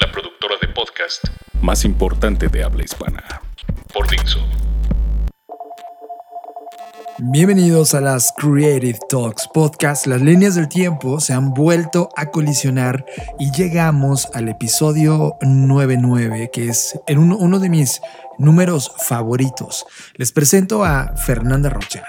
La 0.00 0.10
productora 0.10 0.54
de 0.62 0.68
podcast 0.68 1.22
más 1.60 1.84
importante 1.84 2.48
de 2.48 2.64
habla 2.64 2.82
hispana. 2.82 3.22
por 3.92 4.08
Dixo. 4.08 4.38
Bienvenidos 7.18 7.92
a 7.92 8.00
las 8.00 8.32
Creative 8.38 8.98
Talks 9.10 9.46
Podcast. 9.52 10.06
Las 10.06 10.22
líneas 10.22 10.54
del 10.54 10.68
tiempo 10.68 11.20
se 11.20 11.34
han 11.34 11.52
vuelto 11.52 12.08
a 12.16 12.30
colisionar 12.30 13.04
y 13.38 13.52
llegamos 13.52 14.26
al 14.32 14.48
episodio 14.48 15.36
99, 15.42 16.48
que 16.50 16.68
es 16.68 16.98
en 17.06 17.18
uno, 17.18 17.36
uno 17.36 17.58
de 17.58 17.68
mis 17.68 18.00
números 18.38 18.92
favoritos. 19.06 19.84
Les 20.14 20.32
presento 20.32 20.82
a 20.82 21.14
Fernanda 21.14 21.68
Rocha. 21.68 22.04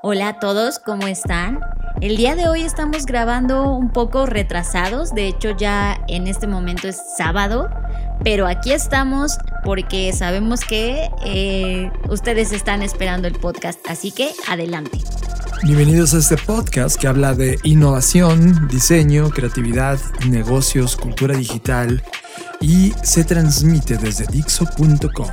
Hola 0.00 0.28
a 0.28 0.38
todos, 0.38 0.78
¿cómo 0.78 1.08
están? 1.08 1.58
El 2.00 2.16
día 2.16 2.36
de 2.36 2.48
hoy 2.48 2.62
estamos 2.62 3.04
grabando 3.04 3.72
un 3.72 3.90
poco 3.90 4.26
retrasados, 4.26 5.12
de 5.12 5.26
hecho 5.26 5.56
ya 5.56 5.98
en 6.06 6.28
este 6.28 6.46
momento 6.46 6.86
es 6.86 7.00
sábado, 7.16 7.68
pero 8.22 8.46
aquí 8.46 8.70
estamos 8.70 9.38
porque 9.64 10.12
sabemos 10.12 10.60
que 10.60 11.10
eh, 11.24 11.90
ustedes 12.08 12.52
están 12.52 12.82
esperando 12.82 13.26
el 13.26 13.34
podcast, 13.34 13.80
así 13.88 14.12
que 14.12 14.30
adelante. 14.48 14.98
Bienvenidos 15.64 16.14
a 16.14 16.18
este 16.18 16.36
podcast 16.36 16.96
que 17.00 17.08
habla 17.08 17.34
de 17.34 17.58
innovación, 17.64 18.68
diseño, 18.68 19.30
creatividad, 19.30 19.98
negocios, 20.28 20.94
cultura 20.94 21.36
digital 21.36 22.04
y 22.60 22.92
se 23.02 23.24
transmite 23.24 23.96
desde 23.96 24.26
Dixo.com. 24.28 25.30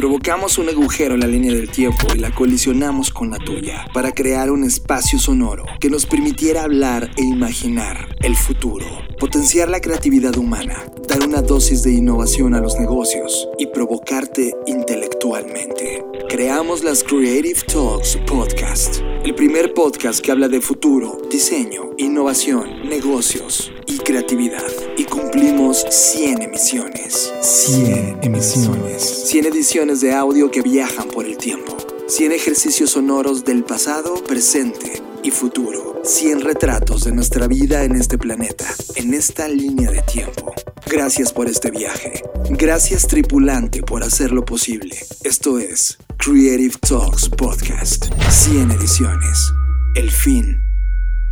Provocamos 0.00 0.56
un 0.56 0.66
agujero 0.70 1.12
en 1.12 1.20
la 1.20 1.26
línea 1.26 1.52
del 1.52 1.70
tiempo 1.70 2.06
y 2.14 2.18
la 2.18 2.34
colisionamos 2.34 3.10
con 3.10 3.28
la 3.28 3.36
tuya 3.36 3.84
para 3.92 4.12
crear 4.12 4.50
un 4.50 4.64
espacio 4.64 5.18
sonoro 5.18 5.66
que 5.78 5.90
nos 5.90 6.06
permitiera 6.06 6.62
hablar 6.62 7.10
e 7.18 7.22
imaginar 7.22 8.08
el 8.22 8.34
futuro, 8.34 8.86
potenciar 9.18 9.68
la 9.68 9.82
creatividad 9.82 10.38
humana, 10.38 10.86
dar 11.06 11.22
una 11.22 11.42
dosis 11.42 11.82
de 11.82 11.92
innovación 11.92 12.54
a 12.54 12.62
los 12.62 12.80
negocios 12.80 13.46
y 13.58 13.66
provocarte 13.66 14.54
intelectualmente. 14.66 16.02
Creamos 16.30 16.82
las 16.82 17.04
Creative 17.04 17.60
Talks 17.70 18.16
Podcast, 18.26 19.02
el 19.24 19.34
primer 19.34 19.74
podcast 19.74 20.20
que 20.20 20.32
habla 20.32 20.48
de 20.48 20.60
futuro, 20.60 21.20
diseño, 21.30 21.90
innovación, 21.98 22.88
negocios 22.88 23.70
y 23.86 23.98
creatividad. 23.98 24.64
Y 24.96 25.04
cumplimos 25.04 25.84
100 25.90 26.42
emisiones. 26.42 27.32
100 27.42 28.20
emisiones. 28.22 29.02
100 29.28 29.46
ediciones 29.46 30.00
de 30.00 30.14
audio 30.14 30.50
que 30.50 30.62
viajan 30.62 31.08
por 31.08 31.26
el 31.26 31.36
tiempo. 31.36 31.76
100 32.06 32.32
ejercicios 32.32 32.90
sonoros 32.90 33.44
del 33.44 33.62
pasado, 33.62 34.14
presente 34.24 35.02
y 35.22 35.30
futuro. 35.30 36.00
100 36.02 36.40
retratos 36.40 37.04
de 37.04 37.12
nuestra 37.12 37.46
vida 37.46 37.84
en 37.84 37.96
este 37.96 38.16
planeta, 38.16 38.66
en 38.96 39.12
esta 39.12 39.48
línea 39.48 39.90
de 39.90 40.00
tiempo. 40.02 40.54
Gracias 40.86 41.32
por 41.32 41.46
este 41.46 41.70
viaje. 41.70 42.22
Gracias 42.48 43.06
tripulante 43.06 43.82
por 43.82 44.02
hacerlo 44.02 44.44
posible. 44.44 44.96
Esto 45.22 45.58
es 45.58 45.98
Creative 46.22 46.74
Talks 46.86 47.30
Podcast. 47.30 48.12
100 48.28 48.72
ediciones. 48.72 49.54
El 49.94 50.10
fin 50.10 50.60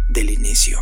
del 0.08 0.30
inicio. 0.30 0.78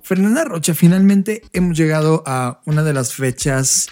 Fernanda 0.00 0.44
Rocha, 0.44 0.72
finalmente 0.72 1.42
hemos 1.52 1.76
llegado 1.76 2.22
a 2.24 2.62
una 2.64 2.82
de 2.82 2.94
las 2.94 3.12
fechas 3.12 3.88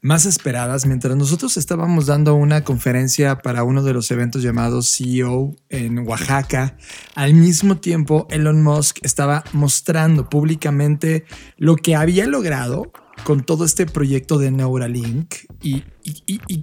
más 0.00 0.26
esperadas. 0.26 0.86
Mientras 0.86 1.16
nosotros 1.16 1.56
estábamos 1.56 2.06
dando 2.06 2.36
una 2.36 2.62
conferencia 2.62 3.38
para 3.38 3.64
uno 3.64 3.82
de 3.82 3.92
los 3.92 4.12
eventos 4.12 4.42
llamados 4.44 4.96
CEO 4.96 5.56
en 5.70 6.06
Oaxaca, 6.06 6.76
al 7.16 7.34
mismo 7.34 7.78
tiempo 7.78 8.28
Elon 8.30 8.62
Musk 8.62 8.98
estaba 9.02 9.42
mostrando 9.54 10.28
públicamente 10.28 11.24
lo 11.56 11.74
que 11.74 11.96
había 11.96 12.28
logrado 12.28 12.92
con 13.24 13.44
todo 13.44 13.64
este 13.64 13.86
proyecto 13.86 14.38
de 14.38 14.50
Neuralink 14.50 15.34
y, 15.62 15.82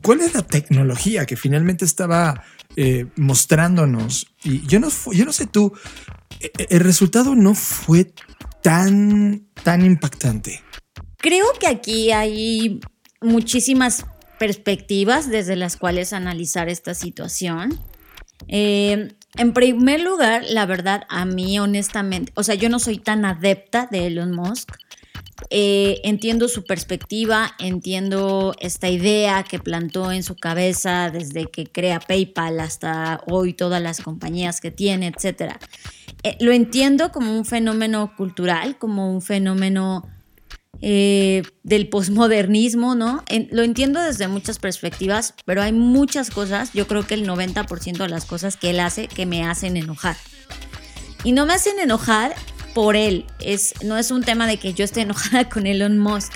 cuál 0.01 0.22
es 0.22 0.34
la 0.34 0.41
tecnología 0.41 1.25
que 1.25 1.35
finalmente 1.35 1.85
estaba 1.85 2.44
eh, 2.75 3.07
mostrándonos. 3.16 4.28
Y 4.44 4.66
yo 4.67 4.79
no, 4.79 4.90
yo 5.12 5.25
no 5.25 5.34
sé 5.34 5.47
tú, 5.47 5.73
eh, 6.40 6.51
el 6.69 6.79
resultado 6.81 7.35
no 7.35 7.56
fue 7.56 8.13
tan, 8.62 9.47
tan 9.63 9.85
impactante. 9.85 10.62
Creo 11.17 11.46
que 11.59 11.67
aquí 11.67 12.12
hay 12.12 12.79
muchísimas 13.22 14.06
perspectivas 14.40 15.29
desde 15.29 15.56
las 15.56 15.78
cuales 15.78 16.13
analizar 16.13 16.69
esta 16.69 16.94
situación. 16.94 17.79
Eh, 18.47 19.09
en 19.35 19.53
primer 19.53 20.01
lugar, 20.01 20.44
la 20.50 20.66
verdad, 20.66 21.03
a 21.09 21.25
mí 21.25 21.59
honestamente, 21.59 22.31
o 22.35 22.44
sea, 22.44 22.56
yo 22.56 22.69
no 22.69 22.79
soy 22.79 22.97
tan 22.97 23.25
adepta 23.25 23.88
de 23.90 24.07
Elon 24.07 24.31
Musk. 24.34 24.69
Eh, 25.49 26.01
entiendo 26.03 26.47
su 26.47 26.63
perspectiva, 26.63 27.53
entiendo 27.59 28.55
esta 28.59 28.89
idea 28.89 29.43
que 29.43 29.59
plantó 29.59 30.11
en 30.11 30.23
su 30.23 30.35
cabeza 30.35 31.09
desde 31.11 31.45
que 31.45 31.65
crea 31.67 31.99
PayPal 31.99 32.59
hasta 32.59 33.21
hoy 33.27 33.53
todas 33.53 33.81
las 33.81 34.01
compañías 34.01 34.59
que 34.61 34.71
tiene, 34.71 35.07
etcétera. 35.07 35.59
Eh, 36.23 36.37
lo 36.39 36.51
entiendo 36.51 37.11
como 37.11 37.37
un 37.37 37.45
fenómeno 37.45 38.13
cultural, 38.17 38.77
como 38.77 39.11
un 39.11 39.21
fenómeno 39.21 40.09
eh, 40.81 41.41
del 41.63 41.89
posmodernismo, 41.89 42.93
¿no? 42.93 43.23
En- 43.27 43.47
lo 43.51 43.63
entiendo 43.63 43.99
desde 44.01 44.27
muchas 44.27 44.59
perspectivas, 44.59 45.33
pero 45.45 45.61
hay 45.63 45.71
muchas 45.73 46.29
cosas, 46.29 46.71
yo 46.73 46.87
creo 46.87 47.05
que 47.07 47.15
el 47.15 47.25
90% 47.27 47.97
de 48.03 48.09
las 48.09 48.25
cosas 48.25 48.57
que 48.57 48.69
él 48.71 48.79
hace 48.79 49.07
que 49.07 49.25
me 49.25 49.43
hacen 49.43 49.75
enojar. 49.77 50.15
Y 51.23 51.31
no 51.31 51.45
me 51.47 51.53
hacen 51.53 51.79
enojar 51.79 52.35
por 52.77 52.95
él, 52.95 53.25
es, 53.39 53.73
no 53.83 53.97
es 53.97 54.11
un 54.11 54.21
tema 54.21 54.45
de 54.45 54.57
que 54.57 54.71
yo 54.71 54.85
esté 54.85 55.01
enojada 55.01 55.49
con 55.49 55.65
Elon 55.65 55.97
Musk, 55.97 56.33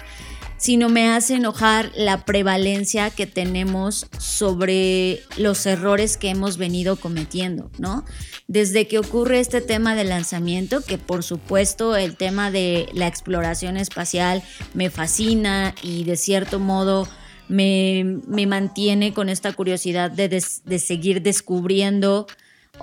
sino 0.57 0.90
me 0.90 1.07
hace 1.07 1.35
enojar 1.35 1.91
la 1.94 2.25
prevalencia 2.25 3.12
que 3.12 3.28
tenemos 3.28 4.07
sobre 4.18 5.22
los 5.38 5.63
errores 5.68 6.18
que 6.18 6.31
hemos 6.31 6.57
venido 6.57 6.96
cometiendo, 6.96 7.69
¿no? 7.78 8.06
Desde 8.47 8.88
que 8.88 8.97
ocurre 8.97 9.40
este 9.40 9.62
tema 9.62 9.94
del 9.94 10.09
lanzamiento, 10.09 10.81
que 10.84 10.97
por 10.97 11.22
supuesto 11.22 11.96
el 11.96 12.18
tema 12.18 12.50
de 12.50 12.90
la 12.91 13.06
exploración 13.06 13.78
espacial 13.78 14.41
me 14.74 14.90
fascina 14.90 15.75
y 15.84 16.06
de 16.06 16.18
cierto 16.18 16.59
modo 16.59 17.07
me, 17.50 18.18
me 18.25 18.47
mantiene 18.47 19.13
con 19.13 19.30
esta 19.30 19.53
curiosidad 19.53 20.09
de, 20.09 20.28
de 20.28 20.80
seguir 20.80 21.22
descubriendo 21.22 22.25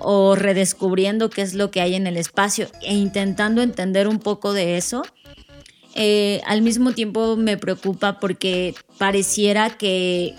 o 0.01 0.35
redescubriendo 0.37 1.31
qué 1.31 1.43
es 1.43 1.55
lo 1.55 1.71
que 1.71 1.81
hay 1.81 1.95
en 1.95 2.07
el 2.07 2.17
espacio 2.17 2.69
e 2.83 2.95
intentando 2.95 3.63
entender 3.63 4.09
un 4.09 4.19
poco 4.19 4.53
de 4.53 4.77
eso. 4.77 5.03
Eh, 5.95 6.41
al 6.47 6.63
mismo 6.63 6.93
tiempo 6.93 7.37
me 7.37 7.57
preocupa 7.57 8.21
porque 8.21 8.75
pareciera 8.99 9.71
que, 9.71 10.35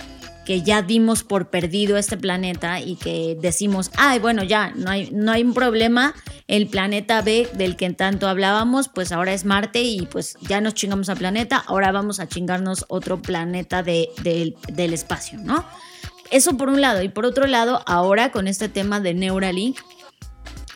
que 0.46 0.62
ya 0.62 0.82
dimos 0.82 1.24
por 1.24 1.50
perdido 1.50 1.98
este 1.98 2.16
planeta 2.16 2.80
y 2.80 2.96
que 2.96 3.38
decimos, 3.42 3.92
ay, 3.98 4.20
bueno, 4.20 4.44
ya, 4.44 4.72
no 4.76 4.90
hay, 4.90 5.10
no 5.12 5.32
hay 5.32 5.44
un 5.44 5.54
problema, 5.54 6.14
el 6.48 6.68
planeta 6.68 7.22
B 7.22 7.50
del 7.54 7.76
que 7.76 7.90
tanto 7.90 8.28
hablábamos, 8.30 8.88
pues 8.88 9.12
ahora 9.12 9.34
es 9.34 9.44
Marte 9.44 9.82
y 9.82 10.06
pues 10.06 10.38
ya 10.42 10.62
nos 10.62 10.76
chingamos 10.76 11.10
al 11.10 11.18
planeta, 11.18 11.58
ahora 11.68 11.92
vamos 11.92 12.20
a 12.22 12.28
chingarnos 12.28 12.86
otro 12.88 13.22
planeta 13.22 13.84
de- 13.84 14.10
del 14.24 14.94
espacio, 14.94 15.40
¿no? 15.40 15.66
Eso 16.32 16.58
por 16.58 16.70
un 16.70 16.82
lado. 16.82 17.02
Y 17.02 17.10
por 17.10 17.26
otro 17.26 17.48
lado, 17.48 17.82
ahora 17.86 18.32
con 18.32 18.48
este 18.48 18.70
tema 18.70 19.00
de 19.00 19.14
Neuralink, 19.14 19.80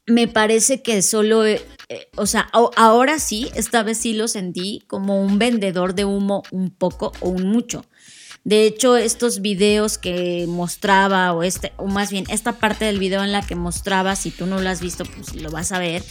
me 0.05 0.27
parece 0.27 0.81
que 0.81 1.01
solo, 1.01 1.45
eh, 1.45 1.65
eh, 1.89 2.07
o 2.15 2.25
sea, 2.25 2.49
ahora 2.51 3.19
sí, 3.19 3.49
esta 3.55 3.83
vez 3.83 3.99
sí 3.99 4.13
lo 4.13 4.27
sentí 4.27 4.83
como 4.87 5.21
un 5.21 5.39
vendedor 5.39 5.95
de 5.95 6.05
humo 6.05 6.43
un 6.51 6.71
poco 6.71 7.13
o 7.19 7.29
un 7.29 7.47
mucho. 7.47 7.85
De 8.43 8.65
hecho, 8.65 8.97
estos 8.97 9.41
videos 9.41 9.97
que 9.97 10.45
mostraba, 10.49 11.31
o 11.31 11.43
este, 11.43 11.71
o 11.77 11.87
más 11.87 12.11
bien, 12.11 12.25
esta 12.27 12.59
parte 12.59 12.83
del 12.83 12.99
video 12.99 13.23
en 13.23 13.31
la 13.31 13.41
que 13.41 13.55
mostraba, 13.55 14.17
si 14.17 14.31
tú 14.31 14.45
no 14.45 14.59
lo 14.59 14.69
has 14.69 14.81
visto, 14.81 15.05
pues 15.05 15.33
lo 15.35 15.49
vas 15.49 15.71
a 15.71 15.79
ver, 15.79 16.03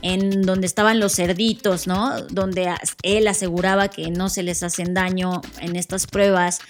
en 0.00 0.42
donde 0.42 0.66
estaban 0.66 0.98
los 0.98 1.14
cerditos, 1.14 1.86
¿no? 1.86 2.22
Donde 2.30 2.72
él 3.02 3.28
aseguraba 3.28 3.88
que 3.88 4.10
no 4.10 4.30
se 4.30 4.42
les 4.42 4.62
hacen 4.62 4.94
daño 4.94 5.42
en 5.60 5.76
estas 5.76 6.06
pruebas. 6.06 6.60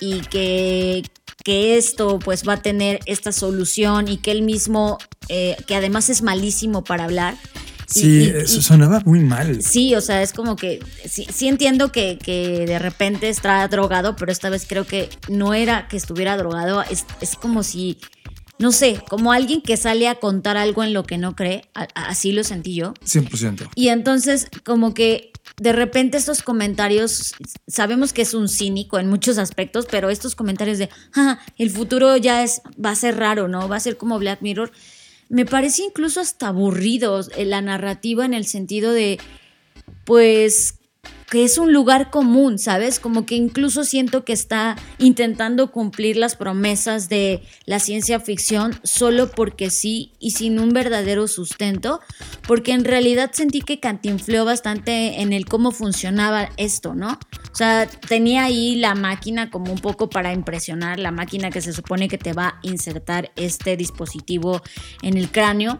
Y 0.00 0.20
que, 0.22 1.02
que 1.44 1.76
esto 1.76 2.18
pues 2.18 2.46
va 2.48 2.54
a 2.54 2.62
tener 2.62 3.00
esta 3.06 3.32
solución 3.32 4.08
y 4.08 4.18
que 4.18 4.30
él 4.30 4.42
mismo, 4.42 4.98
eh, 5.28 5.56
que 5.66 5.74
además 5.74 6.08
es 6.10 6.22
malísimo 6.22 6.84
para 6.84 7.04
hablar. 7.04 7.36
Sí, 7.88 8.24
y- 8.24 8.28
eso 8.36 8.58
y- 8.58 8.62
sonaba 8.62 9.00
muy 9.04 9.20
mal. 9.20 9.62
Sí, 9.62 9.94
o 9.94 10.00
sea, 10.00 10.20
es 10.22 10.32
como 10.32 10.56
que 10.56 10.80
sí, 11.08 11.26
sí 11.32 11.46
entiendo 11.46 11.92
que, 11.92 12.18
que 12.18 12.66
de 12.66 12.78
repente 12.80 13.28
está 13.28 13.66
drogado, 13.68 14.16
pero 14.16 14.32
esta 14.32 14.50
vez 14.50 14.66
creo 14.68 14.84
que 14.86 15.08
no 15.28 15.54
era 15.54 15.86
que 15.88 15.96
estuviera 15.96 16.36
drogado, 16.36 16.82
es, 16.82 17.04
es 17.20 17.36
como 17.36 17.62
si, 17.62 17.98
no 18.58 18.72
sé, 18.72 19.00
como 19.08 19.30
alguien 19.32 19.60
que 19.62 19.76
sale 19.76 20.08
a 20.08 20.16
contar 20.16 20.56
algo 20.56 20.82
en 20.82 20.94
lo 20.94 21.04
que 21.04 21.16
no 21.16 21.36
cree, 21.36 21.68
a- 21.74 21.84
así 21.94 22.32
lo 22.32 22.42
sentí 22.42 22.74
yo. 22.74 22.92
100%. 23.04 23.68
Y 23.76 23.88
entonces 23.90 24.48
como 24.64 24.92
que 24.92 25.30
de 25.58 25.72
repente 25.72 26.18
estos 26.18 26.42
comentarios, 26.42 27.34
sabemos 27.66 28.12
que 28.12 28.22
es 28.22 28.34
un 28.34 28.48
cínico 28.48 28.98
en 28.98 29.08
muchos 29.08 29.38
aspectos, 29.38 29.86
pero 29.90 30.10
estos 30.10 30.34
comentarios 30.34 30.78
de, 30.78 30.90
"Ah, 31.14 31.38
el 31.56 31.70
futuro 31.70 32.16
ya 32.16 32.42
es, 32.42 32.60
va 32.82 32.90
a 32.90 32.96
ser 32.96 33.16
raro, 33.16 33.48
¿no? 33.48 33.68
Va 33.68 33.76
a 33.76 33.80
ser 33.80 33.96
como 33.96 34.18
Black 34.18 34.42
Mirror. 34.42 34.70
Me 35.28 35.46
parece 35.46 35.82
incluso 35.82 36.20
hasta 36.20 36.48
aburrido 36.48 37.20
eh, 37.36 37.44
la 37.46 37.62
narrativa 37.62 38.24
en 38.24 38.34
el 38.34 38.46
sentido 38.46 38.92
de, 38.92 39.18
pues, 40.04 40.75
que 41.30 41.44
es 41.44 41.58
un 41.58 41.72
lugar 41.72 42.10
común, 42.10 42.58
¿sabes? 42.58 43.00
Como 43.00 43.26
que 43.26 43.34
incluso 43.34 43.84
siento 43.84 44.24
que 44.24 44.32
está 44.32 44.76
intentando 44.98 45.72
cumplir 45.72 46.16
las 46.16 46.36
promesas 46.36 47.08
de 47.08 47.42
la 47.64 47.80
ciencia 47.80 48.20
ficción 48.20 48.78
solo 48.84 49.30
porque 49.30 49.70
sí 49.70 50.12
y 50.20 50.32
sin 50.32 50.58
un 50.58 50.70
verdadero 50.70 51.26
sustento, 51.26 52.00
porque 52.46 52.72
en 52.72 52.84
realidad 52.84 53.30
sentí 53.32 53.60
que 53.60 53.80
cantinfleó 53.80 54.44
bastante 54.44 55.20
en 55.20 55.32
el 55.32 55.46
cómo 55.46 55.72
funcionaba 55.72 56.50
esto, 56.56 56.94
¿no? 56.94 57.18
O 57.52 57.56
sea, 57.56 57.86
tenía 57.86 58.44
ahí 58.44 58.76
la 58.76 58.94
máquina 58.94 59.50
como 59.50 59.72
un 59.72 59.78
poco 59.78 60.10
para 60.10 60.32
impresionar, 60.32 60.98
la 60.98 61.10
máquina 61.10 61.50
que 61.50 61.60
se 61.60 61.72
supone 61.72 62.08
que 62.08 62.18
te 62.18 62.34
va 62.34 62.48
a 62.48 62.58
insertar 62.62 63.32
este 63.36 63.76
dispositivo 63.76 64.62
en 65.02 65.16
el 65.16 65.30
cráneo. 65.30 65.78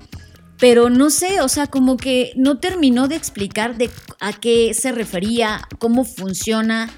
Pero 0.59 0.89
no 0.91 1.11
sé, 1.11 1.41
o 1.41 1.49
sea, 1.49 1.67
como 1.67 1.97
que 1.97 2.33
no 2.37 2.59
terminó 2.59 3.09
de 3.09 3.17
explicar 3.17 3.77
de 3.77 3.91
a 4.21 4.33
qué 4.33 4.73
se 4.75 4.91
refería, 4.93 5.67
cómo 5.79 6.05
funciona, 6.05 6.91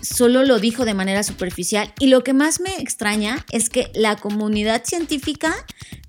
solo 0.00 0.44
lo 0.44 0.58
dijo 0.60 0.84
de 0.84 0.94
manera 0.94 1.22
superficial. 1.22 1.92
Y 1.98 2.06
lo 2.06 2.22
que 2.22 2.32
más 2.32 2.60
me 2.60 2.70
extraña 2.78 3.44
es 3.50 3.68
que 3.68 3.90
la 3.94 4.16
comunidad 4.16 4.82
científica 4.84 5.54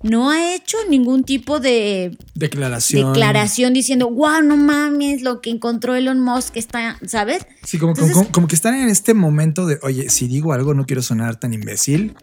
no 0.02 0.30
ha 0.30 0.54
hecho 0.54 0.76
ningún 0.88 1.24
tipo 1.24 1.60
de 1.60 2.16
Declaración. 2.34 3.12
declaración 3.12 3.72
diciendo, 3.72 4.08
wow, 4.10 4.42
no 4.42 4.56
mames, 4.56 5.22
lo 5.22 5.40
que 5.40 5.50
encontró 5.50 5.94
Elon 5.94 6.20
Musk 6.20 6.56
está, 6.56 6.98
¿sabes? 7.06 7.46
Sí, 7.64 7.78
como, 7.78 7.92
Entonces- 7.92 8.14
como, 8.16 8.30
como 8.32 8.48
que 8.48 8.54
están 8.54 8.74
en 8.74 8.88
este 8.88 9.12
momento 9.14 9.66
de, 9.66 9.78
oye, 9.82 10.08
si 10.08 10.26
digo 10.28 10.52
algo 10.52 10.72
no 10.74 10.86
quiero 10.86 11.02
sonar 11.02 11.38
tan 11.38 11.52
imbécil, 11.52 12.14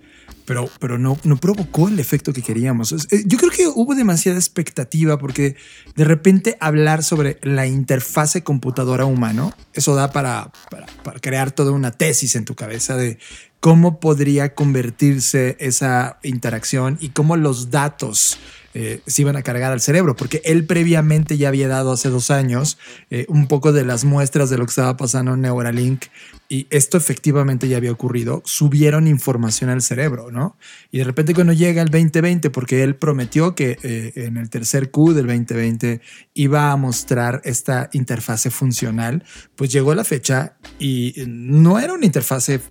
pero, 0.49 0.67
pero 0.79 0.97
no, 0.97 1.15
no 1.25 1.37
provocó 1.37 1.89
el 1.89 1.99
efecto 1.99 2.33
que 2.33 2.41
queríamos. 2.41 2.91
Eh, 2.91 3.23
Yo 3.27 3.37
creo 3.37 3.51
que 3.51 3.67
hubo 3.67 3.93
demasiada 3.93 4.39
expectativa 4.39 5.19
porque 5.19 5.55
de 5.95 6.03
repente 6.05 6.57
hablar 6.59 7.03
sobre 7.03 7.37
la 7.43 7.67
interfase 7.67 8.41
computadora 8.43 9.05
humano, 9.05 9.53
eso 9.73 9.93
da 9.93 10.11
para, 10.11 10.51
para, 10.71 10.87
para 11.03 11.19
crear 11.19 11.51
toda 11.51 11.71
una 11.71 11.91
tesis 11.91 12.35
en 12.35 12.45
tu 12.45 12.55
cabeza 12.55 12.95
de 12.95 13.19
cómo 13.59 13.99
podría 13.99 14.55
convertirse 14.55 15.55
esa 15.59 16.17
interacción 16.23 16.97
y 16.99 17.09
cómo 17.09 17.35
los 17.37 17.69
datos 17.69 18.39
eh, 18.73 19.01
se 19.07 19.23
iban 19.23 19.35
a 19.35 19.41
cargar 19.41 19.71
al 19.71 19.81
cerebro, 19.81 20.15
porque 20.15 20.41
él 20.45 20.65
previamente 20.65 21.37
ya 21.37 21.47
había 21.47 21.67
dado 21.67 21.91
hace 21.91 22.09
dos 22.09 22.31
años 22.31 22.77
eh, 23.09 23.25
un 23.27 23.47
poco 23.47 23.71
de 23.71 23.83
las 23.83 24.05
muestras 24.05 24.49
de 24.49 24.57
lo 24.57 24.65
que 24.65 24.69
estaba 24.69 24.95
pasando 24.97 25.33
en 25.33 25.41
Neuralink 25.41 26.05
y 26.51 26.67
esto 26.71 26.97
efectivamente 26.97 27.67
ya 27.67 27.77
había 27.77 27.91
ocurrido, 27.91 28.41
subieron 28.43 29.07
información 29.07 29.69
al 29.69 29.83
cerebro, 29.83 30.31
¿no? 30.31 30.57
Y 30.91 30.97
de 30.97 31.03
repente 31.03 31.35
cuando 31.35 31.53
llega 31.53 31.81
el 31.81 31.89
2020, 31.89 32.49
porque 32.49 32.83
él 32.83 32.95
prometió 32.95 33.53
que 33.53 33.77
eh, 33.83 34.13
en 34.15 34.37
el 34.37 34.49
tercer 34.49 34.89
Q 34.89 35.13
del 35.13 35.27
2020 35.27 36.01
iba 36.33 36.71
a 36.71 36.75
mostrar 36.75 37.41
esta 37.45 37.89
interfase 37.93 38.49
funcional, 38.49 39.23
pues 39.55 39.71
llegó 39.71 39.93
la 39.93 40.03
fecha 40.03 40.57
y 40.79 41.13
no 41.27 41.79
era 41.79 41.93
una 41.93 42.05
interfase 42.05 42.61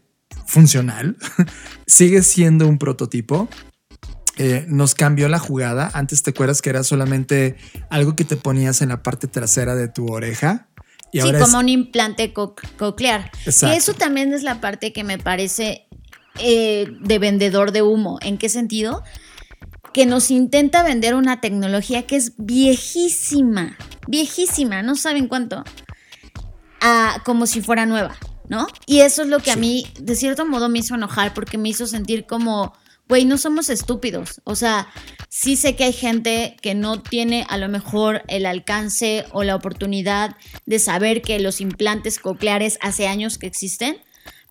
funcional, 0.46 1.16
sigue 1.86 2.22
siendo 2.22 2.66
un 2.66 2.78
prototipo. 2.78 3.48
Eh, 4.38 4.64
nos 4.68 4.94
cambió 4.94 5.28
la 5.28 5.38
jugada. 5.38 5.90
Antes 5.94 6.22
te 6.22 6.30
acuerdas 6.30 6.62
que 6.62 6.70
era 6.70 6.84
solamente 6.84 7.56
algo 7.90 8.14
que 8.16 8.24
te 8.24 8.36
ponías 8.36 8.80
en 8.82 8.90
la 8.90 9.02
parte 9.02 9.26
trasera 9.26 9.74
de 9.74 9.88
tu 9.88 10.06
oreja. 10.12 10.68
Y 11.10 11.20
sí, 11.20 11.26
ahora 11.26 11.40
como 11.40 11.58
es, 11.58 11.62
un 11.64 11.68
implante 11.68 12.32
co- 12.32 12.54
coclear. 12.78 13.30
Exacto. 13.46 13.74
Y 13.74 13.78
eso 13.78 13.94
también 13.94 14.32
es 14.32 14.42
la 14.42 14.60
parte 14.60 14.92
que 14.92 15.02
me 15.04 15.18
parece 15.18 15.86
eh, 16.38 16.86
de 17.00 17.18
vendedor 17.18 17.72
de 17.72 17.82
humo. 17.82 18.18
¿En 18.22 18.38
qué 18.38 18.48
sentido? 18.48 19.02
Que 19.92 20.06
nos 20.06 20.30
intenta 20.30 20.82
vender 20.84 21.14
una 21.14 21.40
tecnología 21.40 22.06
que 22.06 22.14
es 22.16 22.34
viejísima, 22.36 23.76
viejísima, 24.06 24.82
no 24.82 24.94
saben 24.94 25.26
cuánto, 25.28 25.64
a- 26.80 27.22
como 27.24 27.46
si 27.46 27.60
fuera 27.62 27.86
nueva, 27.86 28.14
¿no? 28.48 28.66
Y 28.86 29.00
eso 29.00 29.22
es 29.22 29.28
lo 29.28 29.40
que 29.40 29.50
a 29.50 29.56
mí, 29.56 29.86
de 30.00 30.14
cierto 30.14 30.46
modo, 30.46 30.68
me 30.68 30.78
hizo 30.80 30.94
enojar 30.94 31.34
porque 31.34 31.58
me 31.58 31.68
hizo 31.70 31.86
sentir 31.86 32.26
como, 32.26 32.72
güey, 33.08 33.24
no 33.24 33.38
somos 33.38 33.70
estúpidos. 33.70 34.40
O 34.44 34.54
sea, 34.54 34.88
sí 35.28 35.56
sé 35.56 35.76
que 35.76 35.84
hay 35.84 35.92
gente 35.92 36.56
que 36.60 36.74
no 36.74 37.02
tiene 37.02 37.46
a 37.48 37.56
lo 37.56 37.68
mejor 37.68 38.22
el 38.28 38.46
alcance 38.46 39.24
o 39.32 39.44
la 39.44 39.56
oportunidad 39.56 40.36
de 40.66 40.78
saber 40.78 41.22
que 41.22 41.38
los 41.38 41.60
implantes 41.60 42.18
cocleares 42.18 42.78
hace 42.80 43.06
años 43.08 43.38
que 43.38 43.46
existen. 43.46 43.98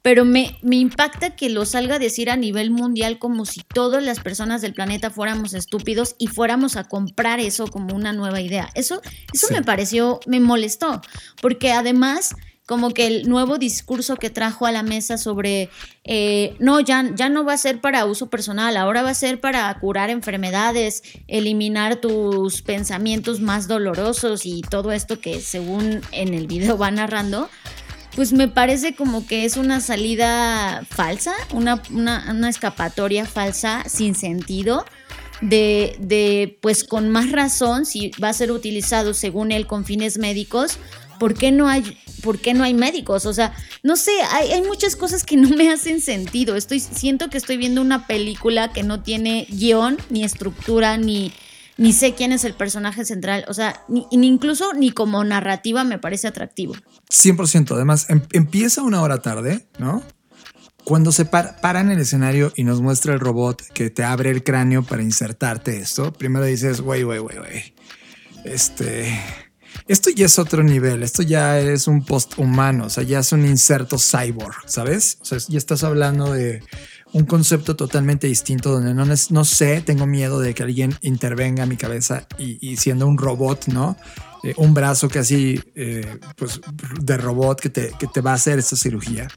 Pero 0.04 0.24
me, 0.24 0.57
me 0.62 0.77
impacta 0.77 1.36
que 1.36 1.50
lo 1.50 1.65
salga 1.65 1.95
a 1.95 2.00
decir 2.00 2.30
a 2.30 2.38
nivel 2.38 2.69
mundial 2.71 3.19
como 3.19 3.45
si 3.45 3.62
todas 3.62 4.01
las 4.01 4.21
personas 4.21 4.62
del 4.62 4.74
planeta 4.74 5.10
fuéramos 5.10 5.53
estúpidos 5.53 6.15
y 6.18 6.27
fuéramos 6.27 6.77
a 6.77 6.86
comprar 6.86 7.42
eso 7.42 7.68
como 7.68 7.94
una 7.94 8.13
nueva 8.13 8.39
idea. 8.39 8.69
Eso, 8.74 9.01
eso 9.33 9.48
Sí. 9.48 9.53
me 9.53 9.63
pareció, 9.63 10.21
me 10.25 10.39
molestó, 10.39 11.01
porque 11.42 11.71
además 11.74 12.36
como 12.67 12.93
que 12.93 13.07
el 13.07 13.29
nuevo 13.29 13.57
discurso 13.57 14.17
que 14.17 14.29
trajo 14.29 14.65
a 14.65 14.73
la 14.73 14.83
mesa 14.83 15.17
sobre, 15.17 15.69
eh, 16.03 16.53
no, 16.59 16.81
ya, 16.81 17.09
ya 17.15 17.29
no 17.29 17.45
va 17.45 17.53
a 17.53 17.57
ser 17.57 17.79
para 17.79 18.05
uso 18.05 18.29
personal, 18.29 18.75
ahora 18.75 19.03
va 19.03 19.11
a 19.11 19.15
ser 19.15 19.39
para 19.39 19.73
curar 19.79 20.09
enfermedades, 20.09 21.01
eliminar 21.29 21.95
tus 21.95 22.61
pensamientos 22.61 23.39
más 23.39 23.69
dolorosos 23.69 24.45
y 24.45 24.61
todo 24.69 24.91
esto 24.91 25.21
que 25.21 25.39
según 25.39 26.01
en 26.11 26.33
el 26.33 26.45
video 26.45 26.77
va 26.77 26.91
narrando, 26.91 27.50
pues 28.17 28.33
me 28.33 28.50
parece 28.50 28.95
como 28.95 29.25
que 29.25 29.45
es 29.45 29.55
una 29.55 29.79
salida 29.79 30.83
falsa, 30.89 31.36
una, 31.53 31.81
una, 31.89 32.50
escapatoria 32.50 33.25
falsa 33.25 33.83
sin 33.88 34.13
sentido. 34.13 34.86
De, 35.39 35.95
de, 36.00 36.57
pues 36.62 36.83
con 36.83 37.09
más 37.12 37.31
razón, 37.31 37.86
si 37.86 38.09
va 38.21 38.29
a 38.29 38.33
ser 38.33 38.51
utilizado 38.51 39.13
según 39.13 39.51
él 39.51 39.67
con 39.67 39.86
fines 39.86 40.17
médicos, 40.17 40.79
¿por 41.19 41.33
qué 41.33 41.51
no 41.51 41.67
hay, 41.67 41.97
por 42.24 42.39
qué 42.39 42.53
no 42.53 42.63
hay 42.63 42.74
médicos? 42.74 43.25
O 43.25 43.33
sea, 43.33 43.53
no 43.83 43.95
sé, 43.95 44.12
hay, 44.31 44.62
muchas 44.63 44.95
cosas 44.95 45.24
que 45.24 45.38
no 45.38 45.50
me 45.50 45.69
hacen 45.71 46.01
sentido. 46.01 46.55
Estoy, 46.55 46.79
siento 46.79 47.29
que 47.29 47.38
estoy 47.38 47.57
viendo 47.57 47.81
una 47.81 48.07
película 48.07 48.71
que 48.71 48.83
no 48.83 49.01
tiene 49.03 49.47
guion, 49.50 49.97
ni 50.09 50.24
estructura, 50.24 50.97
ni, 50.97 51.31
ni 51.77 51.93
sé 51.93 52.13
quién 52.13 52.31
es 52.31 52.43
el 52.43 52.53
personaje 52.53 53.05
central. 53.05 53.45
O 53.47 53.53
sea, 53.53 53.83
ni, 53.88 54.05
incluso 54.12 54.74
ni 54.74 54.91
como 54.91 55.24
narrativa 55.24 55.83
me 55.83 56.00
parece 56.00 56.27
atractivo. 56.27 56.75
100%. 57.09 57.71
Además, 57.75 58.09
em- 58.09 58.21
empieza 58.31 58.81
una 58.81 59.01
hora 59.01 59.21
tarde, 59.21 59.67
¿no? 59.79 60.03
Cuando 60.83 61.12
se 61.12 61.25
par- 61.25 61.59
para 61.59 61.81
en 61.81 61.91
el 61.91 62.00
escenario 62.00 62.53
y 62.55 62.63
nos 62.63 62.79
muestra 62.81 63.13
el 63.13 63.19
robot 63.19 63.62
que 63.74 63.89
te 63.89 64.03
abre 64.05 64.29
el 64.31 64.41
cráneo 64.43 64.83
para 64.83 65.03
insertarte 65.03 65.77
esto, 65.79 66.13
primero 66.13 66.45
dices, 66.45 66.79
güey, 66.79 67.03
güey, 67.03 67.19
güey, 67.19 67.38
güey. 67.38 67.74
Este. 68.45 69.19
Esto 69.88 70.10
ya 70.10 70.25
es 70.25 70.38
otro 70.38 70.63
nivel, 70.63 71.01
esto 71.01 71.24
ya 71.24 71.60
es 71.60 71.88
un 71.88 72.03
post-humano, 72.03 72.86
o 72.86 72.89
sea, 72.89 73.03
ya 73.03 73.20
es 73.20 73.32
un 73.32 73.46
inserto 73.46 73.98
cyborg, 73.98 74.56
¿sabes? 74.65 75.17
O 75.22 75.25
sea, 75.25 75.38
ya 75.48 75.58
estás 75.58 75.84
hablando 75.86 76.34
de 76.34 76.62
un 77.13 77.25
concepto 77.25 77.77
totalmente 77.77 78.27
distinto 78.27 78.70
donde 78.70 78.94
no, 78.94 79.06
no 79.06 79.46
sé, 79.46 79.82
tengo 79.82 80.06
miedo 80.06 80.41
de 80.41 80.53
que 80.53 80.63
alguien 80.63 80.98
intervenga 81.01 81.63
en 81.63 81.70
mi 81.70 81.77
cabeza 81.77 82.27
y 82.38 82.75
siendo 82.75 83.08
un 83.08 83.17
robot, 83.17 83.67
¿no? 83.67 83.96
Eh, 84.44 84.53
un 84.58 84.74
brazo 84.74 85.10
casi 85.10 85.60
eh, 85.75 86.20
pues, 86.36 86.62
de 87.01 87.17
robot 87.17 87.60
que 87.60 87.70
te, 87.70 87.91
que 87.98 88.08
te 88.08 88.22
va 88.22 88.32
a 88.32 88.36
hacer 88.36 88.60
esta 88.60 88.75
cirugía 88.75 89.27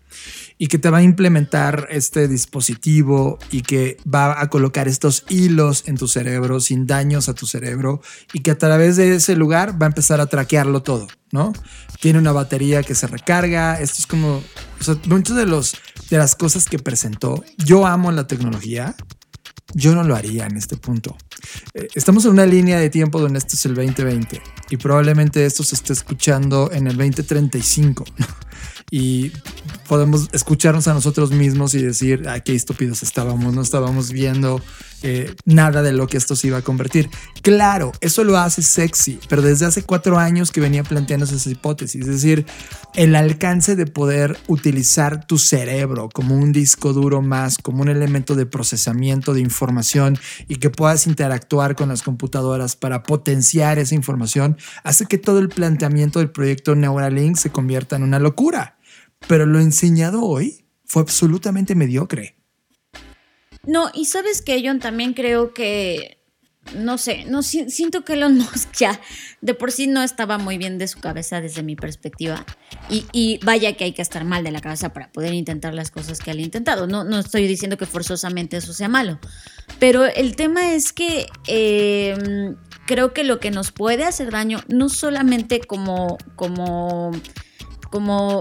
y 0.58 0.66
que 0.66 0.78
te 0.78 0.90
va 0.90 0.98
a 0.98 1.02
implementar 1.02 1.88
este 1.90 2.28
dispositivo 2.28 3.38
y 3.50 3.62
que 3.62 3.96
va 4.12 4.40
a 4.40 4.50
colocar 4.50 4.88
estos 4.88 5.24
hilos 5.28 5.84
en 5.86 5.96
tu 5.96 6.06
cerebro 6.06 6.60
sin 6.60 6.86
daños 6.86 7.28
a 7.28 7.34
tu 7.34 7.46
cerebro 7.46 8.02
y 8.32 8.40
que 8.40 8.50
a 8.50 8.58
través 8.58 8.96
de 8.96 9.14
ese 9.14 9.36
lugar 9.36 9.80
va 9.80 9.86
a 9.86 9.88
empezar 9.88 10.20
a 10.20 10.26
traquearlo 10.26 10.82
todo, 10.82 11.08
¿no? 11.32 11.52
Tiene 12.00 12.18
una 12.18 12.32
batería 12.32 12.82
que 12.82 12.94
se 12.94 13.06
recarga, 13.06 13.80
esto 13.80 13.96
es 14.00 14.06
como, 14.06 14.42
o 14.86 15.08
muchas 15.08 15.36
de, 15.36 15.46
de 15.46 16.18
las 16.18 16.34
cosas 16.34 16.66
que 16.66 16.78
presentó, 16.78 17.42
yo 17.56 17.86
amo 17.86 18.12
la 18.12 18.26
tecnología, 18.26 18.94
yo 19.74 19.94
no 19.94 20.02
lo 20.04 20.16
haría 20.16 20.46
en 20.46 20.56
este 20.56 20.76
punto. 20.76 21.16
Eh, 21.74 21.88
estamos 21.94 22.24
en 22.24 22.32
una 22.32 22.46
línea 22.46 22.78
de 22.78 22.90
tiempo 22.90 23.20
donde 23.20 23.38
este 23.38 23.56
es 23.56 23.66
el 23.66 23.74
2020 23.74 24.40
y 24.70 24.76
probablemente 24.76 25.44
esto 25.44 25.62
se 25.62 25.74
esté 25.74 25.92
escuchando 25.92 26.70
en 26.72 26.86
el 26.86 26.96
2035. 26.96 28.04
y 28.90 29.30
podemos 29.88 30.28
escucharnos 30.32 30.88
a 30.88 30.94
nosotros 30.94 31.30
mismos 31.30 31.74
y 31.74 31.82
decir, 31.82 32.24
ay, 32.28 32.42
qué 32.44 32.54
estúpidos 32.54 33.02
estábamos, 33.02 33.54
no 33.54 33.62
estábamos 33.62 34.10
viendo 34.10 34.60
eh, 35.02 35.34
nada 35.44 35.82
de 35.82 35.92
lo 35.92 36.06
que 36.06 36.16
esto 36.16 36.36
se 36.36 36.48
iba 36.48 36.58
a 36.58 36.62
convertir. 36.62 37.08
Claro, 37.42 37.92
eso 38.00 38.24
lo 38.24 38.36
hace 38.36 38.62
sexy, 38.62 39.18
pero 39.28 39.42
desde 39.42 39.66
hace 39.66 39.82
cuatro 39.82 40.18
años 40.18 40.50
que 40.50 40.60
venía 40.60 40.84
planteando 40.84 41.24
esa 41.24 41.50
hipótesis, 41.50 42.02
es 42.02 42.06
decir, 42.06 42.46
el 42.94 43.16
alcance 43.16 43.76
de 43.76 43.86
poder 43.86 44.38
utilizar 44.46 45.26
tu 45.26 45.38
cerebro 45.38 46.08
como 46.12 46.36
un 46.36 46.52
disco 46.52 46.92
duro 46.92 47.22
más, 47.22 47.58
como 47.58 47.82
un 47.82 47.88
elemento 47.88 48.34
de 48.34 48.46
procesamiento 48.46 49.32
de 49.32 49.40
información 49.40 50.18
y 50.48 50.56
que 50.56 50.70
puedas 50.70 51.06
interactuar 51.06 51.76
con 51.76 51.88
las 51.88 52.02
computadoras 52.02 52.76
para 52.76 53.02
potenciar 53.02 53.78
esa 53.78 53.94
información, 53.94 54.58
hace 54.84 55.06
que 55.06 55.18
todo 55.18 55.38
el 55.38 55.48
planteamiento 55.48 56.18
del 56.18 56.30
proyecto 56.30 56.74
Neuralink 56.74 57.36
se 57.36 57.50
convierta 57.50 57.96
en 57.96 58.02
una 58.02 58.18
locura. 58.18 58.76
Pero 59.26 59.46
lo 59.46 59.60
enseñado 59.60 60.22
hoy 60.22 60.64
fue 60.84 61.02
absolutamente 61.02 61.74
mediocre. 61.74 62.39
No, 63.64 63.90
y 63.94 64.06
sabes 64.06 64.42
que 64.42 64.62
John 64.64 64.80
también 64.80 65.14
creo 65.14 65.52
que 65.52 66.20
no 66.74 66.98
sé, 66.98 67.24
no 67.24 67.42
siento 67.42 68.04
que 68.04 68.12
Elon 68.12 68.46
ya 68.78 69.00
de 69.40 69.54
por 69.54 69.72
sí 69.72 69.86
no 69.86 70.02
estaba 70.02 70.38
muy 70.38 70.58
bien 70.58 70.78
de 70.78 70.88
su 70.88 71.00
cabeza 71.00 71.40
desde 71.40 71.62
mi 71.62 71.76
perspectiva. 71.76 72.44
Y, 72.88 73.38
vaya 73.44 73.76
que 73.76 73.84
hay 73.84 73.92
que 73.92 74.02
estar 74.02 74.24
mal 74.24 74.42
de 74.42 74.50
la 74.50 74.60
cabeza 74.60 74.92
para 74.92 75.12
poder 75.12 75.32
intentar 75.32 75.74
las 75.74 75.90
cosas 75.90 76.18
que 76.18 76.32
ha 76.32 76.34
intentado. 76.34 76.86
No, 76.86 77.04
no 77.04 77.18
estoy 77.20 77.46
diciendo 77.46 77.76
que 77.76 77.86
forzosamente 77.86 78.56
eso 78.56 78.72
sea 78.72 78.88
malo. 78.88 79.20
Pero 79.78 80.04
el 80.04 80.34
tema 80.34 80.74
es 80.74 80.92
que 80.92 81.26
em, 81.46 82.56
creo 82.86 83.12
que 83.12 83.22
lo 83.22 83.38
que 83.38 83.52
nos 83.52 83.70
puede 83.70 84.04
hacer 84.04 84.32
daño, 84.32 84.60
no 84.68 84.88
solamente 84.88 85.60
como, 85.60 86.18
como, 86.34 87.12
como, 87.90 88.40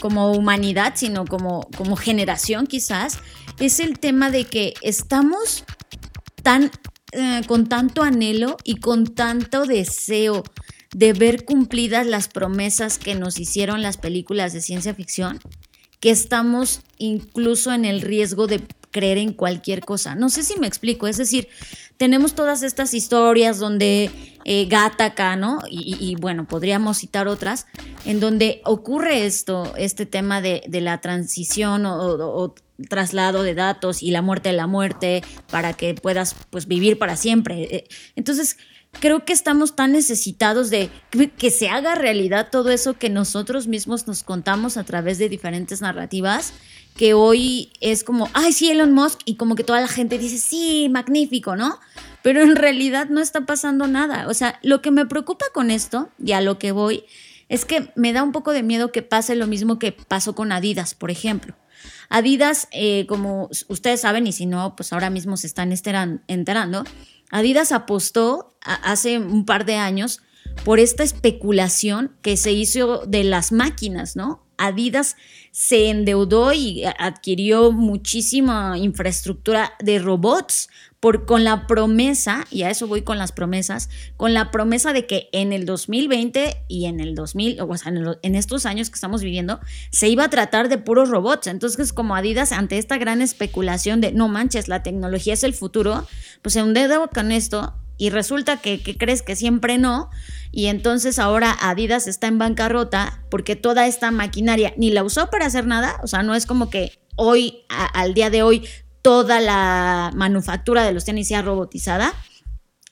como 0.00 0.32
humanidad, 0.32 0.94
sino 0.96 1.24
como, 1.24 1.68
como 1.76 1.94
generación 1.94 2.66
quizás, 2.66 3.20
es 3.60 3.80
el 3.80 3.98
tema 3.98 4.30
de 4.30 4.44
que 4.44 4.74
estamos 4.82 5.64
tan 6.42 6.70
eh, 7.12 7.40
con 7.46 7.68
tanto 7.68 8.02
anhelo 8.02 8.56
y 8.64 8.76
con 8.76 9.06
tanto 9.06 9.64
deseo 9.64 10.44
de 10.94 11.12
ver 11.12 11.44
cumplidas 11.44 12.06
las 12.06 12.28
promesas 12.28 12.98
que 12.98 13.14
nos 13.14 13.38
hicieron 13.38 13.82
las 13.82 13.96
películas 13.96 14.52
de 14.52 14.60
ciencia 14.60 14.94
ficción, 14.94 15.38
que 16.00 16.10
estamos 16.10 16.82
incluso 16.98 17.72
en 17.72 17.84
el 17.84 18.02
riesgo 18.02 18.46
de 18.46 18.62
creer 18.90 19.18
en 19.18 19.32
cualquier 19.32 19.80
cosa. 19.84 20.14
No 20.14 20.28
sé 20.30 20.42
si 20.42 20.58
me 20.58 20.66
explico, 20.66 21.06
es 21.06 21.16
decir, 21.16 21.48
tenemos 21.96 22.34
todas 22.34 22.62
estas 22.62 22.94
historias 22.94 23.58
donde 23.58 24.10
eh, 24.44 24.66
Gataca, 24.66 25.36
¿no? 25.36 25.60
Y, 25.68 26.14
bueno, 26.20 26.46
podríamos 26.46 26.98
citar 26.98 27.28
otras, 27.28 27.66
en 28.04 28.20
donde 28.20 28.62
ocurre 28.64 29.26
esto, 29.26 29.74
este 29.76 30.06
tema 30.06 30.40
de, 30.40 30.62
la 30.70 31.00
transición 31.00 31.84
o, 31.86 32.54
traslado 32.88 33.42
de 33.42 33.54
datos 33.54 34.02
y 34.02 34.10
la 34.10 34.22
muerte 34.22 34.50
de 34.50 34.56
la 34.56 34.66
muerte 34.66 35.22
para 35.50 35.72
que 35.72 35.94
puedas 35.94 36.34
pues 36.50 36.66
vivir 36.66 36.98
para 36.98 37.16
siempre. 37.16 37.62
Eh, 37.62 37.88
entonces, 38.16 38.56
creo 39.00 39.24
que 39.24 39.32
estamos 39.32 39.76
tan 39.76 39.92
necesitados 39.92 40.70
de 40.70 40.90
que 41.36 41.50
se 41.50 41.68
haga 41.68 41.94
realidad 41.94 42.48
todo 42.50 42.70
eso 42.70 42.94
que 42.94 43.10
nosotros 43.10 43.66
mismos 43.66 44.06
nos 44.06 44.22
contamos 44.22 44.76
a 44.76 44.84
través 44.84 45.18
de 45.18 45.28
diferentes 45.28 45.80
narrativas 45.80 46.52
que 46.98 47.14
hoy 47.14 47.70
es 47.80 48.02
como, 48.02 48.28
ay, 48.34 48.52
sí, 48.52 48.70
Elon 48.70 48.92
Musk, 48.92 49.20
y 49.24 49.36
como 49.36 49.54
que 49.54 49.62
toda 49.62 49.80
la 49.80 49.86
gente 49.86 50.18
dice, 50.18 50.36
sí, 50.36 50.88
magnífico, 50.90 51.54
¿no? 51.54 51.78
Pero 52.22 52.42
en 52.42 52.56
realidad 52.56 53.08
no 53.08 53.20
está 53.20 53.46
pasando 53.46 53.86
nada. 53.86 54.26
O 54.26 54.34
sea, 54.34 54.58
lo 54.64 54.82
que 54.82 54.90
me 54.90 55.06
preocupa 55.06 55.46
con 55.54 55.70
esto, 55.70 56.10
y 56.22 56.32
a 56.32 56.40
lo 56.40 56.58
que 56.58 56.72
voy, 56.72 57.04
es 57.48 57.64
que 57.64 57.92
me 57.94 58.12
da 58.12 58.24
un 58.24 58.32
poco 58.32 58.50
de 58.50 58.64
miedo 58.64 58.90
que 58.90 59.02
pase 59.02 59.36
lo 59.36 59.46
mismo 59.46 59.78
que 59.78 59.92
pasó 59.92 60.34
con 60.34 60.50
Adidas, 60.50 60.94
por 60.94 61.12
ejemplo. 61.12 61.54
Adidas, 62.08 62.68
eh, 62.72 63.06
como 63.06 63.50
ustedes 63.68 64.00
saben, 64.00 64.26
y 64.26 64.32
si 64.32 64.46
no, 64.46 64.76
pues 64.76 64.92
ahora 64.92 65.10
mismo 65.10 65.36
se 65.36 65.46
están 65.46 65.72
enterando, 65.72 66.84
Adidas 67.30 67.72
apostó 67.72 68.56
hace 68.62 69.18
un 69.18 69.44
par 69.44 69.64
de 69.64 69.76
años 69.76 70.22
por 70.64 70.80
esta 70.80 71.02
especulación 71.02 72.16
que 72.22 72.36
se 72.36 72.52
hizo 72.52 73.04
de 73.06 73.24
las 73.24 73.52
máquinas, 73.52 74.16
¿no? 74.16 74.46
Adidas 74.56 75.16
se 75.52 75.88
endeudó 75.88 76.52
y 76.52 76.84
adquirió 76.84 77.70
muchísima 77.70 78.76
infraestructura 78.76 79.72
de 79.78 79.98
robots 80.00 80.68
por, 81.00 81.26
con 81.26 81.44
la 81.44 81.66
promesa, 81.66 82.44
y 82.50 82.62
a 82.62 82.70
eso 82.70 82.86
voy 82.86 83.02
con 83.02 83.18
las 83.18 83.32
promesas, 83.32 83.88
con 84.16 84.34
la 84.34 84.50
promesa 84.50 84.92
de 84.92 85.06
que 85.06 85.28
en 85.32 85.52
el 85.52 85.64
2020 85.64 86.64
y 86.66 86.86
en 86.86 87.00
el 87.00 87.14
2000, 87.14 87.60
o 87.60 87.76
sea, 87.76 87.92
en, 88.22 88.34
estos 88.34 88.66
años 88.66 88.90
que 88.90 88.94
estamos 88.94 89.22
viviendo, 89.22 89.60
se 89.90 90.08
iba 90.08 90.24
a 90.24 90.30
tratar 90.30 90.68
de 90.68 90.78
puros 90.78 91.08
robots. 91.08 91.46
Entonces, 91.46 91.92
como 91.92 92.16
Adidas, 92.16 92.52
ante 92.52 92.78
esta 92.78 92.98
gran 92.98 93.22
especulación 93.22 94.00
de 94.00 94.12
no 94.12 94.28
manches, 94.28 94.68
la 94.68 94.82
tecnología 94.82 95.34
es 95.34 95.44
el 95.44 95.54
futuro, 95.54 96.06
pues 96.42 96.54
se 96.54 96.62
dedo 96.64 97.08
con 97.08 97.32
esto 97.32 97.74
y 97.96 98.10
resulta 98.10 98.58
que, 98.58 98.80
crees 98.96 99.22
que 99.22 99.36
siempre 99.36 99.76
no, 99.76 100.10
y 100.52 100.66
entonces 100.66 101.18
ahora 101.18 101.56
Adidas 101.60 102.06
está 102.06 102.28
en 102.28 102.38
bancarrota 102.38 103.22
porque 103.28 103.56
toda 103.56 103.86
esta 103.86 104.10
maquinaria 104.10 104.72
ni 104.76 104.90
la 104.90 105.02
usó 105.02 105.30
para 105.30 105.46
hacer 105.46 105.66
nada, 105.66 105.98
o 106.02 106.06
sea, 106.06 106.22
no 106.22 106.34
es 106.34 106.46
como 106.46 106.70
que 106.70 106.98
hoy, 107.16 107.64
al 107.68 108.14
día 108.14 108.30
de 108.30 108.42
hoy, 108.42 108.64
toda 109.02 109.40
la 109.40 110.10
manufactura 110.14 110.84
de 110.84 110.92
los 110.92 111.04
tenis 111.04 111.28
sea 111.28 111.42
robotizada. 111.42 112.14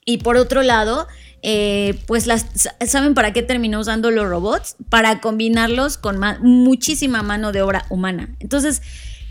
Y 0.04 0.18
por 0.18 0.36
otro 0.36 0.62
lado, 0.62 1.08
eh, 1.42 2.00
pues 2.06 2.26
las, 2.26 2.46
¿saben 2.86 3.14
para 3.14 3.32
qué 3.32 3.42
terminó 3.42 3.80
usando 3.80 4.10
los 4.10 4.28
robots? 4.28 4.76
Para 4.88 5.20
combinarlos 5.20 5.98
con 5.98 6.20
muchísima 6.40 7.22
mano 7.22 7.52
de 7.52 7.62
obra 7.62 7.86
humana. 7.88 8.34
Entonces, 8.40 8.82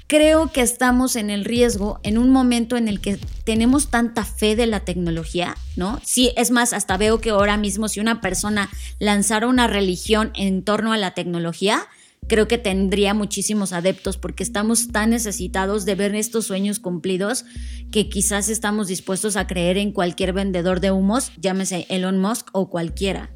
creo 0.07 0.51
que 0.51 0.61
estamos 0.61 1.15
en 1.15 1.29
el 1.29 1.45
riesgo 1.45 1.99
en 2.03 2.17
un 2.17 2.29
momento 2.29 2.77
en 2.77 2.87
el 2.87 3.01
que 3.01 3.19
tenemos 3.43 3.89
tanta 3.89 4.23
fe 4.23 4.55
de 4.55 4.67
la 4.67 4.81
tecnología, 4.81 5.55
¿no? 5.75 5.99
Sí, 6.03 6.31
es 6.35 6.51
más, 6.51 6.73
hasta 6.73 6.97
veo 6.97 7.19
que 7.19 7.31
ahora 7.31 7.57
mismo 7.57 7.87
si 7.87 7.99
una 7.99 8.21
persona 8.21 8.69
lanzara 8.99 9.47
una 9.47 9.67
religión 9.67 10.31
en 10.35 10.63
torno 10.63 10.93
a 10.93 10.97
la 10.97 11.11
tecnología, 11.13 11.87
creo 12.27 12.47
que 12.47 12.57
tendría 12.57 13.13
muchísimos 13.13 13.73
adeptos 13.73 14.17
porque 14.17 14.43
estamos 14.43 14.89
tan 14.89 15.11
necesitados 15.11 15.85
de 15.85 15.95
ver 15.95 16.15
estos 16.15 16.45
sueños 16.45 16.79
cumplidos 16.79 17.45
que 17.91 18.09
quizás 18.09 18.49
estamos 18.49 18.87
dispuestos 18.87 19.35
a 19.35 19.47
creer 19.47 19.77
en 19.77 19.91
cualquier 19.91 20.33
vendedor 20.33 20.79
de 20.79 20.91
humos, 20.91 21.31
llámese 21.39 21.85
Elon 21.89 22.19
Musk 22.19 22.49
o 22.53 22.69
cualquiera. 22.69 23.31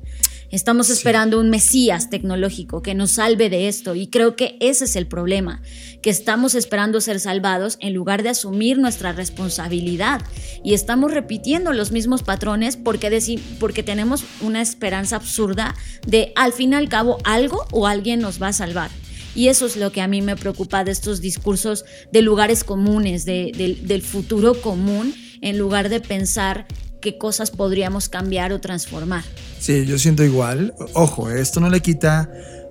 Estamos 0.51 0.89
esperando 0.89 1.39
un 1.39 1.51
Mesías 1.51 2.09
tecnológico 2.09 2.81
que 2.81 2.95
nos 2.95 3.11
salve 3.11 3.51
de 3.51 3.67
esto 3.67 3.93
y 3.93 4.07
creo 4.07 4.35
que 4.35 4.57
ese 4.59 4.85
es 4.85 4.95
el 4.95 5.05
problema, 5.05 5.61
que 6.01 6.09
estamos 6.09 6.55
esperando 6.55 7.01
ser 7.01 7.19
salvados 7.19 7.77
en 7.81 7.93
lugar 7.93 8.23
de 8.23 8.29
asumir 8.29 8.79
nuestra 8.79 9.11
responsabilidad 9.11 10.21
y 10.63 10.73
estamos 10.73 11.13
repitiendo 11.13 11.71
los 11.71 11.91
mismos 11.91 12.23
patrones 12.23 12.77
porque, 12.77 13.39
porque 13.59 13.83
tenemos 13.83 14.23
una 14.41 14.63
esperanza 14.63 15.17
absurda 15.17 15.75
de 16.07 16.33
al 16.35 16.51
fin 16.51 16.73
y 16.73 16.77
al 16.77 16.89
cabo 16.89 17.19
algo 17.25 17.67
o 17.71 17.85
alguien 17.85 18.19
nos 18.19 18.41
va 18.41 18.47
a 18.47 18.53
salvar. 18.53 18.89
Y 19.35 19.49
eso 19.49 19.67
es 19.67 19.77
lo 19.77 19.91
que 19.91 20.01
a 20.01 20.07
mí 20.07 20.23
me 20.23 20.35
preocupa 20.35 20.83
de 20.83 20.89
estos 20.89 21.21
discursos 21.21 21.85
de 22.11 22.23
lugares 22.23 22.63
comunes, 22.63 23.23
del 23.23 24.01
futuro 24.01 24.59
común, 24.59 25.13
en 25.41 25.59
lugar 25.59 25.89
de 25.89 25.99
pensar 25.99 26.65
qué 27.01 27.17
cosas 27.17 27.51
podríamos 27.51 28.09
cambiar 28.09 28.53
o 28.53 28.59
transformar. 28.59 29.23
Sí, 29.59 29.85
yo 29.85 29.97
siento 29.97 30.23
igual. 30.23 30.73
Ojo, 30.93 31.29
esto 31.29 31.59
no 31.59 31.69
le 31.69 31.81
quita 31.81 32.29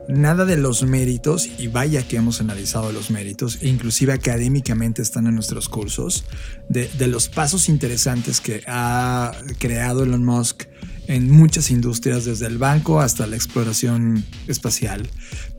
nada 0.08 0.46
de 0.46 0.56
los 0.56 0.82
méritos, 0.84 1.46
y 1.58 1.68
vaya 1.68 2.06
que 2.06 2.16
hemos 2.16 2.40
analizado 2.40 2.92
los 2.92 3.10
méritos, 3.10 3.58
e 3.60 3.68
inclusive 3.68 4.14
académicamente 4.14 5.02
están 5.02 5.26
en 5.26 5.34
nuestros 5.34 5.68
cursos, 5.68 6.24
de, 6.68 6.88
de, 6.98 7.06
los 7.08 7.28
pasos 7.28 7.68
interesantes 7.68 8.40
que 8.40 8.62
ha 8.66 9.32
creado 9.58 10.04
Elon 10.04 10.24
Musk 10.24 10.64
en 11.08 11.30
muchas 11.30 11.70
industrias, 11.70 12.24
desde 12.24 12.46
el 12.46 12.58
banco 12.58 13.00
hasta 13.00 13.26
la 13.26 13.36
exploración 13.36 14.24
espacial. 14.46 15.08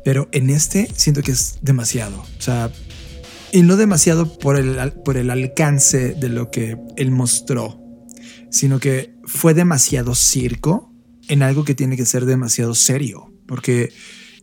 Pero 0.03 0.29
en 0.31 0.49
este 0.49 0.89
siento 0.95 1.21
que 1.21 1.31
es 1.31 1.59
demasiado. 1.61 2.17
O 2.19 2.41
sea, 2.41 2.71
y 3.51 3.63
no 3.63 3.75
demasiado 3.75 4.37
por 4.37 4.57
el, 4.57 4.91
por 5.03 5.17
el 5.17 5.29
alcance 5.29 6.13
de 6.13 6.29
lo 6.29 6.51
que 6.51 6.77
él 6.97 7.11
mostró, 7.11 7.88
sino 8.49 8.79
que 8.79 9.15
fue 9.25 9.53
demasiado 9.53 10.15
circo 10.15 10.93
en 11.27 11.43
algo 11.43 11.63
que 11.63 11.75
tiene 11.75 11.95
que 11.95 12.05
ser 12.05 12.25
demasiado 12.25 12.75
serio, 12.75 13.31
porque 13.45 13.93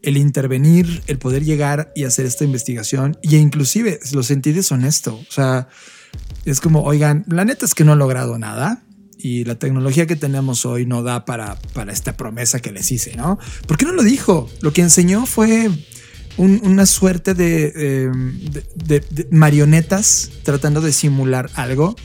el 0.03 0.17
intervenir, 0.17 1.03
el 1.09 1.19
poder 1.19 1.45
llegar 1.45 1.93
y 1.97 2.05
hacer 2.05 2.27
esta 2.27 2.45
investigación, 2.45 3.19
y 3.23 3.37
inclusive 3.37 3.99
lo 4.13 4.23
sentí 4.23 4.53
deshonesto, 4.53 5.17
o 5.17 5.33
sea, 5.33 5.69
es 6.45 6.61
como, 6.61 6.83
oigan, 6.83 7.25
la 7.29 7.45
neta 7.45 7.67
es 7.67 7.75
que 7.75 7.85
no 7.85 7.95
he 7.95 7.97
logrado 7.97 8.39
nada, 8.39 8.85
y 9.19 9.45
la 9.45 9.59
tecnología 9.59 10.07
que 10.07 10.15
tenemos 10.15 10.65
hoy 10.67 10.87
no 10.87 11.03
da 11.03 11.25
para, 11.25 11.59
para 11.73 11.93
esta 11.93 12.17
promesa 12.17 12.61
que 12.61 12.71
les 12.71 12.93
hice, 12.93 13.17
¿no? 13.17 13.39
¿Por 13.67 13.77
qué 13.77 13.87
no 13.87 13.93
lo 13.93 14.03
dijo? 14.03 14.49
Lo 14.61 14.73
que 14.73 14.83
enseñó 14.83 15.27
fue 15.27 15.71
una 16.39 16.85
suerte 16.85 17.35
de, 17.35 17.73
de, 18.75 19.29
marionetas 19.31 20.31
tratando 20.43 20.83
de 20.83 20.93
simular 20.93 21.51
algo 21.55 21.97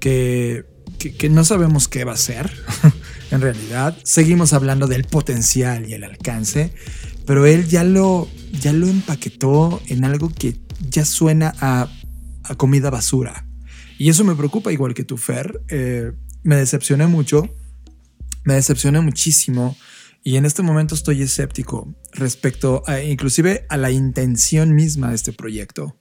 que 0.00 0.64
que, 1.12 1.28
no 1.28 1.44
sabemos 1.44 1.88
qué 1.88 2.04
va 2.04 2.12
a 2.12 2.16
ser 2.16 2.50
en 3.30 3.40
realidad. 3.40 3.96
Seguimos 4.02 4.52
hablando 4.52 4.86
del 4.86 5.04
potencial 5.04 5.88
y 5.88 5.94
el 5.94 6.04
alcance, 6.04 6.72
pero 7.26 7.46
él 7.46 7.68
ya 7.68 7.84
lo, 7.84 8.28
ya 8.60 8.72
lo 8.72 8.86
empaquetó 8.86 9.82
en 9.88 10.04
algo 10.04 10.30
que 10.30 10.56
ya 10.90 11.04
suena 11.04 11.54
a, 11.60 11.88
a 12.44 12.54
comida 12.54 12.90
basura. 12.90 13.46
Y 13.98 14.10
eso 14.10 14.24
me 14.24 14.34
preocupa 14.34 14.72
igual 14.72 14.94
que 14.94 15.04
tu 15.04 15.16
Fer. 15.16 15.62
Eh, 15.68 16.12
me 16.42 16.56
decepcioné 16.56 17.06
mucho, 17.06 17.48
me 18.44 18.54
decepcioné 18.54 19.00
muchísimo. 19.00 19.76
Y 20.22 20.36
en 20.36 20.44
este 20.44 20.62
momento 20.62 20.94
estoy 20.94 21.22
escéptico 21.22 21.94
respecto 22.12 22.82
a, 22.86 23.00
inclusive 23.00 23.64
a 23.68 23.76
la 23.76 23.90
intención 23.90 24.74
misma 24.74 25.10
de 25.10 25.14
este 25.14 25.32
proyecto. 25.32 25.98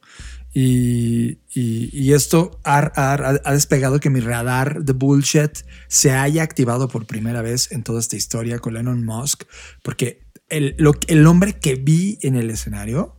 Y, 0.57 2.13
esto 2.13 2.61
ha, 2.63 3.51
despegado 3.51 3.99
que 3.99 4.09
mi 4.09 4.21
radar 4.21 4.83
de 4.83 4.93
bullshit 4.93 5.51
se 5.89 6.11
haya 6.11 6.43
activado 6.43 6.87
por 6.87 7.05
primera 7.05 7.41
vez 7.41 7.73
en 7.73 7.83
toda 7.83 7.99
esta 7.99 8.15
historia 8.15 8.59
con 8.59 8.77
Elon 8.77 9.03
Musk, 9.03 9.43
porque 9.83 10.21
el, 10.47 10.77
el 11.07 11.27
hombre 11.27 11.59
que 11.59 11.75
vi 11.75 12.17
en 12.21 12.37
el 12.37 12.49
escenario, 12.49 13.17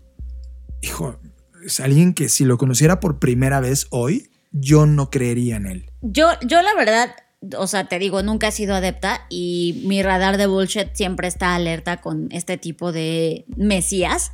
hijo, 0.81 1.21
es 1.62 1.78
alguien 1.81 2.14
que 2.14 2.31
si 2.31 2.47
lo 2.47 2.57
conociera 2.57 3.00
por 3.00 3.19
primera 3.19 3.61
vez 3.61 3.87
hoy, 3.90 4.31
yo 4.50 4.87
no 4.87 5.11
creería 5.11 5.57
en 5.57 5.66
él. 5.66 5.90
Yo, 6.00 6.31
yo 6.40 6.62
la 6.62 6.75
verdad, 6.75 7.14
o 7.59 7.66
sea, 7.66 7.87
te 7.87 7.99
digo, 7.99 8.23
nunca 8.23 8.49
he 8.49 8.52
sido 8.52 8.75
adepta 8.75 9.26
y 9.28 9.83
mi 9.85 10.02
radar 10.02 10.38
de 10.38 10.47
bullshit 10.47 10.95
siempre 10.95 11.28
está 11.28 11.55
alerta 11.55 12.00
con 12.00 12.28
este 12.31 12.57
tipo 12.57 12.93
de 12.93 13.45
mesías, 13.57 14.33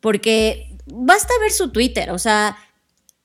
porque 0.00 0.76
basta 0.86 1.32
ver 1.40 1.52
su 1.52 1.70
Twitter, 1.70 2.10
o 2.10 2.18
sea, 2.18 2.56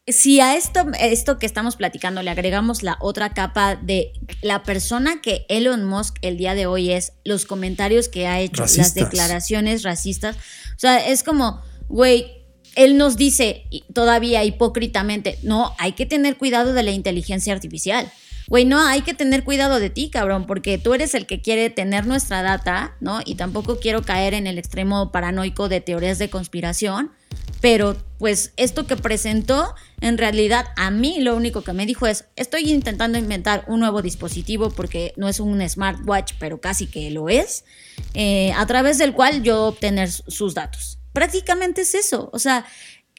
si 0.08 0.40
a 0.40 0.56
esto, 0.56 0.86
esto 1.00 1.40
que 1.40 1.48
estamos 1.48 1.76
platicando 1.76 2.22
le 2.22 2.30
agregamos 2.30 2.84
la 2.84 2.98
otra 3.02 3.34
capa 3.34 3.76
de 3.76 4.14
la 4.44 4.62
persona 4.62 5.20
que 5.22 5.46
Elon 5.50 5.84
Musk 5.84 6.18
el 6.22 6.38
día 6.38 6.54
de 6.54 6.68
hoy 6.68 6.92
es, 6.92 7.14
los 7.24 7.46
comentarios 7.46 8.08
que 8.08 8.28
ha 8.28 8.40
hecho, 8.40 8.62
racistas. 8.62 8.96
las 8.96 8.96
declaraciones 8.96 9.84
racistas, 9.84 10.36
o 10.36 10.80
sea, 10.80 11.08
es 11.08 11.24
como, 11.24 11.62
güey, 11.88 12.46
él 12.76 12.98
nos 12.98 13.18
dice 13.18 13.66
todavía 13.94 14.44
hipócritamente, 14.44 15.40
no, 15.42 15.74
hay 15.80 15.94
que 15.94 16.06
tener 16.06 16.38
cuidado 16.38 16.74
de 16.74 16.84
la 16.84 16.92
inteligencia 16.92 17.54
artificial. 17.54 18.12
Güey, 18.48 18.66
no, 18.66 18.80
hay 18.80 19.02
que 19.02 19.14
tener 19.16 19.44
cuidado 19.44 19.80
de 19.80 19.90
ti, 19.90 20.10
cabrón, 20.10 20.46
porque 20.46 20.78
tú 20.78 20.94
eres 20.94 21.16
el 21.16 21.26
que 21.26 21.42
quiere 21.42 21.70
tener 21.72 22.06
nuestra 22.06 22.44
data, 22.44 22.96
¿no? 23.00 23.20
Y 23.26 23.36
tampoco 23.36 23.80
quiero 23.80 24.04
caer 24.04 24.36
en 24.36 24.46
el 24.46 24.60
extremo 24.60 25.12
paranoico 25.12 25.68
de 25.68 25.82
teorías 25.82 26.20
de 26.20 26.30
conspiración, 26.30 27.12
pero 27.60 27.98
pues 28.20 28.54
esto 28.58 28.86
que 28.86 28.96
presentó, 28.96 29.74
en 30.00 30.20
realidad 30.20 30.66
a 30.76 30.92
mí 30.92 31.20
lo 31.22 31.36
único 31.36 31.64
que 31.64 31.74
me 31.74 31.88
dijo 31.88 32.06
es, 32.06 32.26
estoy 32.36 32.72
intentando 32.72 33.18
inventar 33.18 33.66
un 33.68 33.80
nuevo 33.80 34.04
dispositivo 34.04 34.70
porque 34.70 35.14
no 35.18 35.28
es 35.28 35.40
un 35.40 35.68
smartwatch, 35.68 36.34
pero 36.40 36.62
casi 36.62 36.86
que 36.86 37.10
lo 37.10 37.30
es, 37.30 37.66
eh, 38.14 38.54
a 38.56 38.66
través 38.68 39.00
del 39.00 39.14
cual 39.14 39.42
yo 39.42 39.64
obtener 39.64 40.12
sus 40.12 40.54
datos. 40.54 41.00
Prácticamente 41.14 41.82
es 41.82 41.96
eso, 41.96 42.30
o 42.34 42.40
sea, 42.40 42.66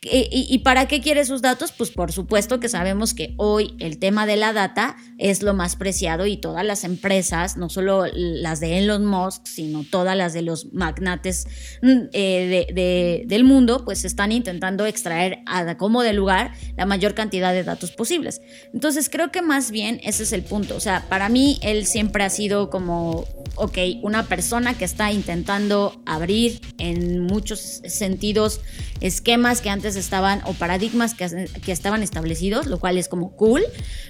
¿Y, 0.03 0.47
¿Y, 0.49 0.59
para 0.59 0.87
qué 0.87 1.01
quiere 1.01 1.25
sus 1.25 1.43
datos? 1.43 1.73
Pues 1.73 1.91
por 1.91 2.13
supuesto 2.13 2.61
que 2.61 2.69
sabemos 2.69 3.15
que 3.15 3.35
hoy 3.39 3.75
el 3.81 3.99
tema 3.99 4.27
de 4.27 4.37
la 4.37 4.53
data 4.53 4.97
es 5.19 5.43
lo 5.43 5.55
más 5.55 5.75
preciado 5.75 6.27
y 6.27 6.37
todas 6.37 6.65
las 6.65 6.85
empresas, 6.85 7.57
no 7.57 7.71
solo 7.71 8.05
las 8.15 8.61
de 8.61 8.79
Elon 8.79 9.07
Musk, 9.07 9.47
sino 9.47 9.85
todas 9.91 10.17
las 10.17 10.35
de 10.35 10.43
los 10.43 10.73
magnates 10.73 11.47
eh, 11.83 12.67
de, 12.69 12.75
de, 12.75 13.25
del 13.27 13.45
mundo, 13.45 13.85
pues 13.85 14.05
están 14.05 14.33
intentando 14.33 14.87
extraer 14.87 15.39
a 15.47 15.77
como 15.77 16.03
de 16.03 16.13
lugar 16.13 16.53
la 16.77 16.87
mayor 16.87 17.15
cantidad 17.15 17.53
de 17.53 17.65
datos 17.65 17.91
posibles. 17.91 18.43
Entonces 18.73 19.09
creo 19.09 19.33
que 19.33 19.43
más 19.43 19.71
bien 19.71 20.01
ese 20.05 20.25
es 20.25 20.33
el 20.33 20.43
punto. 20.43 20.77
O 20.77 20.81
sea, 20.81 21.07
para 21.09 21.29
mí 21.29 21.59
él 21.63 21.87
siempre 21.87 22.23
ha 22.23 22.31
sido 22.31 22.71
como, 22.71 23.25
ok, 23.57 23.79
una 24.03 24.27
persona 24.27 24.77
que 24.77 24.85
está 24.85 25.11
intentando 25.11 26.01
abrir 26.05 26.61
en 26.79 27.21
muchos 27.21 27.61
sentidos 27.87 28.61
esquemas 29.01 29.61
que 29.61 29.71
antes 29.71 29.86
estaban 29.95 30.41
o 30.45 30.55
paradigmas 30.55 31.15
que, 31.15 31.49
que, 31.65 31.71
estaban 31.71 32.03
establecidos, 32.03 32.67
lo 32.67 32.81
cual 32.81 32.99
es 32.99 33.07
como 33.07 33.37
cool, 33.37 33.63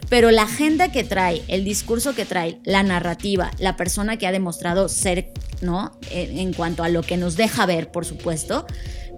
pero 0.09 0.31
la 0.31 0.43
agenda 0.43 0.91
que 0.91 1.05
trae, 1.05 1.43
el 1.49 1.65
discurso 1.65 2.15
que 2.15 2.25
trae, 2.25 2.59
la 2.65 2.83
narrativa, 2.83 3.51
la 3.59 3.77
persona 3.77 4.17
que 4.17 4.27
ha 4.27 4.33
demostrado 4.33 4.89
ser, 4.89 5.33
¿no? 5.61 5.99
En, 6.11 6.39
en 6.39 6.53
cuanto 6.55 6.85
a 6.85 6.89
lo 6.89 7.03
que 7.03 7.19
nos 7.19 7.37
deja 7.37 7.67
ver, 7.67 7.91
por 7.91 8.07
supuesto, 8.07 8.65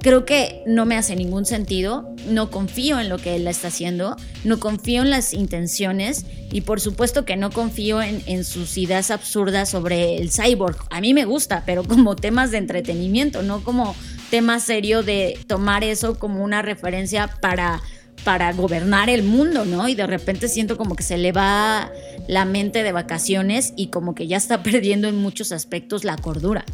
creo 0.00 0.24
que 0.24 0.62
no 0.66 0.86
me 0.86 0.96
hace 0.96 1.16
ningún 1.16 1.44
sentido, 1.44 2.14
no 2.28 2.50
confío 2.50 3.00
en 3.00 3.08
lo 3.08 3.18
que 3.18 3.36
él 3.36 3.46
está 3.46 3.68
haciendo, 3.68 4.16
no 4.44 4.60
confío 4.60 5.02
en 5.02 5.10
las 5.10 5.32
intenciones 5.32 6.24
y 6.52 6.62
por 6.62 6.80
supuesto 6.80 7.24
que 7.24 7.36
no 7.36 7.50
confío 7.50 8.00
en, 8.02 8.22
en, 8.26 8.44
sus 8.44 8.78
ideas 8.78 9.10
absurdas 9.10 9.68
sobre 9.68 10.16
el 10.16 10.30
cyborg. 10.30 10.78
A 10.90 11.00
mí 11.00 11.14
me 11.14 11.24
gusta, 11.24 11.62
pero 11.66 11.84
como 11.84 12.16
temas 12.16 12.50
de 12.50 12.58
entretenimiento, 12.58 13.42
no 13.42 13.62
como 13.64 13.94
tema 14.30 14.60
serio 14.60 15.02
de 15.02 15.38
tomar 15.46 15.84
eso 15.84 16.18
como 16.18 16.42
una 16.42 16.62
referencia 16.62 17.28
para 17.40 17.80
para 18.24 18.52
gobernar 18.52 19.08
el 19.08 19.22
mundo, 19.22 19.64
¿no? 19.64 19.88
Y 19.88 19.94
de 19.94 20.06
repente 20.06 20.48
siento 20.48 20.76
como 20.76 20.96
que 20.96 21.02
se 21.02 21.18
le 21.18 21.32
va 21.32 21.90
la 22.26 22.44
mente 22.44 22.82
de 22.82 22.92
vacaciones 22.92 23.72
y 23.76 23.88
como 23.88 24.14
que 24.14 24.26
ya 24.26 24.36
está 24.36 24.62
perdiendo 24.64 25.08
en 25.08 25.16
muchos 25.16 25.52
aspectos 25.52 26.04
la 26.04 26.16
cordura. 26.16 26.64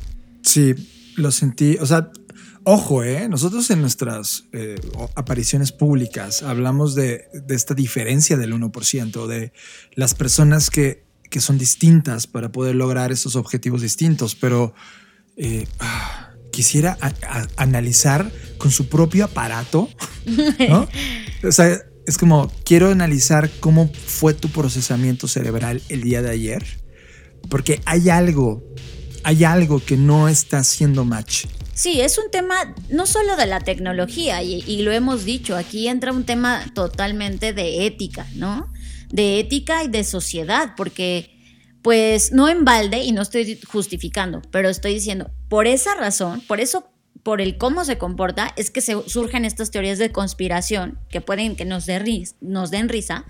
Sí, 0.42 0.74
lo 1.16 1.30
sentí, 1.30 1.76
o 1.80 1.86
sea, 1.86 2.10
Ojo, 2.66 3.04
¿eh? 3.04 3.28
nosotros 3.28 3.70
en 3.70 3.82
nuestras 3.82 4.46
eh, 4.54 4.76
apariciones 5.16 5.70
públicas 5.70 6.42
hablamos 6.42 6.94
de, 6.94 7.28
esta 7.50 7.74
diferencia 7.74 8.38
del 8.38 8.54
1%, 8.54 9.26
de 9.26 9.52
las 9.92 10.14
personas 10.14 10.70
que, 10.70 11.04
que, 11.28 11.40
son 11.40 11.58
distintas 11.58 12.26
para 12.26 12.50
poder 12.52 12.74
lograr 12.74 13.12
esos 13.12 13.36
objetivos 13.36 13.82
distintos, 13.82 14.34
pero 14.34 14.74
eh, 15.36 15.66
quisiera 16.54 16.96
analizar 17.56 18.30
con 18.58 18.70
su 18.70 18.88
propio 18.88 19.24
aparato, 19.24 19.88
o 21.42 21.50
sea, 21.50 21.80
es 22.06 22.16
como, 22.16 22.48
quiero 22.64 22.90
analizar 22.90 23.50
cómo 23.58 23.90
fue 23.92 24.34
tu 24.34 24.48
procesamiento 24.50 25.26
cerebral 25.26 25.82
el 25.88 26.02
día 26.02 26.22
de 26.22 26.30
ayer, 26.30 26.64
porque 27.50 27.80
hay 27.86 28.08
algo, 28.08 28.62
hay 29.24 29.42
algo 29.42 29.84
que 29.84 29.96
no 29.96 30.28
está 30.28 30.58
haciendo 30.58 31.04
match. 31.04 31.46
Sí, 31.74 32.00
es 32.00 32.18
un 32.18 32.30
tema 32.30 32.54
no 32.88 33.06
solo 33.06 33.34
de 33.36 33.46
la 33.46 33.58
tecnología, 33.58 34.40
y, 34.44 34.62
y, 34.64 34.82
lo 34.82 34.92
hemos 34.92 35.24
dicho, 35.24 35.56
aquí 35.56 35.88
entra 35.88 36.12
un 36.12 36.24
tema 36.24 36.64
totalmente 36.72 37.52
de 37.52 37.84
ética, 37.84 38.28
¿no? 38.36 38.72
De 39.10 39.40
ética 39.40 39.82
y 39.82 39.88
de 39.88 40.04
sociedad, 40.04 40.74
porque 40.76 41.34
pues 41.82 42.32
no 42.32 42.48
en 42.48 42.64
balde, 42.64 43.02
y 43.02 43.12
no 43.12 43.22
estoy 43.22 43.60
justificando, 43.66 44.40
pero 44.52 44.68
estoy 44.68 44.94
diciendo, 44.94 45.32
por 45.54 45.68
esa 45.68 45.94
razón, 45.94 46.42
por 46.48 46.58
eso, 46.58 46.90
por 47.22 47.40
el 47.40 47.58
cómo 47.58 47.84
se 47.84 47.96
comporta, 47.96 48.52
es 48.56 48.72
que 48.72 48.80
se 48.80 49.00
surgen 49.06 49.44
estas 49.44 49.70
teorías 49.70 50.00
de 50.00 50.10
conspiración 50.10 50.98
que 51.08 51.20
pueden 51.20 51.54
que 51.54 51.64
nos, 51.64 51.86
den 51.86 52.88
risa, 52.88 53.24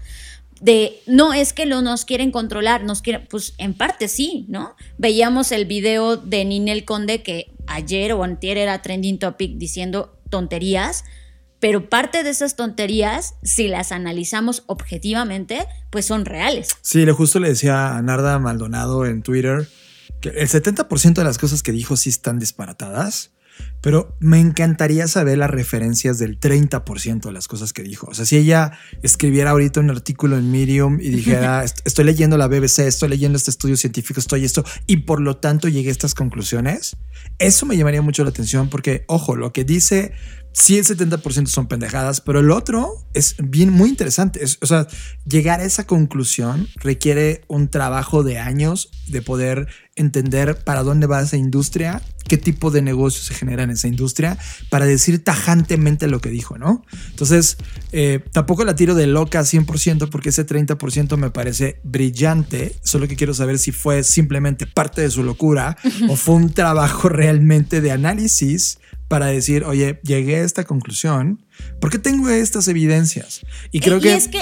de 0.62 1.02
no 1.06 1.34
es 1.34 1.52
que 1.52 1.66
lo 1.66 1.82
nos 1.82 2.06
quieren 2.06 2.30
controlar, 2.30 2.82
nos 2.82 3.02
quieren, 3.02 3.26
pues 3.28 3.52
en 3.58 3.74
parte 3.74 4.08
sí, 4.08 4.46
¿no? 4.48 4.74
Veíamos 4.96 5.52
el 5.52 5.66
video 5.66 6.16
de 6.16 6.46
Ninel 6.46 6.86
Conde 6.86 7.22
que 7.22 7.52
ayer 7.66 8.14
o 8.14 8.24
antier 8.24 8.56
era 8.56 8.80
trending 8.80 9.18
topic 9.18 9.58
diciendo 9.58 10.18
tonterías, 10.30 11.04
pero 11.60 11.90
parte 11.90 12.22
de 12.22 12.30
esas 12.30 12.56
tonterías, 12.56 13.34
si 13.42 13.68
las 13.68 13.92
analizamos 13.92 14.62
objetivamente, 14.64 15.66
pues 15.90 16.06
son 16.06 16.24
reales. 16.24 16.70
Sí, 16.80 17.04
justo 17.04 17.38
le 17.38 17.50
decía 17.50 17.98
a 17.98 18.00
Narda 18.00 18.38
Maldonado 18.38 19.04
en 19.04 19.22
Twitter 19.22 19.68
que 20.24 20.40
el 20.40 20.48
70% 20.48 21.14
de 21.14 21.24
las 21.24 21.36
cosas 21.36 21.62
que 21.62 21.72
dijo 21.72 21.96
sí 21.96 22.08
están 22.08 22.38
disparatadas, 22.38 23.32
pero 23.82 24.16
me 24.18 24.40
encantaría 24.40 25.06
saber 25.06 25.36
las 25.38 25.50
referencias 25.50 26.18
del 26.18 26.40
30% 26.40 27.20
de 27.20 27.32
las 27.32 27.46
cosas 27.46 27.72
que 27.74 27.82
dijo. 27.82 28.08
O 28.08 28.14
sea, 28.14 28.24
si 28.24 28.36
ella 28.36 28.72
escribiera 29.02 29.50
ahorita 29.50 29.80
un 29.80 29.90
artículo 29.90 30.38
en 30.38 30.50
Medium 30.50 30.98
y 31.00 31.10
dijera, 31.10 31.62
estoy 31.84 32.06
leyendo 32.06 32.38
la 32.38 32.48
BBC, 32.48 32.80
estoy 32.80 33.10
leyendo 33.10 33.36
este 33.36 33.50
estudio 33.50 33.76
científico, 33.76 34.18
estoy 34.18 34.44
esto, 34.44 34.64
y 34.86 34.98
por 34.98 35.20
lo 35.20 35.36
tanto 35.36 35.68
llegué 35.68 35.90
a 35.90 35.92
estas 35.92 36.14
conclusiones, 36.14 36.96
eso 37.38 37.66
me 37.66 37.76
llamaría 37.76 38.02
mucho 38.02 38.24
la 38.24 38.30
atención 38.30 38.70
porque, 38.70 39.04
ojo, 39.06 39.36
lo 39.36 39.52
que 39.52 39.64
dice 39.64 40.12
sí 40.54 40.78
el 40.78 40.84
70% 40.84 41.46
son 41.48 41.66
pendejadas, 41.66 42.20
pero 42.20 42.40
el 42.40 42.50
otro 42.50 43.06
es 43.12 43.34
bien 43.38 43.70
muy 43.70 43.90
interesante. 43.90 44.42
Es, 44.42 44.58
o 44.62 44.66
sea, 44.66 44.86
llegar 45.26 45.60
a 45.60 45.64
esa 45.64 45.86
conclusión 45.86 46.68
requiere 46.76 47.42
un 47.48 47.68
trabajo 47.68 48.22
de 48.22 48.38
años 48.38 48.90
de 49.08 49.20
poder 49.20 49.66
entender 49.96 50.56
para 50.56 50.82
dónde 50.82 51.06
va 51.06 51.22
esa 51.22 51.36
industria, 51.36 52.02
qué 52.26 52.36
tipo 52.36 52.70
de 52.70 52.82
negocios 52.82 53.26
se 53.26 53.34
generan 53.34 53.70
en 53.70 53.76
esa 53.76 53.88
industria, 53.88 54.38
para 54.70 54.86
decir 54.86 55.22
tajantemente 55.22 56.06
lo 56.08 56.20
que 56.20 56.30
dijo, 56.30 56.58
¿no? 56.58 56.84
Entonces, 57.10 57.56
eh, 57.92 58.20
tampoco 58.32 58.64
la 58.64 58.74
tiro 58.74 58.94
de 58.94 59.06
loca 59.06 59.40
100% 59.40 60.08
porque 60.10 60.30
ese 60.30 60.46
30% 60.46 61.16
me 61.16 61.30
parece 61.30 61.80
brillante, 61.84 62.74
solo 62.82 63.06
que 63.08 63.16
quiero 63.16 63.34
saber 63.34 63.58
si 63.58 63.72
fue 63.72 64.02
simplemente 64.02 64.66
parte 64.66 65.00
de 65.00 65.10
su 65.10 65.22
locura 65.22 65.76
o 66.08 66.16
fue 66.16 66.34
un 66.36 66.52
trabajo 66.52 67.08
realmente 67.08 67.80
de 67.80 67.92
análisis 67.92 68.78
para 69.08 69.26
decir, 69.26 69.64
oye, 69.64 70.00
llegué 70.02 70.36
a 70.36 70.44
esta 70.44 70.64
conclusión, 70.64 71.44
¿por 71.80 71.90
qué 71.90 71.98
tengo 71.98 72.28
estas 72.30 72.68
evidencias? 72.68 73.42
Y 73.70 73.80
creo 73.80 73.98
y 73.98 74.00
que... 74.00 74.08
Y 74.08 74.12
es 74.12 74.28
que 74.28 74.40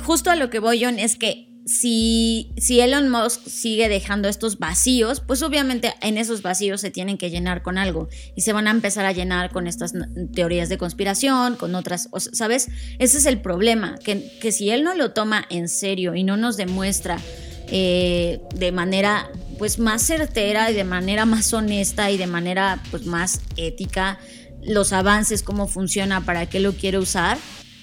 justo 0.00 0.30
a 0.30 0.36
lo 0.36 0.50
que 0.50 0.58
voy, 0.58 0.84
John, 0.84 0.98
es 0.98 1.16
que 1.16 1.51
si, 1.72 2.52
si 2.56 2.80
Elon 2.80 3.08
Musk 3.08 3.46
sigue 3.46 3.88
dejando 3.88 4.28
estos 4.28 4.58
vacíos, 4.58 5.20
pues 5.20 5.42
obviamente 5.42 5.94
en 6.02 6.18
esos 6.18 6.42
vacíos 6.42 6.80
se 6.80 6.90
tienen 6.90 7.18
que 7.18 7.30
llenar 7.30 7.62
con 7.62 7.78
algo 7.78 8.08
y 8.36 8.42
se 8.42 8.52
van 8.52 8.68
a 8.68 8.70
empezar 8.70 9.04
a 9.06 9.12
llenar 9.12 9.50
con 9.50 9.66
estas 9.66 9.92
teorías 10.34 10.68
de 10.68 10.78
conspiración, 10.78 11.56
con 11.56 11.74
otras, 11.74 12.08
¿sabes? 12.32 12.68
Ese 12.98 13.18
es 13.18 13.26
el 13.26 13.40
problema, 13.40 13.96
que, 14.04 14.38
que 14.40 14.52
si 14.52 14.70
él 14.70 14.84
no 14.84 14.94
lo 14.94 15.12
toma 15.12 15.44
en 15.50 15.68
serio 15.68 16.14
y 16.14 16.24
no 16.24 16.36
nos 16.36 16.56
demuestra 16.56 17.18
eh, 17.68 18.40
de 18.54 18.70
manera 18.70 19.30
pues 19.58 19.78
más 19.78 20.02
certera 20.02 20.70
y 20.70 20.74
de 20.74 20.84
manera 20.84 21.24
más 21.24 21.52
honesta 21.54 22.10
y 22.10 22.18
de 22.18 22.26
manera 22.26 22.82
pues 22.90 23.06
más 23.06 23.40
ética 23.56 24.18
los 24.62 24.92
avances, 24.92 25.42
cómo 25.42 25.66
funciona, 25.66 26.20
para 26.24 26.46
qué 26.46 26.60
lo 26.60 26.72
quiere 26.72 26.98
usar, 26.98 27.38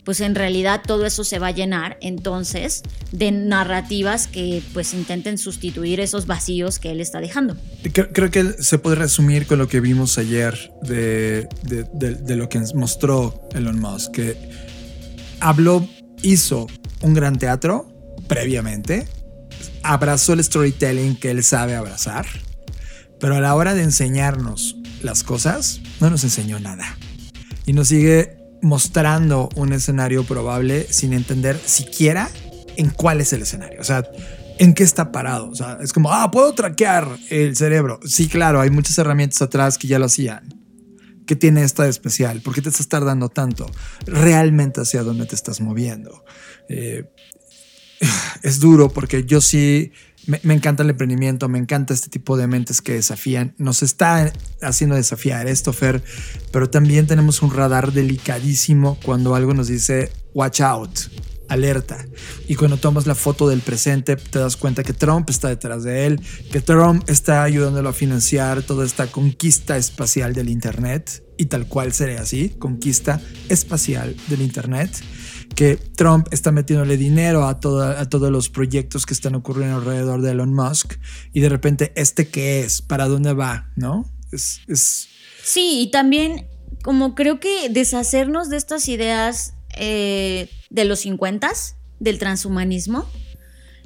pues 0.10 0.22
en 0.22 0.34
realidad 0.34 0.82
todo 0.84 1.06
eso 1.06 1.24
se 1.24 1.38
va 1.38 1.50
a 1.50 1.52
llenar 1.52 2.00
entonces 2.02 2.82
de 3.12 3.32
narrativas 3.32 4.26
que 4.26 4.64
pues 4.74 4.96
intenten 4.96 5.38
sustituir 5.38 6.00
esos 6.00 6.26
vacíos 6.26 6.80
que 6.80 6.90
él 6.90 7.00
está 7.00 7.22
dejando. 7.22 7.56
Creo, 7.94 8.32
que 8.32 8.44
se 8.58 8.80
puede 8.80 8.96
resumir 8.96 9.46
con 9.46 9.60
lo 9.60 9.68
que 9.68 9.80
vimos 9.82 10.18
ayer 10.18 10.74
de, 10.82 11.48
de, 11.62 12.36
lo 12.36 12.50
que 12.50 12.60
mostró 12.74 13.48
Elon 13.54 13.80
Musk, 13.80 14.14
que 14.14 14.36
habló, 15.42 15.88
hizo 16.24 16.66
un 17.02 17.14
gran 17.14 17.38
teatro 17.38 17.88
previamente, 18.28 19.08
abrazó 19.84 20.34
el 20.34 20.44
storytelling 20.44 21.18
que 21.18 21.30
él 21.30 21.44
sabe 21.44 21.76
abrazar, 21.76 22.26
pero 23.20 23.36
a 23.36 23.42
la 23.42 23.54
hora 23.54 23.76
de 23.76 23.84
enseñarnos 23.84 24.76
las 25.04 25.22
cosas, 25.22 25.82
no 26.00 26.10
nos 26.10 26.24
enseñó 26.24 26.60
nada. 26.60 26.98
Y 27.68 27.74
nos 27.74 27.90
sigue 27.90 28.39
mostrando 28.62 29.50
un 29.56 29.74
escenario 29.74 30.24
probable 30.24 30.86
sin 30.90 31.14
entender 31.14 31.60
siquiera 31.64 32.30
en 32.76 32.90
cuál 32.90 33.22
es 33.22 33.34
el 33.34 33.42
escenario. 33.42 33.82
O 33.82 33.84
sea, 33.84 34.04
en 34.60 34.74
qué 34.74 34.84
está 34.84 35.12
parado. 35.12 35.50
O 35.50 35.56
sea, 35.56 35.80
es 35.82 35.94
como, 35.94 36.12
ah, 36.12 36.30
puedo 36.32 36.54
traquear 36.54 37.08
el 37.30 37.56
cerebro. 37.56 38.00
Sí, 38.06 38.28
claro, 38.28 38.62
hay 38.62 38.70
muchas 38.70 38.98
herramientas 38.98 39.42
atrás 39.42 39.78
que 39.78 39.88
ya 39.88 40.00
lo 40.00 40.06
hacían. 40.06 40.56
¿Qué 41.26 41.36
tiene 41.36 41.64
esta 41.64 41.84
de 41.84 41.90
especial? 41.90 42.42
¿Por 42.42 42.54
qué 42.54 42.62
te 42.62 42.70
estás 42.70 42.88
tardando 42.88 43.30
tanto? 43.30 43.70
Realmente 44.06 44.82
hacia 44.82 45.04
dónde 45.04 45.26
te 45.26 45.36
estás 45.36 45.62
moviendo. 45.62 46.24
Eh, 46.68 47.10
es 48.44 48.60
duro 48.60 48.90
porque 48.90 49.24
yo 49.26 49.42
sí 49.42 49.92
me, 50.44 50.54
encanta 50.54 50.84
el 50.84 50.92
emprendimiento, 50.92 51.50
me 51.50 51.58
encanta 51.58 51.94
este 51.94 52.10
tipo 52.10 52.38
de 52.38 52.48
mentes 52.48 52.82
que 52.82 52.94
desafían. 52.94 53.56
Nos 53.58 53.82
está 53.82 54.32
haciendo 54.62 54.96
desafiar 54.96 55.48
esto, 55.48 55.74
Fer, 55.74 56.04
pero 56.52 56.70
también 56.70 57.08
tenemos 57.08 57.42
un 57.42 57.52
radar 57.52 57.92
delicadísimo 57.92 59.00
cuando 59.04 59.34
algo 59.34 59.54
nos 59.54 59.68
dice 59.68 60.12
watch 60.34 60.62
out, 60.62 60.92
alerta. 61.48 62.06
Y 62.48 62.56
cuando 62.56 62.78
tomas 62.78 63.08
la 63.08 63.16
foto 63.16 63.50
del 63.50 63.62
presente, 63.62 64.16
te 64.16 64.40
das 64.40 64.56
cuenta 64.56 64.84
que 64.84 64.94
Trump 64.94 65.30
está 65.30 65.50
detrás 65.50 65.84
de 65.84 66.06
él, 66.06 66.22
que 66.52 66.62
Trump 66.62 67.10
está 67.10 67.44
ayudándolo 67.44 67.90
a 67.90 67.94
financiar 67.94 68.62
toda 68.62 68.86
esta 68.86 69.08
conquista 69.08 69.78
espacial 69.78 70.34
del 70.34 70.50
Internet. 70.50 71.24
Y 71.38 71.46
tal 71.46 71.68
cual 71.68 71.94
sería 71.94 72.22
así, 72.22 72.50
conquista 72.60 73.22
espacial 73.48 74.16
del 74.28 74.42
Internet 74.42 74.92
que 75.56 75.76
Trump 75.76 76.28
está 76.32 76.52
metiéndole 76.52 76.98
dinero 76.98 77.44
a, 77.44 77.50
a 77.50 77.60
todos 78.10 78.32
los 78.32 78.50
proyectos 78.50 79.06
que 79.06 79.14
están 79.14 79.36
ocurriendo 79.36 79.78
alrededor 79.78 80.22
de 80.22 80.32
Elon 80.32 80.54
Musk 80.54 80.96
y 81.34 81.42
de 81.42 81.50
repente, 81.50 81.92
¿este 81.96 82.28
qué 82.28 82.62
es? 82.62 82.82
¿Para 82.82 83.08
dónde 83.08 83.34
va? 83.34 83.72
¿No? 83.76 84.06
Es, 84.32 84.62
Sí, 85.44 85.82
y 85.82 85.92
también 85.92 86.48
como 86.84 87.16
creo 87.16 87.40
que 87.40 87.70
deshacernos 87.70 88.50
de 88.50 88.58
estas 88.58 88.88
ideas 88.88 89.56
eh, 89.76 90.50
de 90.70 90.86
los 90.86 91.00
50 91.00 91.52
del 92.00 92.20
transhumanismo, 92.20 93.06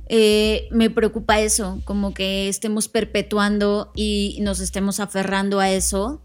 eh, 0.08 0.68
me 0.72 0.90
preocupa 0.90 1.40
eso, 1.40 1.82
como 1.86 2.14
que 2.14 2.50
estemos 2.50 2.90
perpetuando 2.90 3.92
y 3.96 4.40
nos 4.42 4.60
estemos 4.60 5.00
aferrando 5.00 5.60
a 5.60 5.72
eso. 5.72 6.22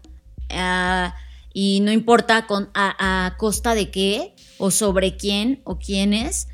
y 1.53 1.79
no 1.81 1.91
importa 1.91 2.45
con, 2.45 2.69
a, 2.73 3.35
costa 3.37 3.75
de 3.75 3.89
qué, 3.89 4.35
o 4.59 4.69
sobre 4.69 5.17
quién 5.17 5.61
o 5.63 5.79
quiénes 5.79 6.47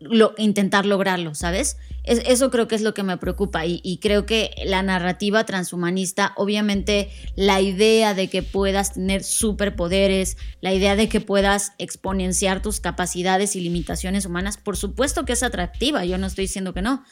lo, 0.00 0.34
intentar 0.36 0.84
lograrlo, 0.84 1.34
¿sabes? 1.34 1.78
eso 2.04 2.50
creo 2.50 2.66
que 2.66 2.74
es 2.74 2.82
lo 2.82 2.94
que 2.94 3.04
me 3.04 3.16
preocupa 3.16 3.64
y, 3.64 3.98
creo 4.02 4.26
que 4.26 4.50
la 4.64 4.82
narrativa 4.82 5.44
transhumanista, 5.44 6.32
obviamente 6.36 7.10
la 7.36 7.60
idea 7.60 8.12
de 8.12 8.28
que 8.28 8.42
puedas 8.42 8.94
tener 8.94 9.22
superpoderes, 9.22 10.36
la 10.60 10.74
idea 10.74 10.96
de 10.96 11.08
que 11.08 11.20
puedas 11.20 11.74
exponenciar 11.78 12.60
tus 12.60 12.80
capacidades 12.80 13.54
y 13.54 13.60
limitaciones 13.60 14.26
humanas, 14.26 14.56
por 14.56 14.76
supuesto 14.76 15.24
que 15.24 15.34
es 15.34 15.44
atractiva, 15.44 16.04
yo 16.04 16.18
no 16.18 16.26
estoy 16.26 16.46
diciendo 16.46 16.74
que 16.74 16.82
no, 16.82 17.04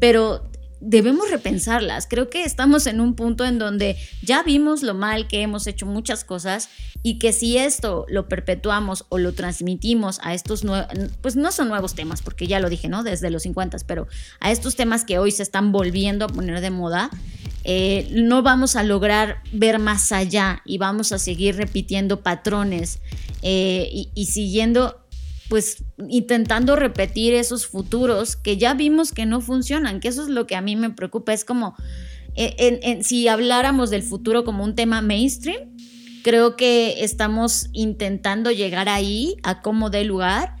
pero 0.00 0.49
debemos 0.80 1.30
repensarlas. 1.30 2.06
Creo 2.08 2.30
que 2.30 2.44
estamos 2.44 2.86
en 2.86 3.00
un 3.00 3.14
punto 3.14 3.44
en 3.44 3.58
donde 3.58 3.96
ya 4.22 4.42
vimos 4.42 4.82
lo 4.82 4.94
mal 4.94 5.28
que 5.28 5.42
hemos 5.42 5.66
hecho 5.66 5.86
muchas 5.86 6.24
cosas 6.24 6.68
y 7.02 7.18
que 7.18 7.32
si 7.32 7.56
esto 7.56 8.06
lo 8.08 8.28
perpetuamos 8.28 9.06
o 9.08 9.18
lo 9.18 9.32
transmitimos 9.32 10.20
a 10.22 10.34
estos 10.34 10.64
nuevos, 10.64 10.88
pues 11.20 11.36
no 11.36 11.52
son 11.52 11.68
nuevos 11.68 11.94
temas, 11.94 12.22
porque 12.22 12.46
ya 12.46 12.60
lo 12.60 12.68
dije, 12.68 12.88
¿no? 12.88 13.02
Desde 13.02 13.30
los 13.30 13.42
50, 13.42 13.78
pero 13.86 14.06
a 14.40 14.50
estos 14.50 14.76
temas 14.76 15.04
que 15.04 15.18
hoy 15.18 15.30
se 15.30 15.42
están 15.42 15.72
volviendo 15.72 16.24
a 16.24 16.28
poner 16.28 16.60
de 16.60 16.70
moda, 16.70 17.10
eh, 17.64 18.08
no 18.12 18.42
vamos 18.42 18.76
a 18.76 18.82
lograr 18.82 19.42
ver 19.52 19.78
más 19.78 20.12
allá 20.12 20.62
y 20.64 20.78
vamos 20.78 21.12
a 21.12 21.18
seguir 21.18 21.56
repitiendo 21.56 22.20
patrones 22.20 23.00
eh, 23.42 23.88
y, 23.92 24.10
y 24.14 24.26
siguiendo 24.26 24.99
pues 25.50 25.82
intentando 26.08 26.76
repetir 26.76 27.34
esos 27.34 27.66
futuros 27.66 28.36
que 28.36 28.56
ya 28.56 28.72
vimos 28.72 29.10
que 29.10 29.26
no 29.26 29.40
funcionan, 29.40 29.98
que 29.98 30.06
eso 30.06 30.22
es 30.22 30.28
lo 30.28 30.46
que 30.46 30.54
a 30.54 30.62
mí 30.62 30.76
me 30.76 30.90
preocupa, 30.90 31.32
es 31.32 31.44
como 31.44 31.74
eh, 32.36 33.00
si 33.02 33.26
habláramos 33.26 33.90
del 33.90 34.04
futuro 34.04 34.44
como 34.44 34.62
un 34.62 34.76
tema 34.76 35.02
mainstream, 35.02 35.74
creo 36.22 36.54
que 36.54 37.02
estamos 37.02 37.68
intentando 37.72 38.52
llegar 38.52 38.88
ahí 38.88 39.34
a 39.42 39.60
cómo 39.60 39.90
dé 39.90 40.04
lugar, 40.04 40.54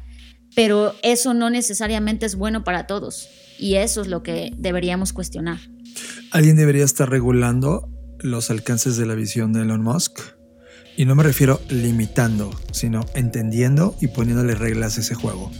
pero 0.56 0.92
eso 1.04 1.34
no 1.34 1.50
necesariamente 1.50 2.26
es 2.26 2.34
bueno 2.34 2.64
para 2.64 2.88
todos 2.88 3.28
y 3.60 3.76
eso 3.76 4.00
es 4.00 4.08
lo 4.08 4.24
que 4.24 4.52
deberíamos 4.58 5.12
cuestionar. 5.12 5.60
¿Alguien 6.32 6.56
debería 6.56 6.84
estar 6.84 7.08
regulando 7.08 7.88
los 8.18 8.50
alcances 8.50 8.96
de 8.96 9.06
la 9.06 9.14
visión 9.14 9.52
de 9.52 9.62
Elon 9.62 9.84
Musk? 9.84 10.39
Y 10.96 11.04
no 11.04 11.14
me 11.14 11.22
refiero 11.22 11.60
limitando, 11.68 12.50
sino 12.72 13.06
entendiendo 13.14 13.96
y 14.00 14.08
poniéndole 14.08 14.54
reglas 14.54 14.98
a 14.98 15.00
ese 15.00 15.14
juego. 15.14 15.50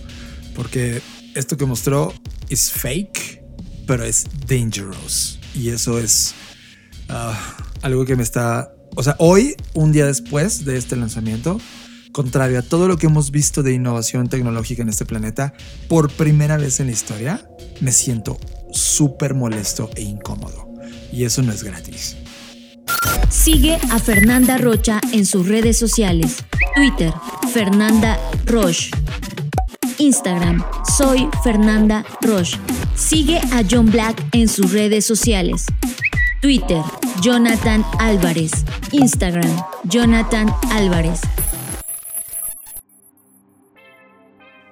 Porque 0.54 1.00
esto 1.34 1.56
que 1.56 1.66
mostró 1.66 2.12
es 2.48 2.70
fake, 2.70 3.42
pero 3.86 4.04
es 4.04 4.26
dangerous. 4.46 5.38
Y 5.54 5.70
eso 5.70 5.98
es 5.98 6.34
ah, 7.08 7.56
algo 7.82 8.04
que 8.04 8.16
me 8.16 8.22
está... 8.22 8.72
O 8.96 9.02
sea, 9.02 9.14
hoy, 9.18 9.54
un 9.72 9.92
día 9.92 10.06
después 10.06 10.64
de 10.64 10.76
este 10.76 10.96
lanzamiento, 10.96 11.60
contrario 12.12 12.58
a 12.58 12.62
todo 12.62 12.88
lo 12.88 12.98
que 12.98 13.06
hemos 13.06 13.30
visto 13.30 13.62
de 13.62 13.72
innovación 13.72 14.28
tecnológica 14.28 14.82
en 14.82 14.88
este 14.88 15.04
planeta, 15.04 15.54
por 15.88 16.10
primera 16.10 16.56
vez 16.56 16.80
en 16.80 16.86
la 16.86 16.92
historia, 16.92 17.48
me 17.80 17.92
siento 17.92 18.38
súper 18.72 19.34
molesto 19.34 19.90
e 19.94 20.02
incómodo. 20.02 20.68
Y 21.12 21.24
eso 21.24 21.42
no 21.42 21.52
es 21.52 21.62
gratis. 21.62 22.16
Sigue 23.28 23.78
a 23.90 23.98
Fernanda 23.98 24.58
Rocha 24.58 25.00
en 25.12 25.24
sus 25.26 25.48
redes 25.48 25.78
sociales. 25.78 26.44
Twitter, 26.74 27.12
Fernanda 27.52 28.18
Roche. 28.46 28.90
Instagram, 29.98 30.64
soy 30.96 31.28
Fernanda 31.42 32.04
Roche. 32.20 32.58
Sigue 32.94 33.38
a 33.38 33.62
John 33.68 33.90
Black 33.90 34.22
en 34.32 34.48
sus 34.48 34.72
redes 34.72 35.04
sociales. 35.04 35.66
Twitter, 36.42 36.82
Jonathan 37.22 37.84
Álvarez. 37.98 38.52
Instagram, 38.92 39.62
Jonathan 39.84 40.48
Álvarez. 40.70 41.20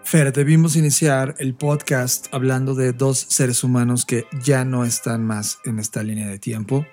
Fer, 0.09 0.33
debimos 0.33 0.75
iniciar 0.77 1.35
el 1.39 1.55
podcast 1.55 2.29
hablando 2.33 2.75
de 2.75 2.95
dos 2.95 3.27
seres 3.29 3.63
humanos 3.63 4.07
que 4.07 4.27
ya 4.43 4.65
no 4.65 4.87
están 4.87 5.27
más 5.27 5.59
en 5.67 5.79
esta 5.79 6.03
línea 6.03 6.27
de 6.29 6.39
tiempo. 6.39 6.87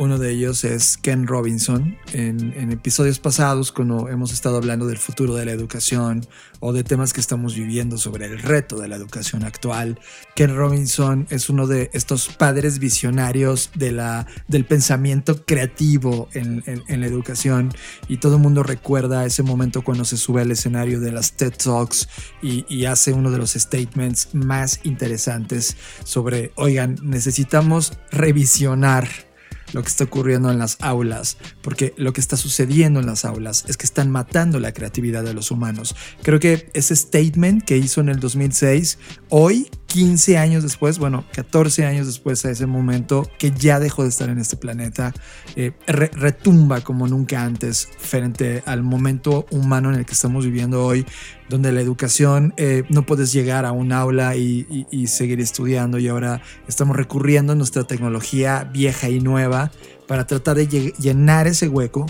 Uno 0.00 0.18
de 0.18 0.30
ellos 0.30 0.64
es 0.64 0.96
Ken 0.96 1.26
Robinson. 1.26 1.98
En, 2.14 2.72
episodios 2.72 3.18
pasados, 3.18 3.70
cuando 3.70 4.08
hemos 4.08 4.32
estado 4.32 4.56
hablando 4.56 4.86
del 4.86 4.96
futuro 4.96 5.34
de 5.34 5.44
la 5.44 5.52
educación 5.52 6.26
o 6.58 6.72
de 6.72 6.84
temas 6.84 7.12
que 7.12 7.20
estamos 7.20 7.54
viviendo 7.54 7.98
sobre 7.98 8.24
el 8.24 8.38
reto 8.38 8.78
de 8.78 8.88
la 8.88 8.96
educación 8.96 9.44
actual, 9.44 10.00
Ken 10.34 10.56
Robinson 10.56 11.26
es 11.28 11.50
uno 11.50 11.66
de 11.66 11.90
estos 11.92 12.28
padres 12.30 12.78
visionarios 12.78 13.72
del 13.74 14.64
pensamiento 14.66 15.44
creativo 15.44 16.30
en, 16.32 16.64
la 16.88 17.06
educación. 17.06 17.70
Y 18.08 18.16
todo 18.16 18.36
el 18.36 18.40
mundo 18.40 18.62
recuerda 18.62 19.26
ese 19.26 19.42
momento 19.42 19.82
cuando 19.82 20.06
se 20.06 20.16
sube 20.16 20.40
al 20.40 20.50
escenario 20.50 21.00
de 21.00 21.12
las 21.12 21.34
TED 21.34 21.52
Talks 21.62 22.08
y, 22.40 22.64
y 22.74 22.86
hace 22.86 23.12
uno 23.12 23.30
de 23.30 23.36
los 23.36 23.50
statements 23.50 24.30
más 24.32 24.80
interesantes 24.82 25.76
sobre, 26.04 26.52
oigan, 26.56 26.96
necesitamos 27.02 27.92
revisionar 28.10 29.29
lo 29.72 29.82
que 29.82 29.88
está 29.88 30.04
ocurriendo 30.04 30.50
en 30.50 30.58
las 30.58 30.76
aulas, 30.80 31.36
porque 31.62 31.94
lo 31.96 32.12
que 32.12 32.20
está 32.20 32.36
sucediendo 32.36 33.00
en 33.00 33.06
las 33.06 33.24
aulas 33.24 33.64
es 33.68 33.76
que 33.76 33.86
están 33.86 34.10
matando 34.10 34.60
la 34.60 34.72
creatividad 34.72 35.24
de 35.24 35.34
los 35.34 35.50
humanos. 35.50 35.94
Creo 36.22 36.40
que 36.40 36.70
ese 36.74 36.94
statement 36.96 37.64
que 37.64 37.76
hizo 37.76 38.00
en 38.00 38.08
el 38.08 38.20
2006 38.20 38.98
hoy 39.28 39.68
15 39.92 40.38
años 40.38 40.62
después, 40.62 41.00
bueno, 41.00 41.24
14 41.32 41.84
años 41.84 42.06
después 42.06 42.44
a 42.44 42.50
ese 42.52 42.66
momento, 42.66 43.28
que 43.40 43.50
ya 43.50 43.80
dejó 43.80 44.04
de 44.04 44.08
estar 44.08 44.28
en 44.28 44.38
este 44.38 44.56
planeta, 44.56 45.12
eh, 45.56 45.72
re- 45.88 46.12
retumba 46.14 46.80
como 46.82 47.08
nunca 47.08 47.42
antes 47.42 47.88
frente 47.98 48.62
al 48.66 48.84
momento 48.84 49.46
humano 49.50 49.90
en 49.92 49.98
el 49.98 50.06
que 50.06 50.12
estamos 50.12 50.44
viviendo 50.44 50.84
hoy, 50.84 51.04
donde 51.48 51.72
la 51.72 51.80
educación 51.80 52.54
eh, 52.56 52.84
no 52.88 53.04
puedes 53.04 53.32
llegar 53.32 53.64
a 53.66 53.72
un 53.72 53.90
aula 53.92 54.36
y, 54.36 54.86
seguir 55.08 55.40
estudiando 55.40 55.98
y 55.98 56.06
ahora 56.06 56.40
estamos 56.68 56.96
recurriendo 56.96 57.52
a 57.52 57.56
nuestra 57.56 57.82
tecnología 57.82 58.70
vieja 58.72 59.08
y 59.08 59.18
nueva 59.18 59.72
para 60.06 60.24
tratar 60.24 60.56
de 60.56 60.68
lle- 60.68 60.94
llenar 60.98 61.48
ese 61.48 61.66
hueco. 61.66 62.06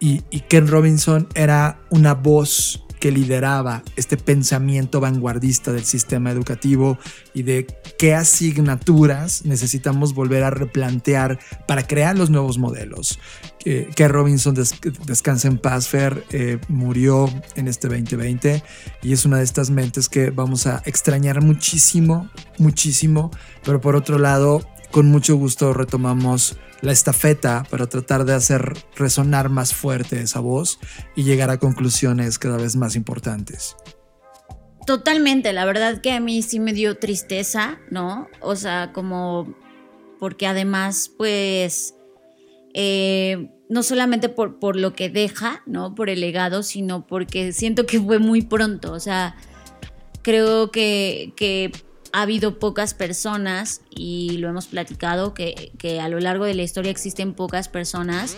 Y 0.00 0.18
Ken 0.48 0.66
Robinson 0.66 1.28
era 1.36 1.80
una 1.90 2.14
voz 2.14 2.82
que 3.02 3.10
lideraba 3.10 3.82
este 3.96 4.16
pensamiento 4.16 5.00
vanguardista 5.00 5.72
del 5.72 5.82
sistema 5.84 6.30
educativo 6.30 6.98
y 7.34 7.42
de 7.42 7.66
qué 7.98 8.14
asignaturas 8.14 9.44
necesitamos 9.44 10.14
volver 10.14 10.44
a 10.44 10.50
replantear 10.50 11.40
para 11.66 11.84
crear 11.84 12.16
los 12.16 12.30
nuevos 12.30 12.58
modelos. 12.58 13.18
Eh, 13.64 13.90
Ken 13.96 14.08
Robinson, 14.08 14.54
des- 14.54 14.76
descansa 15.04 15.48
en 15.48 15.58
paz, 15.58 15.90
eh, 15.94 16.58
murió 16.68 17.28
en 17.56 17.66
este 17.66 17.88
2020 17.88 18.62
y 19.02 19.12
es 19.12 19.24
una 19.24 19.38
de 19.38 19.44
estas 19.44 19.70
mentes 19.70 20.08
que 20.08 20.30
vamos 20.30 20.68
a 20.68 20.80
extrañar 20.86 21.42
muchísimo, 21.42 22.30
muchísimo, 22.58 23.32
pero 23.64 23.80
por 23.80 23.96
otro 23.96 24.20
lado, 24.20 24.62
con 24.92 25.06
mucho 25.06 25.34
gusto 25.34 25.72
retomamos 25.74 26.56
la 26.82 26.92
estafeta 26.92 27.64
para 27.70 27.86
tratar 27.86 28.24
de 28.24 28.34
hacer 28.34 28.74
resonar 28.96 29.48
más 29.48 29.72
fuerte 29.72 30.20
esa 30.20 30.40
voz 30.40 30.78
y 31.16 31.22
llegar 31.22 31.48
a 31.48 31.58
conclusiones 31.58 32.38
cada 32.38 32.58
vez 32.58 32.76
más 32.76 32.96
importantes. 32.96 33.76
Totalmente, 34.84 35.52
la 35.52 35.64
verdad 35.64 36.00
que 36.00 36.12
a 36.12 36.20
mí 36.20 36.42
sí 36.42 36.58
me 36.58 36.72
dio 36.72 36.98
tristeza, 36.98 37.78
¿no? 37.90 38.28
O 38.40 38.56
sea, 38.56 38.92
como 38.92 39.54
porque 40.18 40.46
además, 40.46 41.10
pues, 41.16 41.94
eh, 42.74 43.50
no 43.68 43.82
solamente 43.84 44.28
por, 44.28 44.58
por 44.58 44.76
lo 44.76 44.92
que 44.92 45.08
deja, 45.08 45.62
¿no? 45.66 45.94
Por 45.94 46.10
el 46.10 46.20
legado, 46.20 46.64
sino 46.64 47.06
porque 47.06 47.52
siento 47.52 47.86
que 47.86 48.00
fue 48.00 48.18
muy 48.18 48.42
pronto, 48.42 48.92
o 48.92 49.00
sea, 49.00 49.36
creo 50.22 50.70
que, 50.70 51.32
que 51.36 51.70
ha 52.12 52.22
habido 52.22 52.58
pocas 52.58 52.94
personas, 52.94 53.80
y 53.90 54.38
lo 54.38 54.48
hemos 54.48 54.66
platicado, 54.66 55.34
que, 55.34 55.72
que 55.78 56.00
a 56.00 56.08
lo 56.08 56.20
largo 56.20 56.44
de 56.44 56.54
la 56.54 56.62
historia 56.62 56.90
existen 56.90 57.34
pocas 57.34 57.68
personas, 57.68 58.36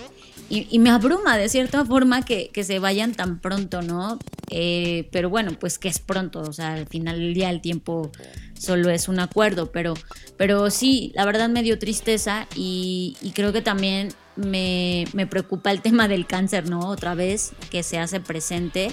y, 0.50 0.78
me 0.78 0.90
abruma 0.90 1.38
de 1.38 1.48
cierta 1.48 1.84
forma 1.84 2.22
que, 2.22 2.50
que 2.52 2.64
se 2.64 2.78
vayan 2.78 3.14
tan 3.14 3.40
pronto, 3.40 3.80
¿no? 3.80 4.18
Eh, 4.50 5.08
pero 5.10 5.30
bueno, 5.30 5.52
pues 5.58 5.78
que 5.78 5.88
es 5.88 5.98
pronto, 5.98 6.42
o 6.42 6.52
sea, 6.52 6.74
al 6.74 6.86
final 6.86 7.18
del 7.18 7.32
día 7.32 7.50
el 7.50 7.60
tiempo 7.60 8.12
solo 8.58 8.90
es 8.90 9.08
un 9.08 9.20
acuerdo, 9.20 9.72
pero, 9.72 9.94
pero 10.36 10.70
sí, 10.70 11.12
la 11.14 11.24
verdad 11.24 11.48
me 11.48 11.62
dio 11.62 11.78
tristeza 11.78 12.46
y, 12.54 13.16
y 13.22 13.30
creo 13.30 13.52
que 13.52 13.62
también 13.62 14.10
me, 14.36 15.06
me 15.14 15.26
preocupa 15.26 15.70
el 15.70 15.80
tema 15.82 16.08
del 16.08 16.26
cáncer, 16.26 16.68
¿no? 16.68 16.88
Otra 16.88 17.14
vez 17.14 17.52
que 17.70 17.82
se 17.82 17.98
hace 17.98 18.20
presente 18.20 18.92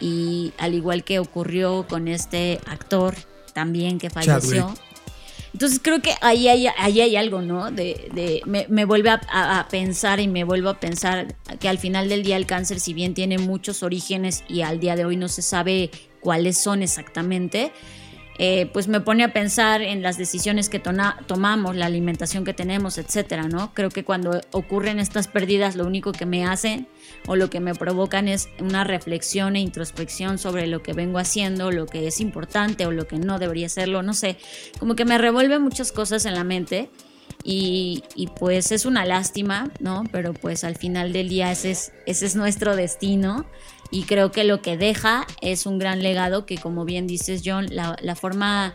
y 0.00 0.52
al 0.58 0.74
igual 0.74 1.04
que 1.04 1.18
ocurrió 1.18 1.86
con 1.86 2.08
este 2.08 2.60
actor 2.66 3.14
también 3.58 3.98
que 3.98 4.08
falleció. 4.08 4.66
Chadwick. 4.68 4.80
Entonces 5.52 5.80
creo 5.82 6.00
que 6.00 6.12
ahí 6.20 6.46
hay, 6.46 6.68
ahí 6.78 7.00
hay 7.00 7.16
algo, 7.16 7.40
¿no? 7.42 7.70
De, 7.72 8.08
de- 8.14 8.42
me, 8.46 8.66
me 8.68 8.84
vuelve 8.84 9.10
a, 9.10 9.20
a- 9.32 9.58
a 9.60 9.68
pensar 9.68 10.20
y 10.20 10.28
me 10.28 10.44
vuelvo 10.44 10.68
a 10.68 10.78
pensar 10.78 11.34
que 11.58 11.68
al 11.68 11.78
final 11.78 12.08
del 12.08 12.22
día 12.22 12.36
el 12.36 12.46
cáncer, 12.46 12.78
si 12.78 12.92
bien 12.94 13.14
tiene 13.14 13.38
muchos 13.38 13.82
orígenes 13.82 14.44
y 14.48 14.60
al 14.60 14.78
día 14.78 14.94
de 14.94 15.04
hoy 15.06 15.16
no 15.16 15.26
se 15.28 15.42
sabe 15.42 15.90
cuáles 16.20 16.58
son 16.58 16.82
exactamente, 16.82 17.72
eh, 18.40 18.70
pues 18.72 18.86
me 18.86 19.00
pone 19.00 19.24
a 19.24 19.32
pensar 19.32 19.82
en 19.82 20.00
las 20.00 20.16
decisiones 20.16 20.68
que 20.68 20.78
tomamos, 20.78 21.74
la 21.74 21.86
alimentación 21.86 22.44
que 22.44 22.54
tenemos, 22.54 22.96
etcétera, 22.96 23.48
¿no? 23.48 23.74
Creo 23.74 23.90
que 23.90 24.04
cuando 24.04 24.40
ocurren 24.52 25.00
estas 25.00 25.26
pérdidas, 25.26 25.74
lo 25.74 25.84
único 25.84 26.12
que 26.12 26.24
me 26.24 26.46
hacen 26.46 26.86
o 27.26 27.34
lo 27.34 27.50
que 27.50 27.58
me 27.58 27.74
provocan 27.74 28.28
es 28.28 28.48
una 28.60 28.84
reflexión 28.84 29.56
e 29.56 29.60
introspección 29.60 30.38
sobre 30.38 30.68
lo 30.68 30.84
que 30.84 30.92
vengo 30.92 31.18
haciendo, 31.18 31.72
lo 31.72 31.86
que 31.86 32.06
es 32.06 32.20
importante 32.20 32.86
o 32.86 32.92
lo 32.92 33.08
que 33.08 33.18
no 33.18 33.40
debería 33.40 33.68
serlo, 33.68 34.04
no 34.04 34.14
sé, 34.14 34.36
como 34.78 34.94
que 34.94 35.04
me 35.04 35.18
revuelve 35.18 35.58
muchas 35.58 35.90
cosas 35.90 36.24
en 36.24 36.34
la 36.34 36.44
mente. 36.44 36.90
Y, 37.44 38.02
pues 38.38 38.72
es 38.72 38.84
una 38.84 39.06
lástima, 39.06 39.70
¿no? 39.80 40.04
Pero 40.12 40.34
pues 40.34 40.64
al 40.64 40.76
final 40.76 41.12
del 41.12 41.28
día 41.28 41.50
es, 41.52 41.64
ese 41.64 42.26
es 42.26 42.36
nuestro 42.36 42.76
destino 42.76 43.46
y 43.90 44.02
creo 44.02 44.30
que 44.30 44.44
lo 44.44 44.60
que 44.60 44.76
deja 44.76 45.26
es 45.40 45.66
un 45.66 45.78
gran 45.78 46.02
legado 46.02 46.46
que 46.46 46.58
como 46.58 46.84
bien 46.84 47.06
dices 47.06 47.42
John, 47.44 47.66
la, 47.70 48.14
forma 48.14 48.74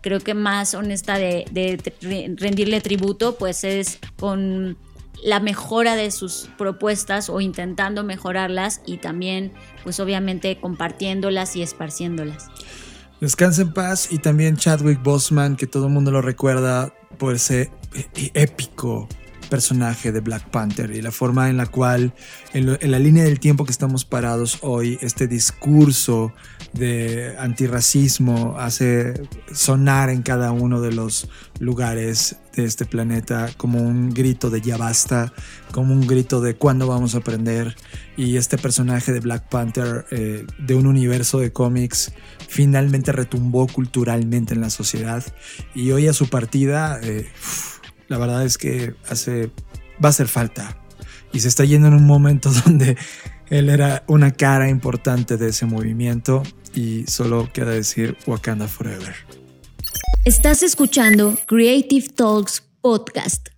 creo 0.00 0.20
que 0.20 0.34
más 0.34 0.74
honesta 0.74 1.18
de, 1.18 2.34
rendirle 2.38 2.80
tributo 2.80 3.36
pues 3.36 3.64
es 3.64 3.98
con 4.18 4.76
la 5.22 5.40
mejora 5.40 5.96
de 5.96 6.10
sus 6.10 6.50
propuestas 6.58 7.30
o 7.30 7.40
intentando 7.40 8.04
mejorarlas 8.04 8.80
y 8.86 8.98
también 8.98 9.52
pues 9.82 10.00
obviamente 10.00 10.58
compartiéndolas 10.60 11.56
y 11.56 11.62
esparciéndolas. 11.62 12.48
Descansa 13.20 13.62
en 13.62 13.72
paz 13.72 14.08
y 14.10 14.18
también 14.18 14.56
Chadwick 14.56 15.02
Boseman, 15.02 15.56
que 15.56 15.66
todo 15.66 15.86
el 15.86 15.92
mundo 15.92 16.10
lo 16.10 16.20
recuerda 16.20 16.92
por 17.16 17.34
ese 17.34 17.70
e- 17.94 18.30
épico 18.34 19.08
personaje 19.54 20.10
de 20.10 20.18
Black 20.18 20.50
Panther 20.50 20.90
y 20.90 21.00
la 21.00 21.12
forma 21.12 21.48
en 21.48 21.56
la 21.56 21.66
cual 21.66 22.12
en, 22.54 22.76
la 22.90 22.98
línea 22.98 23.22
del 23.22 23.38
tiempo 23.38 23.64
que 23.64 23.70
estamos 23.70 24.04
parados 24.04 24.58
hoy, 24.62 24.98
este 25.00 25.28
discurso 25.28 26.32
de 26.72 27.36
antirracismo 27.38 28.56
hace 28.58 29.14
sonar 29.52 30.10
en 30.10 30.22
cada 30.22 30.50
uno 30.50 30.80
de 30.80 30.90
los 30.90 31.28
lugares 31.60 32.34
de 32.56 32.64
este 32.64 32.84
planeta 32.84 33.48
como 33.56 33.80
un 33.80 34.10
grito 34.10 34.50
de 34.50 34.60
ya 34.60 34.76
basta, 34.76 35.32
como 35.70 35.92
un 35.92 36.04
grito 36.04 36.40
de 36.40 36.56
cuándo 36.56 36.88
vamos 36.88 37.14
a 37.14 37.18
aprender 37.18 37.76
y 38.16 38.36
este 38.36 38.58
personaje 38.58 39.12
de 39.12 39.20
Black 39.20 39.48
Panther 39.48 40.04
eh, 40.10 40.48
de 40.58 40.74
un 40.74 40.88
universo 40.88 41.38
de 41.38 41.52
cómics 41.52 42.12
finalmente 42.48 43.12
retumbó 43.12 43.68
culturalmente 43.68 44.54
en 44.54 44.60
la 44.60 44.70
sociedad. 44.70 45.24
Y 45.76 45.92
hoy 45.92 46.08
a 46.08 46.12
su 46.12 46.28
partida 46.28 46.98
eh, 47.02 47.28
la 48.08 48.18
verdad 48.18 48.44
es 48.44 48.58
que 48.58 48.94
hace 49.08 49.50
va 50.02 50.08
a 50.08 50.10
hacer 50.10 50.28
falta 50.28 50.76
y 51.32 51.40
se 51.40 51.48
está 51.48 51.64
yendo 51.64 51.88
en 51.88 51.94
un 51.94 52.06
momento 52.06 52.50
donde 52.64 52.96
él 53.50 53.68
era 53.68 54.04
una 54.06 54.32
cara 54.32 54.68
importante 54.68 55.36
de 55.36 55.48
ese 55.48 55.66
movimiento 55.66 56.42
y 56.74 57.04
solo 57.06 57.50
queda 57.52 57.70
decir 57.70 58.16
Wakanda 58.26 58.68
Forever. 58.68 59.14
Estás 60.24 60.62
escuchando 60.62 61.36
Creative 61.46 62.08
Talks 62.08 62.62
Podcast. 62.80 63.53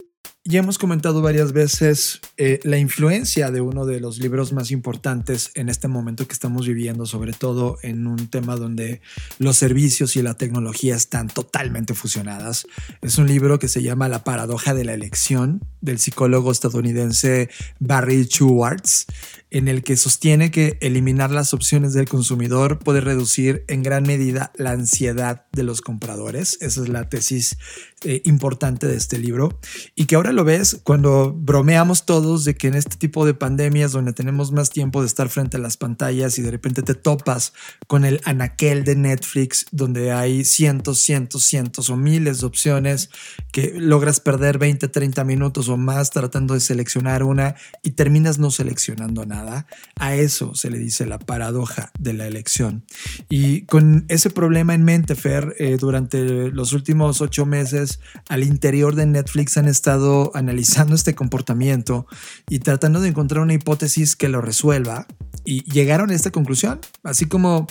Ya 0.49 0.61
hemos 0.61 0.79
comentado 0.79 1.23
varias 1.23 1.51
veces 1.53 2.21
eh, 2.37 2.61
la 2.63 2.79
influencia 2.79 3.51
de 3.51 3.61
uno 3.61 3.85
de 3.85 3.99
los 3.99 4.21
libros 4.21 4.53
más 4.53 4.71
importantes 4.71 5.51
en 5.55 5.69
este 5.69 5.89
momento 5.89 6.29
que 6.29 6.35
estamos 6.35 6.69
viviendo, 6.69 7.05
sobre 7.05 7.33
todo 7.33 7.79
en 7.83 8.07
un 8.07 8.29
tema 8.29 8.55
donde 8.55 9.01
los 9.41 9.57
servicios 9.57 10.15
y 10.15 10.23
la 10.23 10.35
tecnología 10.35 10.95
están 10.95 11.27
totalmente 11.27 11.95
fusionadas. 11.95 12.69
Es 13.03 13.19
un 13.19 13.27
libro 13.27 13.59
que 13.59 13.67
se 13.67 13.83
llama 13.83 14.09
La 14.09 14.23
paradoja 14.23 14.73
de 14.73 14.85
la 14.85 14.95
elección 14.95 15.63
del 15.87 15.99
psicólogo 15.99 16.53
estadounidense 16.53 17.49
Barry 17.81 18.27
Schwartz, 18.27 19.07
en 19.51 19.69
el 19.69 19.83
que 19.83 19.97
sostiene 19.97 20.51
que 20.51 20.77
eliminar 20.83 21.31
las 21.31 21.55
opciones 21.55 21.95
del 21.95 22.09
consumidor 22.09 22.79
puede 22.79 23.01
reducir 23.01 23.65
en 23.69 23.83
gran 23.83 24.03
medida 24.03 24.53
la 24.57 24.73
ansiedad 24.73 25.47
de 25.53 25.63
los 25.63 25.81
compradores. 25.81 26.59
Esa 26.61 26.83
es 26.83 26.89
la 26.89 27.09
tesis 27.09 27.57
eh, 28.05 28.21
importante 28.25 28.87
de 28.87 28.97
este 28.97 29.19
libro. 29.19 29.59
Y 29.95 30.05
que 30.05 30.17
ahora 30.17 30.33
lo 30.33 30.45
ves 30.45 30.81
cuando 30.83 31.33
bromeamos 31.33 32.05
todos 32.05 32.45
de 32.45 32.55
que 32.55 32.69
en 32.69 32.75
este 32.75 32.97
tipo 32.97 33.25
de 33.25 33.35
pandemias 33.35 33.93
donde 33.93 34.13
tenemos 34.13 34.53
más 34.53 34.71
tiempo 34.71 35.01
de 35.01 35.07
estar 35.07 35.29
frente 35.29 35.57
a 35.57 35.61
las 35.61 35.77
pantallas 35.77 36.39
y 36.39 36.43
de 36.43 36.51
repente 36.51 36.83
te 36.83 36.95
topas 36.95 37.53
con 37.87 38.05
el 38.05 38.21
anaquel 38.25 38.85
de 38.85 38.97
Netflix 38.97 39.67
donde 39.71 40.13
hay 40.13 40.45
cientos, 40.45 40.99
cientos, 40.99 41.45
cientos 41.45 41.89
o 41.89 41.97
miles 41.97 42.41
de 42.41 42.47
opciones 42.47 43.11
que 43.53 43.73
logras 43.77 44.21
perder 44.21 44.59
20, 44.59 44.89
30 44.89 45.25
minutos 45.25 45.69
o 45.69 45.76
más 45.77 46.11
tratando 46.11 46.55
de 46.55 46.61
seleccionar 46.61 47.23
una 47.23 47.55
y 47.83 47.93
terminas 47.93 48.39
no 48.39 48.51
seleccionando 48.51 49.27
nada. 49.27 49.67
A 49.99 50.15
eso 50.15 50.55
se 50.55 50.71
le 50.71 50.79
dice 50.79 51.07
la 51.07 51.19
paradoja 51.19 51.91
de 51.99 52.13
la 52.13 52.27
elección. 52.27 52.85
Y 53.29 53.63
con 53.63 54.05
ese 54.09 54.31
problema 54.31 54.75
en 54.75 54.85
mente, 54.85 55.15
Fer, 55.15 55.55
eh, 55.59 55.77
durante 55.79 56.51
los 56.51 56.73
últimos 56.73 57.21
ocho 57.21 57.47
meses 57.47 58.01
al 58.29 58.43
interior 58.43 58.95
de 58.95 59.07
Netflix 59.07 59.57
han 59.57 59.69
estado 59.69 60.31
analizando 60.35 60.95
este 60.95 61.15
comportamiento 61.15 62.07
y 62.49 62.61
tratando 62.61 63.01
de 63.01 63.09
encontrar 63.09 63.43
una 63.43 63.55
hipótesis 63.55 64.17
que 64.17 64.29
lo 64.29 64.41
resuelva 64.41 65.07
y 65.45 65.63
llegaron 65.71 66.11
a 66.11 66.15
esta 66.15 66.31
conclusión, 66.31 66.81
así 67.05 67.27
como 67.27 67.67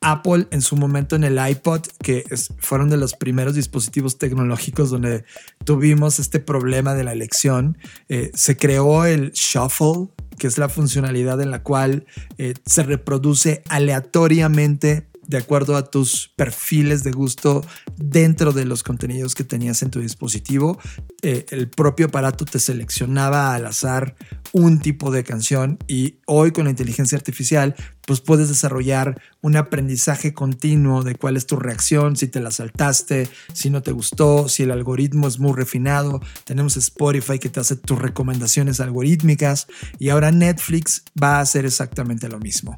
Apple 0.00 0.46
en 0.50 0.62
su 0.62 0.76
momento 0.76 1.16
en 1.16 1.24
el 1.24 1.38
iPod, 1.38 1.82
que 2.02 2.24
fueron 2.58 2.88
de 2.88 2.96
los 2.96 3.14
primeros 3.14 3.54
dispositivos 3.54 4.18
tecnológicos 4.18 4.90
donde 4.90 5.24
tuvimos 5.64 6.18
este 6.18 6.40
problema 6.40 6.94
de 6.94 7.04
la 7.04 7.12
elección, 7.12 7.76
eh, 8.08 8.30
se 8.34 8.56
creó 8.56 9.04
el 9.04 9.32
shuffle, 9.32 10.08
que 10.38 10.46
es 10.46 10.56
la 10.56 10.70
funcionalidad 10.70 11.40
en 11.42 11.50
la 11.50 11.62
cual 11.62 12.06
eh, 12.38 12.54
se 12.64 12.82
reproduce 12.82 13.62
aleatoriamente 13.68 15.10
de 15.30 15.36
acuerdo 15.36 15.76
a 15.76 15.88
tus 15.88 16.32
perfiles 16.34 17.04
de 17.04 17.12
gusto 17.12 17.64
dentro 17.96 18.52
de 18.52 18.64
los 18.64 18.82
contenidos 18.82 19.36
que 19.36 19.44
tenías 19.44 19.80
en 19.82 19.90
tu 19.90 20.00
dispositivo. 20.00 20.76
Eh, 21.22 21.46
el 21.50 21.68
propio 21.68 22.06
aparato 22.06 22.44
te 22.44 22.58
seleccionaba 22.58 23.54
al 23.54 23.66
azar 23.66 24.16
un 24.52 24.80
tipo 24.80 25.12
de 25.12 25.22
canción 25.22 25.78
y 25.86 26.16
hoy 26.26 26.50
con 26.50 26.64
la 26.64 26.70
inteligencia 26.70 27.16
artificial 27.16 27.76
pues 28.06 28.20
puedes 28.20 28.48
desarrollar 28.48 29.20
un 29.42 29.56
aprendizaje 29.56 30.34
continuo 30.34 31.02
de 31.02 31.14
cuál 31.14 31.36
es 31.36 31.46
tu 31.46 31.56
reacción, 31.56 32.16
si 32.16 32.28
te 32.28 32.40
la 32.40 32.50
saltaste, 32.50 33.28
si 33.52 33.70
no 33.70 33.82
te 33.82 33.92
gustó, 33.92 34.48
si 34.48 34.64
el 34.64 34.70
algoritmo 34.70 35.28
es 35.28 35.38
muy 35.38 35.54
refinado. 35.54 36.20
Tenemos 36.44 36.76
Spotify 36.76 37.38
que 37.38 37.48
te 37.48 37.60
hace 37.60 37.76
tus 37.76 37.98
recomendaciones 37.98 38.80
algorítmicas 38.80 39.66
y 39.98 40.10
ahora 40.10 40.30
Netflix 40.30 41.04
va 41.20 41.38
a 41.38 41.40
hacer 41.40 41.64
exactamente 41.64 42.28
lo 42.28 42.38
mismo. 42.38 42.76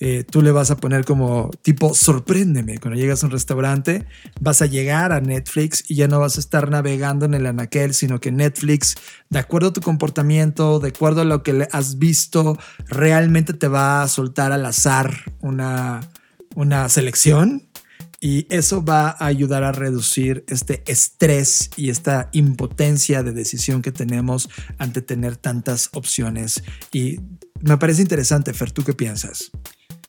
Eh, 0.00 0.24
tú 0.28 0.42
le 0.42 0.52
vas 0.52 0.70
a 0.70 0.76
poner 0.76 1.04
como 1.04 1.50
tipo 1.62 1.94
sorpréndeme. 1.94 2.78
Cuando 2.78 2.98
llegas 2.98 3.22
a 3.22 3.26
un 3.26 3.32
restaurante, 3.32 4.06
vas 4.40 4.62
a 4.62 4.66
llegar 4.66 5.12
a 5.12 5.20
Netflix 5.20 5.84
y 5.88 5.96
ya 5.96 6.08
no 6.08 6.20
vas 6.20 6.36
a 6.36 6.40
estar 6.40 6.70
navegando 6.70 7.26
en 7.26 7.34
el 7.34 7.46
anaquel, 7.46 7.94
sino 7.94 8.20
que 8.20 8.30
Netflix, 8.30 8.96
de 9.34 9.40
acuerdo 9.40 9.70
a 9.70 9.72
tu 9.72 9.80
comportamiento, 9.80 10.78
de 10.78 10.90
acuerdo 10.90 11.22
a 11.22 11.24
lo 11.24 11.42
que 11.42 11.66
has 11.72 11.98
visto, 11.98 12.56
realmente 12.86 13.52
te 13.52 13.66
va 13.66 14.04
a 14.04 14.08
soltar 14.08 14.52
al 14.52 14.64
azar 14.64 15.12
una, 15.40 16.08
una 16.54 16.88
selección 16.88 17.68
y 18.20 18.46
eso 18.48 18.84
va 18.84 19.08
a 19.08 19.26
ayudar 19.26 19.64
a 19.64 19.72
reducir 19.72 20.44
este 20.46 20.84
estrés 20.86 21.70
y 21.76 21.90
esta 21.90 22.28
impotencia 22.30 23.24
de 23.24 23.32
decisión 23.32 23.82
que 23.82 23.90
tenemos 23.90 24.48
ante 24.78 25.02
tener 25.02 25.36
tantas 25.36 25.90
opciones. 25.94 26.62
Y 26.92 27.18
me 27.60 27.76
parece 27.76 28.02
interesante, 28.02 28.54
Fer, 28.54 28.70
¿tú 28.70 28.84
qué 28.84 28.94
piensas? 28.94 29.50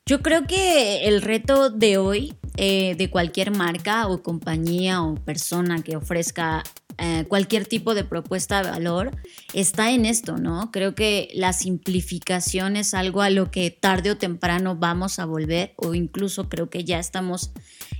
Yo 0.06 0.22
creo 0.22 0.46
que 0.46 1.08
el 1.08 1.20
reto 1.20 1.68
de 1.68 1.98
hoy 1.98 2.36
eh, 2.56 2.94
de 2.96 3.10
cualquier 3.10 3.50
marca 3.50 4.06
o 4.06 4.22
compañía 4.22 5.02
o 5.02 5.16
persona 5.16 5.82
que 5.82 5.96
ofrezca 5.96 6.62
eh, 6.98 7.26
cualquier 7.28 7.66
tipo 7.66 7.94
de 7.94 8.04
propuesta 8.04 8.62
de 8.62 8.70
valor 8.70 9.10
está 9.52 9.90
en 9.90 10.06
esto, 10.06 10.38
¿no? 10.38 10.70
Creo 10.72 10.94
que 10.94 11.28
la 11.34 11.52
simplificación 11.52 12.76
es 12.76 12.94
algo 12.94 13.20
a 13.20 13.28
lo 13.28 13.50
que 13.50 13.70
tarde 13.70 14.10
o 14.10 14.16
temprano 14.16 14.76
vamos 14.76 15.18
a 15.18 15.26
volver 15.26 15.74
o 15.76 15.94
incluso 15.94 16.48
creo 16.48 16.70
que 16.70 16.84
ya 16.84 16.98
estamos 16.98 17.52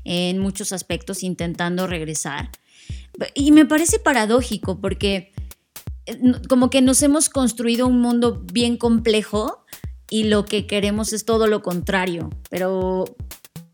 en 0.04 0.38
muchos 0.38 0.72
aspectos 0.72 1.22
intentando 1.22 1.87
regresar. 1.87 2.50
Y 3.35 3.52
me 3.52 3.66
parece 3.66 3.98
paradójico 3.98 4.80
porque 4.80 5.32
eh, 6.06 6.18
como 6.48 6.70
que 6.70 6.80
nos 6.80 7.02
hemos 7.02 7.28
construido 7.28 7.87
un 7.87 8.00
mundo 8.00 8.42
bien 8.50 8.78
complejo 8.78 9.64
y 10.09 10.24
lo 10.24 10.46
que 10.46 10.66
queremos 10.66 11.12
es 11.12 11.24
todo 11.24 11.46
lo 11.48 11.62
contrario, 11.62 12.30
pero 12.48 13.04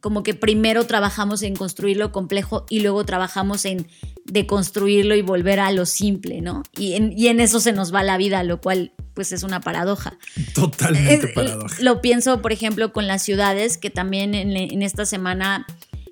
como 0.01 0.25
que 0.25 0.35
primero 0.35 0.85
trabajamos 0.85 1.43
en 1.43 1.55
construir 1.55 1.97
lo 1.97 2.11
complejo 2.11 2.67
y 2.69 2.81
luego 2.81 3.05
trabajamos 3.05 3.65
en 3.65 3.87
deconstruirlo 4.33 5.15
y 5.15 5.23
volver 5.23 5.61
a 5.61 5.71
lo 5.73 5.85
simple, 5.85 6.41
¿no? 6.41 6.63
Y 6.77 6.95
en, 6.95 7.41
eso 7.41 7.61
se 7.61 7.73
nos 7.73 7.95
va 7.95 8.03
la 8.03 8.17
vida, 8.17 8.43
lo 8.43 8.61
cual 8.61 8.93
pues 9.15 9.31
es 9.33 9.43
una 9.43 9.61
paradoja. 9.61 10.19
Totalmente 10.55 11.29
paradoja. 11.29 11.77
Lo 11.81 12.01
pienso, 12.01 12.41
por 12.41 12.53
ejemplo, 12.53 12.93
con 12.93 13.07
las 13.07 13.23
ciudades, 13.23 13.77
que 13.77 13.91
también 13.91 14.35
en, 14.35 14.83
esta 14.83 15.05
semana 15.05 15.67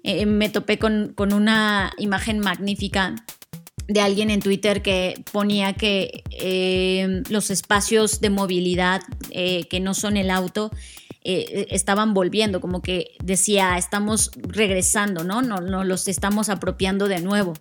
eh, 0.04 0.26
me 0.26 0.50
topé 0.50 0.78
con, 0.78 1.12
con 1.14 1.32
una 1.32 1.92
imagen 1.96 2.40
magnífica 2.40 3.14
de 3.88 4.00
alguien 4.00 4.30
en 4.30 4.40
Twitter 4.40 4.82
que 4.82 5.24
ponía 5.32 5.72
que 5.72 6.22
eh, 6.30 7.22
los 7.30 7.50
espacios 7.50 8.20
de 8.20 8.30
movilidad 8.30 9.00
eh, 9.30 9.66
que 9.68 9.80
no 9.80 9.94
son 9.94 10.16
el 10.16 10.30
auto 10.30 10.70
eh, 11.22 11.66
estaban 11.70 12.14
volviendo, 12.14 12.60
como 12.60 12.80
que 12.80 13.12
decía, 13.22 13.76
estamos 13.76 14.30
regresando, 14.36 15.22
¿no? 15.22 15.42
¿no? 15.42 15.58
No 15.60 15.84
los 15.84 16.08
estamos 16.08 16.48
apropiando 16.48 17.08
de 17.08 17.20
nuevo. 17.20 17.52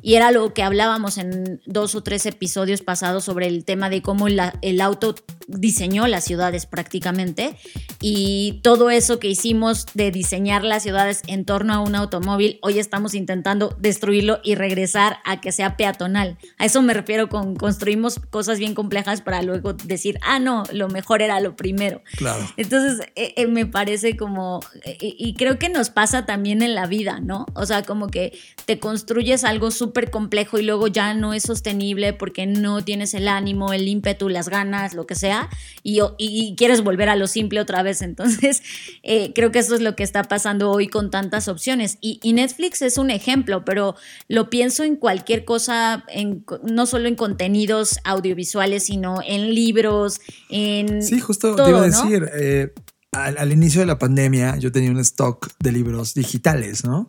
Y 0.00 0.14
era 0.14 0.30
lo 0.30 0.54
que 0.54 0.62
hablábamos 0.62 1.18
en 1.18 1.60
dos 1.66 1.94
o 1.94 2.02
tres 2.02 2.24
episodios 2.24 2.80
pasados 2.80 3.24
sobre 3.24 3.48
el 3.48 3.64
tema 3.64 3.90
de 3.90 4.00
cómo 4.00 4.28
el 4.28 4.80
auto 4.80 5.14
diseñó 5.48 6.06
las 6.06 6.24
ciudades 6.24 6.66
prácticamente 6.66 7.56
y 8.00 8.60
todo 8.62 8.90
eso 8.90 9.18
que 9.18 9.28
hicimos 9.28 9.86
de 9.94 10.10
diseñar 10.10 10.64
las 10.64 10.82
ciudades 10.82 11.22
en 11.26 11.44
torno 11.44 11.72
a 11.74 11.80
un 11.80 11.94
automóvil, 11.94 12.58
hoy 12.62 12.78
estamos 12.78 13.14
intentando 13.14 13.76
destruirlo 13.80 14.40
y 14.42 14.54
regresar 14.54 15.18
a 15.24 15.40
que 15.40 15.52
sea 15.52 15.76
peatonal. 15.76 16.38
A 16.58 16.66
eso 16.66 16.82
me 16.82 16.94
refiero 16.94 17.28
con 17.28 17.54
construimos 17.56 18.18
cosas 18.30 18.58
bien 18.58 18.74
complejas 18.74 19.20
para 19.22 19.42
luego 19.42 19.72
decir, 19.72 20.18
ah, 20.22 20.38
no, 20.38 20.64
lo 20.72 20.88
mejor 20.88 21.22
era 21.22 21.40
lo 21.40 21.56
primero. 21.56 22.02
Claro. 22.16 22.46
Entonces, 22.56 23.06
eh, 23.14 23.34
eh, 23.36 23.46
me 23.46 23.66
parece 23.66 24.16
como, 24.16 24.60
eh, 24.84 24.96
y 25.00 25.34
creo 25.34 25.58
que 25.58 25.68
nos 25.68 25.90
pasa 25.90 26.26
también 26.26 26.62
en 26.62 26.74
la 26.74 26.86
vida, 26.86 27.20
¿no? 27.20 27.46
O 27.54 27.66
sea, 27.66 27.82
como 27.82 28.08
que 28.08 28.32
te 28.64 28.78
construyes 28.78 29.44
algo 29.44 29.70
súper 29.70 30.10
complejo 30.10 30.58
y 30.58 30.62
luego 30.62 30.88
ya 30.88 31.14
no 31.14 31.34
es 31.34 31.44
sostenible 31.44 32.12
porque 32.12 32.46
no 32.46 32.82
tienes 32.84 33.14
el 33.14 33.28
ánimo, 33.28 33.72
el 33.72 33.88
ímpetu, 33.88 34.28
las 34.28 34.48
ganas, 34.48 34.94
lo 34.94 35.06
que 35.06 35.14
sea 35.14 35.41
y, 35.82 36.54
quieres 36.56 36.82
volver 36.82 37.08
a 37.08 37.16
lo 37.16 37.26
simple 37.26 37.60
otra 37.60 37.82
vez. 37.82 38.02
Entonces, 38.02 38.62
eh, 39.02 39.32
creo 39.34 39.52
que 39.52 39.58
eso 39.58 39.74
es 39.74 39.80
lo 39.80 39.96
que 39.96 40.02
está 40.02 40.24
pasando 40.24 40.70
hoy 40.70 40.88
con 40.88 41.10
tantas 41.10 41.48
opciones. 41.48 41.98
Y, 42.00 42.32
Netflix 42.32 42.82
es 42.82 42.96
un 42.96 43.10
ejemplo, 43.10 43.64
pero 43.64 43.94
lo 44.28 44.48
pienso 44.48 44.84
en 44.84 44.96
cualquier 44.96 45.44
cosa, 45.44 46.04
en, 46.08 46.44
no 46.64 46.86
solo 46.86 47.08
en 47.08 47.14
contenidos 47.14 47.98
audiovisuales, 48.04 48.84
sino 48.84 49.20
en 49.26 49.54
libros, 49.54 50.20
en... 50.48 51.02
Sí, 51.02 51.20
justo 51.20 51.54
te 51.54 51.68
iba 51.68 51.80
a 51.80 51.86
decir. 51.86 52.28
Eh, 52.34 52.72
al, 53.12 53.36
al, 53.36 53.52
inicio 53.52 53.80
de 53.80 53.86
la 53.86 53.98
pandemia 53.98 54.56
yo 54.56 54.72
tenía 54.72 54.90
un 54.90 54.98
stock 55.00 55.50
de 55.58 55.72
libros 55.72 56.14
digitales, 56.14 56.84
¿no? 56.84 57.06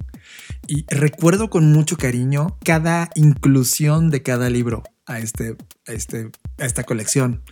Y 0.68 0.86
recuerdo 0.90 1.50
con 1.50 1.72
mucho 1.72 1.96
cariño 1.96 2.58
cada 2.66 3.10
inclusión 3.16 4.10
de 4.10 4.22
cada 4.22 4.50
libro 4.50 4.84
a, 5.06 5.20
este, 5.20 5.58
a, 5.88 5.92
este, 5.92 6.30
a 6.58 6.66
esta 6.66 6.84
colección. 6.84 7.44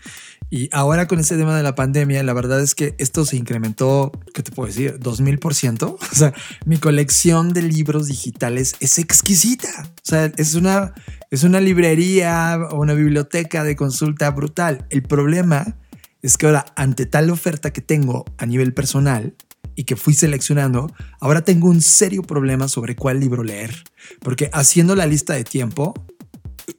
Y 0.54 0.68
ahora 0.74 1.08
con 1.08 1.18
este 1.18 1.38
tema 1.38 1.56
de 1.56 1.64
la 1.64 1.76
pandemia, 1.76 2.22
la 2.24 2.34
verdad 2.34 2.60
es 2.60 2.76
que 2.76 2.94
esto 2.98 3.24
se 3.24 3.38
incrementó, 3.38 4.12
¿qué 4.34 4.44
te 4.44 4.52
puedo 4.52 4.68
decir? 4.68 5.00
¿2000%? 5.00 5.98
O 6.12 6.16
sea, 6.16 6.34
mi 6.66 6.78
colección 6.78 7.54
de 7.54 7.62
libros 7.62 8.08
digitales 8.08 8.76
es 8.82 9.00
exquisita. 9.00 9.70
O 9.88 10.04
sea, 10.04 10.26
es 10.36 10.56
una, 10.56 10.94
es 11.30 11.46
una 11.46 11.62
librería 11.62 12.60
o 12.70 12.82
una 12.82 12.94
biblioteca 12.94 13.64
de 13.64 13.78
consulta 13.78 14.30
brutal. 14.32 14.86
El 14.90 15.04
problema 15.04 15.78
es 16.22 16.36
que 16.36 16.48
ahora, 16.48 16.66
ante 16.76 17.06
tal 17.06 17.30
oferta 17.30 17.72
que 17.72 17.82
tengo 17.82 18.26
a 18.38 18.46
nivel 18.46 18.74
personal, 18.74 19.34
y 19.74 19.86
que 19.86 19.96
fui 19.96 20.14
seleccionando, 20.14 20.94
ahora 21.22 21.44
tengo 21.44 21.70
un 21.70 21.80
serio 21.80 22.24
problema 22.24 22.68
sobre 22.68 22.98
cuál 22.98 23.22
libro 23.22 23.42
leer. 23.42 23.74
Porque 24.20 24.50
haciendo 24.52 24.96
la 24.96 25.06
lista 25.06 25.34
de 25.34 25.46
tiempo, 25.46 25.94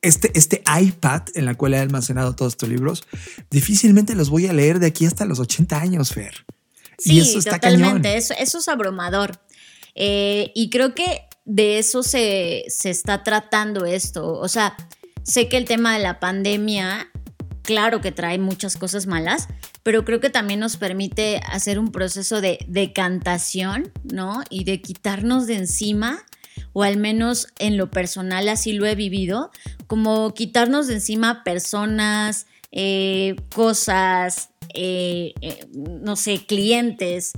este, 0.01 0.31
este 0.35 0.63
iPad 0.81 1.23
en 1.35 1.45
la 1.45 1.55
cual 1.55 1.75
he 1.75 1.79
almacenado 1.79 2.35
todos 2.35 2.55
estos 2.55 2.69
libros, 2.69 3.05
difícilmente 3.51 4.15
los 4.15 4.31
voy 4.31 4.47
a 4.47 4.53
leer 4.53 4.79
de 4.79 4.87
aquí 4.87 5.07
hasta 5.07 5.25
los 5.25 5.39
80 5.39 5.81
años, 5.81 6.13
Fer. 6.13 6.45
Sí, 6.99 7.15
y 7.15 7.21
eso 7.21 7.39
está 7.39 7.59
totalmente. 7.59 8.17
Eso, 8.17 8.35
eso, 8.39 8.59
es 8.59 8.69
abrumador. 8.69 9.41
Eh, 9.95 10.53
y 10.55 10.71
creo 10.71 10.95
que 10.95 11.23
de 11.45 11.79
eso 11.79 12.03
se, 12.03 12.65
se 12.69 12.91
está 12.91 13.23
tratando 13.23 13.85
esto. 13.85 14.35
O 14.35 14.49
sea, 14.49 14.77
sé 15.23 15.49
que 15.49 15.57
el 15.57 15.65
tema 15.65 15.95
de 15.95 16.03
la 16.03 16.21
pandemia, 16.21 17.11
claro 17.63 18.01
que 18.01 18.13
trae 18.13 18.39
muchas 18.39 18.77
cosas 18.77 19.07
malas, 19.07 19.49
pero 19.83 20.05
creo 20.05 20.21
que 20.21 20.31
también 20.31 20.61
nos 20.61 20.77
permite 20.77 21.41
hacer 21.51 21.79
un 21.79 21.91
proceso 21.91 22.41
de 22.41 22.65
decantación, 22.69 23.93
¿no? 24.05 24.43
Y 24.49 24.65
de 24.65 24.81
quitarnos 24.81 25.47
de 25.47 25.57
encima 25.57 26.25
o 26.73 26.83
al 26.83 26.97
menos 26.97 27.49
en 27.59 27.77
lo 27.77 27.91
personal 27.91 28.49
así 28.49 28.73
lo 28.73 28.87
he 28.87 28.95
vivido, 28.95 29.51
como 29.87 30.33
quitarnos 30.35 30.87
de 30.87 30.95
encima 30.95 31.45
personas, 31.45 32.47
eh, 32.71 33.37
cosas, 33.55 34.51
eh, 34.75 35.35
eh, 35.43 35.67
no 35.73 36.17
sé, 36.17 36.45
clientes 36.47 37.33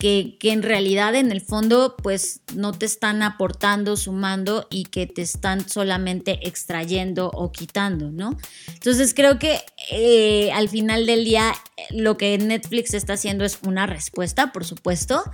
que, 0.00 0.38
en 0.42 0.62
realidad 0.62 1.16
en 1.16 1.32
el 1.32 1.40
fondo 1.40 1.96
pues 2.00 2.40
no 2.54 2.72
te 2.72 2.86
están 2.86 3.20
aportando, 3.20 3.96
sumando 3.96 4.68
y 4.70 4.84
que 4.84 5.08
te 5.08 5.22
están 5.22 5.68
solamente 5.68 6.46
extrayendo 6.46 7.32
o 7.34 7.50
quitando, 7.50 8.12
¿no? 8.12 8.38
Entonces 8.68 9.12
creo 9.12 9.40
que 9.40 9.60
eh, 9.90 10.52
al 10.52 10.68
final 10.68 11.04
del 11.04 11.24
día 11.24 11.52
lo 11.90 12.16
que 12.16 12.38
Netflix 12.38 12.94
está 12.94 13.14
haciendo 13.14 13.44
es 13.44 13.58
una 13.66 13.86
respuesta, 13.86 14.52
por 14.52 14.64
supuesto, 14.64 15.24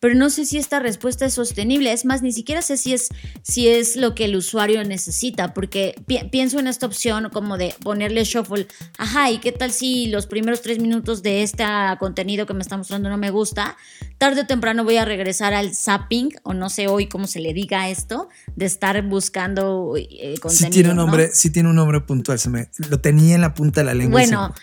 pero 0.00 0.14
no 0.14 0.30
sé 0.30 0.46
si 0.46 0.56
esta 0.56 0.80
respuesta 0.80 1.26
es 1.26 1.34
sostenible. 1.34 1.92
Es 1.92 2.04
más, 2.04 2.22
ni 2.22 2.32
siquiera 2.32 2.62
sé 2.62 2.76
si 2.78 2.94
es, 2.94 3.08
si 3.42 3.68
es 3.68 3.96
lo 3.96 4.14
que 4.14 4.26
el 4.26 4.36
usuario 4.36 4.82
necesita, 4.84 5.52
porque 5.52 5.94
pienso 6.30 6.58
en 6.58 6.66
esta 6.66 6.86
opción 6.86 7.28
como 7.30 7.58
de 7.58 7.74
ponerle 7.82 8.24
shuffle. 8.24 8.66
Ajá, 8.98 9.30
¿y 9.30 9.38
qué 9.38 9.52
tal 9.52 9.70
si 9.70 10.06
los 10.06 10.26
primeros 10.26 10.62
tres 10.62 10.78
minutos 10.78 11.22
de 11.22 11.42
este 11.42 11.64
contenido 11.98 12.46
que 12.46 12.54
me 12.54 12.62
está 12.62 12.76
mostrando 12.76 13.08
no 13.08 13.18
me 13.18 13.30
gusta? 13.30 13.76
Tarde 14.18 14.42
o 14.42 14.46
temprano 14.46 14.84
voy 14.84 14.96
a 14.96 15.04
regresar 15.04 15.54
al 15.54 15.74
zapping, 15.74 16.30
o 16.42 16.54
no 16.54 16.70
sé 16.70 16.88
hoy 16.88 17.08
cómo 17.08 17.26
se 17.26 17.40
le 17.40 17.52
diga 17.52 17.88
esto, 17.88 18.28
de 18.56 18.66
estar 18.66 19.00
buscando 19.02 19.94
eh, 19.96 20.34
contenido. 20.40 20.66
Sí 20.66 20.70
tiene 20.70 20.90
un 20.90 20.96
nombre, 20.96 21.30
sí 21.32 21.50
tiene 21.50 21.68
un 21.68 21.76
nombre 21.76 22.00
puntual, 22.00 22.38
se 22.38 22.50
me, 22.50 22.68
lo 22.88 23.00
tenía 23.00 23.34
en 23.34 23.40
la 23.40 23.54
punta 23.54 23.80
de 23.80 23.86
la 23.86 23.94
lengua. 23.94 24.20
Bueno, 24.20 24.54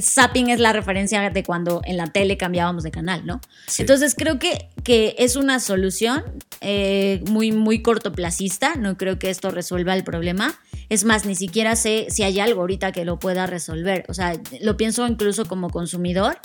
zapping 0.00 0.50
es 0.50 0.60
la 0.60 0.72
referencia 0.72 1.30
de 1.30 1.42
cuando 1.42 1.80
en 1.84 1.96
la 1.96 2.06
tele 2.06 2.36
cambiábamos 2.36 2.82
de 2.82 2.90
canal, 2.90 3.24
¿no? 3.26 3.40
Sí. 3.66 3.82
Entonces 3.82 4.14
creo 4.16 4.38
que, 4.38 4.70
que 4.82 5.14
es 5.18 5.36
una 5.36 5.60
solución 5.60 6.22
eh, 6.60 7.22
muy, 7.28 7.52
muy 7.52 7.82
cortoplacista. 7.82 8.74
No 8.76 8.96
creo 8.96 9.18
que 9.18 9.30
esto 9.30 9.50
resuelva 9.50 9.94
el 9.94 10.04
problema. 10.04 10.54
Es 10.88 11.04
más, 11.04 11.24
ni 11.24 11.34
siquiera 11.34 11.76
sé 11.76 12.06
si 12.10 12.22
hay 12.22 12.40
algo 12.40 12.62
ahorita 12.62 12.92
que 12.92 13.04
lo 13.04 13.18
pueda 13.18 13.46
resolver. 13.46 14.04
O 14.08 14.14
sea, 14.14 14.34
lo 14.60 14.76
pienso 14.76 15.06
incluso 15.06 15.44
como 15.46 15.70
consumidor. 15.70 16.38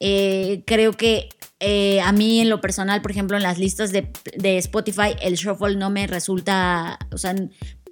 Eh, 0.00 0.62
creo 0.66 0.92
que 0.92 1.28
eh, 1.60 2.00
a 2.00 2.12
mí 2.12 2.40
en 2.40 2.50
lo 2.50 2.60
personal, 2.60 3.00
por 3.02 3.10
ejemplo, 3.10 3.36
en 3.36 3.42
las 3.42 3.58
listas 3.58 3.92
de, 3.92 4.10
de 4.36 4.58
Spotify, 4.58 5.16
el 5.22 5.34
shuffle 5.34 5.76
no 5.76 5.90
me 5.90 6.06
resulta, 6.06 6.98
o 7.12 7.18
sea, 7.18 7.34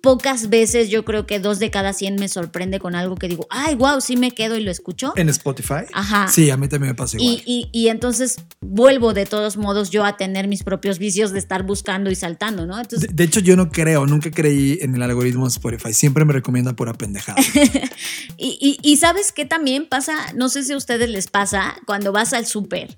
pocas 0.03 0.51
veces 0.51 0.91
yo 0.91 1.05
creo 1.05 1.27
que 1.27 1.39
dos 1.41 1.59
de 1.61 1.71
cada 1.71 1.93
100 1.93 2.17
me 2.17 2.29
sorprende 2.29 2.79
con 2.81 2.95
algo 2.95 3.15
que 3.15 3.29
digo, 3.29 3.47
ay, 3.51 3.77
wow, 3.77 4.01
sí 4.01 4.17
me 4.17 4.33
quedo 4.33 4.57
y 4.59 4.63
lo 4.63 4.71
escucho. 4.71 5.13
¿En 5.17 5.29
Spotify? 5.29 5.85
Ajá. 5.95 6.27
Sí, 6.29 6.51
a 6.51 6.57
mí 6.57 6.69
también 6.69 6.91
me 6.91 6.95
pasa 6.97 7.17
igual. 7.19 7.41
Y, 7.47 7.71
y- 7.73 7.85
y 7.85 7.89
entonces 7.89 8.37
vuelvo 8.61 9.15
de 9.15 9.25
todos 9.27 9.57
modos 9.57 9.91
yo 9.91 10.05
a 10.05 10.17
tener 10.17 10.49
mis 10.49 10.65
propios 10.65 10.99
vicios 10.99 11.31
de 11.31 11.39
estar 11.39 11.63
buscando 11.63 12.11
y 12.11 12.17
saltando, 12.17 12.67
¿no? 12.67 12.75
De, 12.77 12.83
Entonces, 12.83 13.11
de 13.15 13.25
hecho, 13.25 13.41
yo 13.41 13.57
no 13.57 13.71
creo, 13.71 14.05
nunca 14.07 14.31
creí 14.31 14.79
en 14.83 14.95
el 14.97 15.03
algoritmo 15.03 15.45
de 15.45 15.51
Spotify. 15.51 15.93
Siempre 15.95 16.25
me 16.25 16.33
recomienda 16.33 16.75
pura 16.75 16.93
pendejada. 16.95 17.41
y, 18.37 18.59
y- 18.61 18.79
y 18.83 18.97
sabes 18.97 19.33
qué 19.33 19.45
también 19.45 19.87
pasa, 19.89 20.33
no 20.35 20.49
sé 20.49 20.65
si 20.65 20.73
a 20.73 20.77
ustedes 20.77 21.09
les 21.11 21.29
pasa 21.29 21.77
cuando 21.87 22.11
vas 22.13 22.33
al 22.33 22.47
súper. 22.47 22.97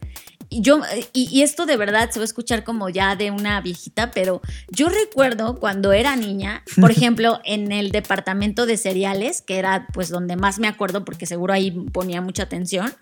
Y 0.48 0.60
Yo, 0.62 0.80
y, 1.12 1.28
y 1.30 1.42
esto 1.42 1.66
de 1.66 1.76
verdad 1.76 2.10
se 2.10 2.18
va 2.18 2.24
a 2.24 2.26
escuchar 2.26 2.64
como 2.64 2.88
ya 2.88 3.16
de 3.16 3.30
una 3.30 3.60
viejita, 3.60 4.10
pero 4.10 4.40
yo 4.70 4.88
recuerdo 4.88 5.58
cuando 5.58 5.92
era 5.92 6.16
niña, 6.16 6.62
por 6.80 6.90
ejemplo, 6.92 7.40
en 7.44 7.72
el 7.72 7.90
departamento 7.90 8.66
de 8.66 8.76
cereales, 8.76 9.42
que 9.42 9.58
era 9.58 9.86
pues 9.92 10.08
donde 10.08 10.36
más 10.36 10.58
me 10.58 10.68
acuerdo 10.68 11.04
porque 11.04 11.26
seguro 11.26 11.52
ahí 11.52 11.70
ponía 11.70 12.20
mucha 12.20 12.44
atención, 12.44 12.94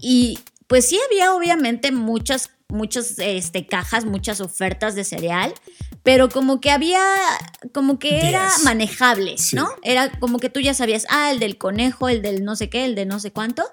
y 0.00 0.38
pues 0.66 0.88
sí 0.88 0.98
había 1.10 1.34
obviamente 1.34 1.90
muchas, 1.90 2.50
muchas 2.68 3.18
este, 3.18 3.66
cajas, 3.66 4.04
muchas 4.04 4.40
ofertas 4.40 4.94
de 4.94 5.02
cereal, 5.04 5.52
pero 6.02 6.28
como 6.28 6.60
que 6.60 6.70
había, 6.70 7.02
como 7.74 7.98
que 7.98 8.28
era 8.28 8.48
manejable, 8.64 9.36
Sí. 9.36 9.56
¿no? 9.56 9.68
Era 9.82 10.10
como 10.18 10.38
que 10.38 10.48
tú 10.48 10.60
ya 10.60 10.72
sabías, 10.72 11.06
ah, 11.10 11.30
el 11.32 11.40
del 11.40 11.58
conejo, 11.58 12.08
el 12.08 12.22
del 12.22 12.44
no 12.44 12.56
sé 12.56 12.70
qué, 12.70 12.84
el 12.84 12.94
de 12.94 13.04
no 13.04 13.18
sé 13.20 13.32
cuánto, 13.32 13.64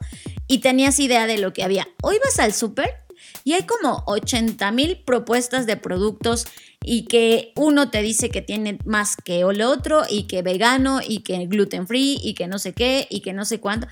y 0.48 0.60
tenías 0.60 1.00
idea 1.00 1.28
de 1.28 1.38
lo 1.38 1.54
que 1.54 1.64
había. 1.64 1.88
Hoy 2.02 2.18
vas 2.24 2.40
al 2.40 2.54
súper 2.54 2.96
y 3.44 3.54
hay 3.54 3.64
como 3.64 4.04
80 4.08 4.72
mil 4.72 4.98
propuestas 5.06 5.66
de 5.66 5.78
productos 5.78 6.46
y 6.84 7.04
que 7.04 7.52
uno 7.56 7.90
te 7.90 8.02
dice 8.02 8.30
que 8.30 8.42
tiene 8.42 8.80
más 8.86 9.18
que 9.18 9.42
el 9.42 9.62
otro 9.62 10.04
y 10.10 10.24
que 10.24 10.42
vegano 10.42 11.00
y 11.06 11.20
que 11.20 11.46
gluten 11.48 11.88
free 11.88 12.20
y 12.22 12.34
que 12.34 12.48
no 12.48 12.60
sé 12.60 12.74
qué 12.74 13.08
y 13.10 13.22
que 13.22 13.34
no 13.34 13.46
sé 13.46 13.60
cuánto. 13.60 13.88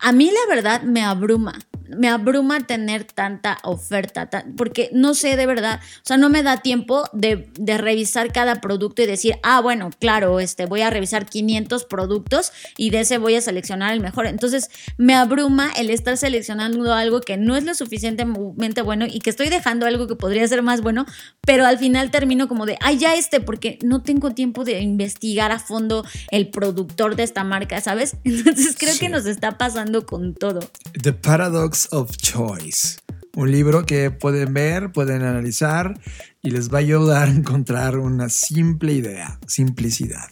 A 0.00 0.12
mí 0.12 0.30
la 0.30 0.54
verdad 0.54 0.82
me 0.82 1.02
abruma. 1.02 1.58
Me 1.96 2.10
abruma 2.10 2.66
tener 2.66 3.04
tanta 3.04 3.56
oferta, 3.62 4.28
ta- 4.28 4.44
porque 4.58 4.90
no 4.92 5.14
sé 5.14 5.36
de 5.36 5.46
verdad, 5.46 5.80
o 5.82 6.04
sea, 6.04 6.18
no 6.18 6.28
me 6.28 6.42
da 6.42 6.58
tiempo 6.58 7.04
de, 7.14 7.48
de 7.58 7.78
revisar 7.78 8.30
cada 8.30 8.56
producto 8.60 9.00
y 9.00 9.06
decir, 9.06 9.36
ah, 9.42 9.62
bueno, 9.62 9.88
claro, 9.98 10.38
este, 10.38 10.66
voy 10.66 10.82
a 10.82 10.90
revisar 10.90 11.24
500 11.24 11.86
productos 11.86 12.52
y 12.76 12.90
de 12.90 13.00
ese 13.00 13.16
voy 13.16 13.36
a 13.36 13.40
seleccionar 13.40 13.94
el 13.94 14.00
mejor. 14.00 14.26
Entonces, 14.26 14.68
me 14.98 15.14
abruma 15.14 15.70
el 15.78 15.88
estar 15.88 16.18
seleccionando 16.18 16.92
algo 16.92 17.22
que 17.22 17.38
no 17.38 17.56
es 17.56 17.64
lo 17.64 17.72
suficientemente 17.74 18.82
bueno 18.82 19.06
y 19.08 19.20
que 19.20 19.30
estoy 19.30 19.48
dejando 19.48 19.86
algo 19.86 20.06
que 20.06 20.14
podría 20.14 20.46
ser 20.46 20.60
más 20.60 20.82
bueno, 20.82 21.06
pero 21.40 21.64
al 21.64 21.78
final 21.78 22.10
termino 22.10 22.48
como 22.48 22.66
de, 22.66 22.76
ay, 22.82 22.98
ya 22.98 23.14
este, 23.14 23.40
porque 23.40 23.78
no 23.82 24.02
tengo 24.02 24.32
tiempo 24.34 24.62
de 24.62 24.78
investigar 24.82 25.52
a 25.52 25.58
fondo 25.58 26.04
el 26.30 26.50
productor 26.50 27.16
de 27.16 27.22
esta 27.22 27.44
marca, 27.44 27.80
¿sabes? 27.80 28.16
Entonces, 28.24 28.76
creo 28.78 28.92
Sí. 28.92 29.00
que 29.00 29.08
nos 29.08 29.24
está 29.24 29.56
pasando 29.56 29.87
con 30.06 30.34
todo. 30.34 30.60
The 31.02 31.12
Paradox 31.12 31.88
of 31.92 32.16
Choice. 32.16 32.98
Un 33.34 33.50
libro 33.50 33.86
que 33.86 34.10
pueden 34.10 34.52
ver, 34.52 34.92
pueden 34.92 35.22
analizar 35.22 35.98
y 36.42 36.50
les 36.50 36.72
va 36.72 36.78
a 36.78 36.80
ayudar 36.80 37.28
a 37.28 37.32
encontrar 37.32 37.98
una 37.98 38.28
simple 38.28 38.92
idea, 38.92 39.38
simplicidad. 39.46 40.28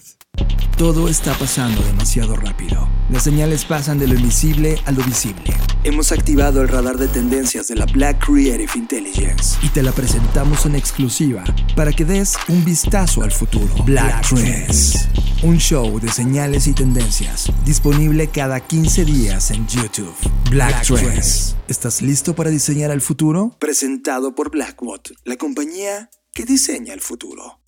Todo 0.77 1.09
está 1.09 1.33
pasando 1.39 1.81
demasiado 1.83 2.37
rápido. 2.37 2.87
Las 3.11 3.23
señales 3.23 3.65
pasan 3.65 3.99
de 3.99 4.07
lo 4.07 4.15
invisible 4.15 4.79
a 4.85 4.93
lo 4.93 5.03
visible. 5.05 5.57
Hemos 5.85 6.13
activado 6.13 6.61
el 6.61 6.69
radar 6.69 6.99
de 6.99 7.09
tendencias 7.09 7.69
de 7.69 7.77
la 7.77 7.87
Black 7.87 8.27
Creative 8.27 8.71
Intelligence. 8.75 9.57
Y 9.63 9.71
te 9.71 9.83
la 9.83 9.93
presentamos 9.93 10.67
en 10.67 10.75
exclusiva 10.75 11.45
para 11.75 11.93
que 11.93 12.05
des 12.05 12.37
un 12.49 12.63
vistazo 12.63 13.23
al 13.23 13.33
futuro. 13.33 13.73
Black 13.85 14.29
Trends. 14.29 15.09
Un 15.43 15.57
show 15.59 15.99
de 15.99 16.09
señales 16.09 16.67
y 16.67 16.75
tendencias 16.75 17.51
disponible 17.65 18.29
cada 18.29 18.61
15 18.61 19.05
días 19.07 19.51
en 19.53 19.67
YouTube. 19.69 20.15
Black, 20.51 20.87
Trends. 20.87 21.57
¿Estás 21.69 22.03
listo 22.03 22.35
para 22.35 22.51
diseñar 22.51 22.91
el 22.91 23.01
futuro? 23.01 23.57
Presentado 23.59 24.35
por 24.35 24.51
Blackbot, 24.51 25.13
la 25.25 25.37
compañía 25.37 26.11
que 26.33 26.45
diseña 26.45 26.93
el 26.93 27.01
futuro. 27.01 27.61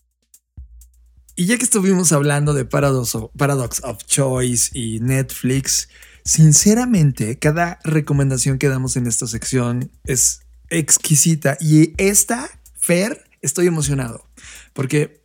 Y 1.40 1.46
ya 1.46 1.56
que 1.56 1.62
estuvimos 1.62 2.10
hablando 2.10 2.52
de 2.52 2.64
Paradox 2.64 3.14
of, 3.14 3.30
Paradox 3.38 3.80
of 3.84 3.98
Choice 4.06 4.76
y 4.76 4.98
Netflix, 4.98 5.88
sinceramente, 6.24 7.38
cada 7.38 7.78
recomendación 7.84 8.58
que 8.58 8.66
damos 8.68 8.96
en 8.96 9.06
esta 9.06 9.28
sección 9.28 9.92
es 10.04 10.40
exquisita. 10.68 11.56
Y 11.60 11.94
esta, 11.96 12.50
Fer, 12.74 13.22
estoy 13.40 13.68
emocionado 13.68 14.28
porque 14.72 15.22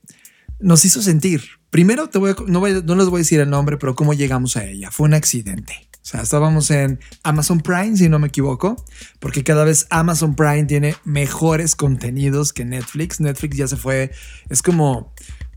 nos 0.60 0.86
hizo 0.86 1.02
sentir. 1.02 1.42
Primero, 1.72 2.08
te 2.10 2.20
voy 2.20 2.30
a- 2.30 2.36
no, 2.46 2.60
voy 2.60 2.84
no 2.86 2.94
les 2.94 3.08
voy 3.08 3.18
a 3.18 3.24
decir 3.24 3.40
el 3.40 3.50
nombre, 3.50 3.78
pero 3.78 3.96
cómo 3.96 4.14
llegamos 4.14 4.56
a 4.56 4.66
ella. 4.66 4.92
Fue 4.92 5.08
un 5.08 5.16
accidente. 5.16 5.90
O 5.94 6.06
sea, 6.06 6.22
estábamos 6.22 6.70
en 6.70 7.00
Amazon 7.24 7.60
Prime, 7.62 7.98
si 7.98 8.08
no 8.08 8.20
me 8.20 8.28
equivoco, 8.28 8.76
porque 9.20 9.44
cada 9.44 9.64
vez 9.64 9.88
Amazon 9.90 10.36
Prime 10.36 10.66
tiene 10.66 10.96
mejores 11.06 11.76
contenidos 11.76 12.54
que 12.54 12.66
Netflix. 12.66 13.20
Netflix 13.20 13.58
ya 13.58 13.68
se 13.68 13.78
fue, 13.78 14.12
es 14.50 14.62
como, 14.62 15.12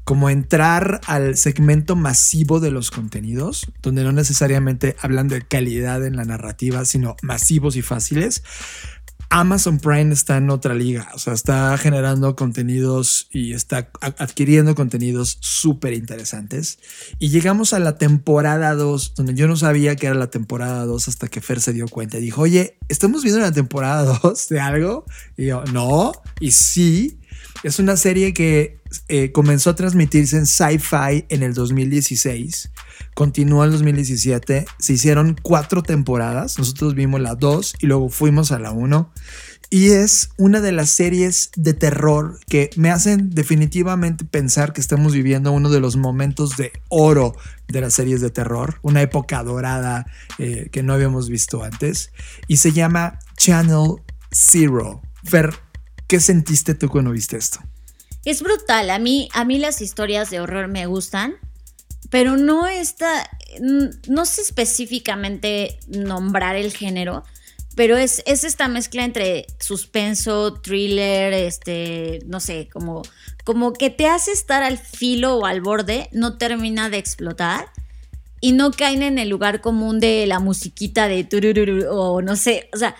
como 0.06 0.30
entrar 0.30 1.00
al 1.06 1.36
segmento 1.36 1.96
masivo 1.96 2.60
de 2.60 2.70
los 2.70 2.92
contenidos, 2.92 3.66
donde 3.82 4.04
no 4.04 4.12
necesariamente 4.12 4.94
hablan 5.00 5.26
de 5.26 5.42
calidad 5.42 6.06
en 6.06 6.14
la 6.14 6.24
narrativa, 6.24 6.84
sino 6.84 7.16
masivos 7.22 7.74
y 7.74 7.82
fáciles. 7.82 8.44
Amazon 9.30 9.80
Prime 9.80 10.14
está 10.14 10.36
en 10.36 10.50
otra 10.50 10.76
liga, 10.76 11.10
o 11.12 11.18
sea, 11.18 11.32
está 11.32 11.76
generando 11.76 12.36
contenidos 12.36 13.26
y 13.32 13.52
está 13.52 13.90
adquiriendo 14.00 14.76
contenidos 14.76 15.38
súper 15.40 15.92
interesantes. 15.94 16.78
Y 17.18 17.30
llegamos 17.30 17.72
a 17.72 17.80
la 17.80 17.98
temporada 17.98 18.76
2, 18.76 19.14
donde 19.16 19.34
yo 19.34 19.48
no 19.48 19.56
sabía 19.56 19.96
que 19.96 20.06
era 20.06 20.14
la 20.14 20.30
temporada 20.30 20.84
2 20.84 21.08
hasta 21.08 21.26
que 21.26 21.40
Fer 21.40 21.60
se 21.60 21.72
dio 21.72 21.88
cuenta 21.88 22.18
y 22.18 22.20
dijo, 22.20 22.42
oye, 22.42 22.78
¿estamos 22.88 23.24
viendo 23.24 23.40
la 23.40 23.50
temporada 23.50 24.20
2 24.22 24.48
de 24.50 24.60
algo? 24.60 25.04
Y 25.36 25.46
yo, 25.46 25.64
no, 25.72 26.12
y 26.38 26.52
sí, 26.52 27.18
es 27.64 27.80
una 27.80 27.96
serie 27.96 28.32
que 28.32 28.78
eh, 29.08 29.32
comenzó 29.32 29.70
a 29.70 29.74
transmitirse 29.74 30.36
en 30.36 30.46
Sci-Fi 30.46 31.26
en 31.28 31.42
el 31.42 31.54
2016, 31.54 32.70
continuó 33.14 33.62
en 33.62 33.68
el 33.68 33.72
2017, 33.72 34.66
se 34.78 34.92
hicieron 34.92 35.36
cuatro 35.42 35.82
temporadas, 35.82 36.58
nosotros 36.58 36.94
vimos 36.94 37.20
la 37.20 37.34
2 37.34 37.74
y 37.80 37.86
luego 37.86 38.08
fuimos 38.08 38.52
a 38.52 38.58
la 38.58 38.72
1. 38.72 39.10
Y 39.68 39.90
es 39.90 40.30
una 40.36 40.60
de 40.60 40.70
las 40.70 40.90
series 40.90 41.50
de 41.56 41.74
terror 41.74 42.38
que 42.48 42.70
me 42.76 42.90
hacen 42.90 43.30
definitivamente 43.30 44.24
pensar 44.24 44.72
que 44.72 44.80
estamos 44.80 45.12
viviendo 45.12 45.50
uno 45.50 45.70
de 45.70 45.80
los 45.80 45.96
momentos 45.96 46.56
de 46.56 46.72
oro 46.88 47.34
de 47.66 47.80
las 47.80 47.94
series 47.94 48.20
de 48.20 48.30
terror, 48.30 48.78
una 48.82 49.02
época 49.02 49.42
dorada 49.42 50.06
eh, 50.38 50.68
que 50.70 50.84
no 50.84 50.92
habíamos 50.92 51.28
visto 51.28 51.64
antes. 51.64 52.12
Y 52.46 52.58
se 52.58 52.72
llama 52.72 53.18
Channel 53.36 53.96
Zero. 54.30 55.02
Fer, 55.24 55.52
¿qué 56.06 56.20
sentiste 56.20 56.74
tú 56.74 56.88
cuando 56.88 57.10
viste 57.10 57.36
esto? 57.36 57.58
Es 58.26 58.42
brutal. 58.42 58.90
A 58.90 58.98
mí, 58.98 59.28
a 59.32 59.44
mí 59.44 59.60
las 59.60 59.80
historias 59.80 60.30
de 60.30 60.40
horror 60.40 60.66
me 60.66 60.86
gustan, 60.86 61.36
pero 62.10 62.36
no 62.36 62.66
está. 62.66 63.30
No 64.08 64.26
sé 64.26 64.42
específicamente 64.42 65.78
nombrar 65.86 66.56
el 66.56 66.72
género, 66.72 67.22
pero 67.76 67.96
es, 67.96 68.24
es 68.26 68.42
esta 68.42 68.66
mezcla 68.66 69.04
entre 69.04 69.46
suspenso, 69.60 70.54
thriller, 70.54 71.32
este, 71.34 72.18
no 72.26 72.40
sé, 72.40 72.68
como, 72.72 73.02
como 73.44 73.72
que 73.72 73.90
te 73.90 74.08
hace 74.08 74.32
estar 74.32 74.64
al 74.64 74.78
filo 74.78 75.36
o 75.36 75.46
al 75.46 75.60
borde, 75.60 76.08
no 76.10 76.36
termina 76.36 76.90
de 76.90 76.98
explotar. 76.98 77.66
Y 78.40 78.52
no 78.52 78.70
caen 78.72 79.02
en 79.02 79.18
el 79.18 79.28
lugar 79.28 79.60
común 79.60 80.00
de 80.00 80.26
la 80.26 80.40
musiquita 80.40 81.08
de 81.08 81.24
turururu 81.24 81.86
o 81.90 82.22
no 82.22 82.36
sé, 82.36 82.68
o 82.74 82.76
sea, 82.76 82.96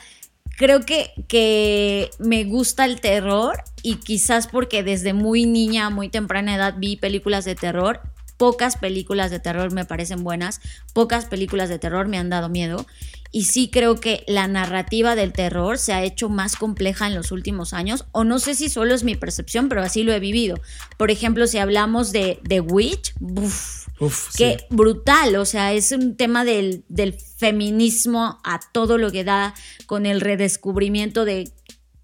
creo 0.57 0.81
que, 0.81 1.13
que 1.29 2.11
me 2.19 2.45
gusta 2.45 2.85
el 2.85 3.01
terror 3.01 3.63
y 3.83 3.97
quizás 3.97 4.47
porque 4.47 4.83
desde 4.83 5.13
muy 5.13 5.47
niña, 5.47 5.91
muy 5.91 6.09
temprana 6.09 6.55
edad 6.57 6.75
vi 6.79 6.97
películas 6.97 7.45
de 7.45 7.55
terror. 7.55 8.01
Pocas 8.37 8.77
películas 8.77 9.31
de 9.31 9.41
terror 9.41 9.73
me 9.73 9.87
parecen 9.87 10.23
buenas, 10.23 10.61
pocas 10.93 11.25
películas 11.25 11.71
de 11.71 11.79
terror 11.79 12.07
me 12.07 12.19
han 12.19 12.29
dado 12.29 12.51
miedo 12.51 12.85
y 13.33 13.45
sí 13.45 13.69
creo 13.71 13.97
que 13.97 14.25
la 14.27 14.47
narrativa 14.47 15.15
del 15.15 15.33
terror 15.33 15.79
se 15.79 15.93
ha 15.93 16.03
hecho 16.03 16.29
más 16.29 16.57
compleja 16.57 17.07
en 17.07 17.15
los 17.15 17.33
últimos 17.33 17.73
años 17.73 18.07
o 18.13 18.25
no 18.25 18.39
sé 18.39 18.55
si 18.55 18.69
solo 18.69 18.95
es 18.95 19.05
mi 19.05 19.15
percepción, 19.15 19.69
pero 19.69 19.83
así 19.83 20.03
lo 20.03 20.13
he 20.13 20.21
vivido. 20.21 20.59
Por 20.97 21.11
ejemplo, 21.11 21.47
si 21.47 21.59
hablamos 21.59 22.13
de 22.13 22.41
The 22.47 22.61
Witch, 22.61 23.15
uf, 23.21 23.86
Uf, 23.99 24.37
que 24.37 24.59
sí. 24.59 24.65
brutal, 24.71 25.37
o 25.37 25.45
sea, 25.45 25.73
es 25.73 25.93
un 25.93 26.17
tema 26.17 26.45
del, 26.45 26.85
del 26.89 27.15
feminismo 27.15 28.39
a 28.45 28.61
todo 28.73 28.99
lo 28.99 29.11
que 29.11 29.25
da 29.25 29.55
con 29.87 30.05
el 30.07 30.21
redescubrimiento 30.21 31.25
de 31.25 31.51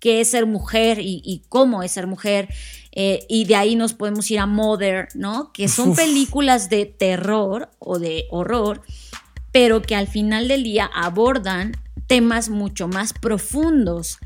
qué 0.00 0.20
es 0.20 0.30
ser 0.30 0.46
mujer 0.46 0.98
y, 1.00 1.22
y 1.24 1.42
cómo 1.48 1.82
es 1.82 1.92
ser 1.92 2.06
mujer. 2.06 2.48
eh, 2.92 3.24
y 3.28 3.44
de 3.44 3.56
ahí 3.56 3.74
nos 3.76 3.94
podemos 3.94 4.30
ir 4.30 4.38
a 4.38 4.46
Mother, 4.46 5.08
¿no? 5.14 5.52
Que 5.52 5.68
son 5.68 5.90
Uf. 5.90 5.96
películas 5.96 6.68
de 6.68 6.84
terror 6.86 7.70
o 7.78 7.98
de 7.98 8.26
horror, 8.30 8.82
pero 9.50 9.80
que 9.80 9.94
al 9.94 10.08
final 10.08 10.48
del 10.48 10.62
día 10.62 10.90
abordan 10.94 11.72
temas 12.06 12.48
mucho 12.50 12.88
más 12.88 13.12
profundos 13.14 14.18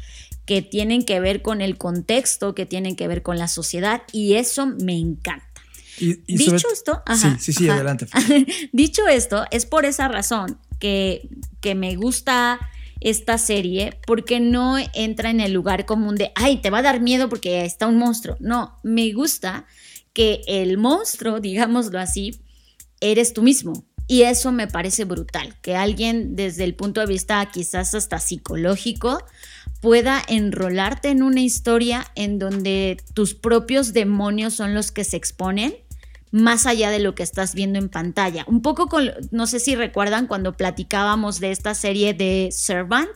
que 0.47 0.63
tienen 0.63 1.05
que 1.05 1.21
ver 1.21 1.43
con 1.43 1.61
el 1.61 1.77
contexto, 1.77 2.55
que 2.55 2.67
tienen 2.67 2.97
que 2.97 3.07
ver 3.09 3.23
con 3.23 3.39
la 3.39 3.49
sociedad, 3.49 4.03
y 4.13 4.35
eso 4.35 4.67
me 4.67 4.97
encanta. 4.97 5.56
Y, 5.99 6.21
y 6.27 6.37
Dicho 6.37 6.59
sobre- 6.59 6.73
esto, 6.75 7.03
ajá, 7.07 7.39
sí, 7.39 7.53
sí, 7.53 7.59
sí, 7.59 7.65
ajá. 7.69 7.75
adelante. 7.77 8.07
Dicho 8.73 9.07
esto, 9.09 9.45
es 9.51 9.67
por 9.67 9.85
esa 9.85 10.09
razón 10.09 10.59
que, 10.79 11.29
que 11.61 11.75
me 11.75 11.97
gusta 11.97 12.59
esta 13.01 13.39
serie, 13.39 13.99
porque 14.07 14.41
no 14.41 14.77
entra 14.95 15.31
en 15.31 15.41
el 15.41 15.53
lugar 15.53 15.85
común 15.87 16.17
de, 16.17 16.33
ay, 16.35 16.61
te 16.61 16.71
va 16.71 16.79
a 16.79 16.83
dar 16.83 17.01
miedo 17.01 17.29
porque 17.29 17.65
está 17.65 17.87
un 17.87 17.99
monstruo. 17.99 18.37
No, 18.41 18.79
me 18.83 19.13
gusta 19.13 19.67
que 20.13 20.41
el 20.47 20.79
monstruo, 20.79 21.41
digámoslo 21.41 21.99
así, 22.01 22.41
eres 23.01 23.33
tú 23.35 23.43
mismo. 23.43 23.85
Y 24.09 24.23
eso 24.23 24.53
me 24.53 24.67
parece 24.69 25.05
brutal, 25.05 25.57
que 25.61 25.75
alguien 25.77 26.37
desde 26.37 26.65
el 26.65 26.75
punto 26.75 27.01
de 27.01 27.07
vista 27.07 27.45
quizás 27.53 27.95
hasta 27.95 28.19
psicológico 28.21 29.23
pueda 29.81 30.23
enrolarte 30.29 31.09
en 31.11 31.23
una 31.23 31.41
historia 31.41 32.07
en 32.15 32.39
donde 32.39 32.97
tus 33.15 33.35
propios 33.35 33.93
demonios 33.93 34.55
son 34.55 34.75
los 34.75 34.91
que 34.93 35.05
se 35.05 35.17
exponen 35.17 35.75
más 36.31 36.67
allá 36.67 36.91
de 36.91 36.99
lo 36.99 37.15
que 37.15 37.23
estás 37.23 37.55
viendo 37.55 37.79
en 37.79 37.89
pantalla. 37.89 38.45
Un 38.49 38.63
poco 38.63 38.87
con, 38.87 39.11
no 39.31 39.47
sé 39.47 39.61
si 39.61 39.75
recuerdan 39.75 40.27
cuando 40.27 40.57
platicábamos 40.57 41.41
de 41.41 41.51
esta 41.51 41.75
serie 41.75 42.15
de 42.15 42.49
Servant 42.53 43.11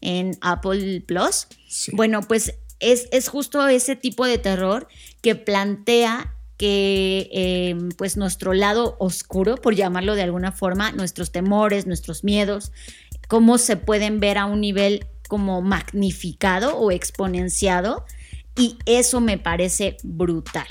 en 0.00 0.36
Apple 0.40 1.02
Plus. 1.06 1.48
Sí. 1.68 1.92
Bueno, 1.94 2.22
pues 2.22 2.54
es, 2.80 3.08
es 3.12 3.28
justo 3.28 3.66
ese 3.68 3.96
tipo 3.96 4.26
de 4.26 4.38
terror 4.38 4.88
que 5.20 5.34
plantea 5.34 6.34
que 6.56 7.28
eh, 7.32 7.76
pues 7.96 8.16
nuestro 8.16 8.52
lado 8.54 8.96
oscuro, 9.00 9.56
por 9.56 9.74
llamarlo 9.74 10.14
de 10.14 10.22
alguna 10.22 10.52
forma, 10.52 10.92
nuestros 10.92 11.32
temores, 11.32 11.86
nuestros 11.86 12.22
miedos, 12.22 12.70
cómo 13.26 13.58
se 13.58 13.76
pueden 13.76 14.20
ver 14.20 14.38
a 14.38 14.44
un 14.44 14.60
nivel 14.60 15.06
como 15.28 15.62
magnificado 15.62 16.76
o 16.76 16.90
exponenciado 16.90 18.04
y 18.54 18.78
eso 18.86 19.20
me 19.20 19.38
parece 19.38 19.96
brutal. 20.02 20.66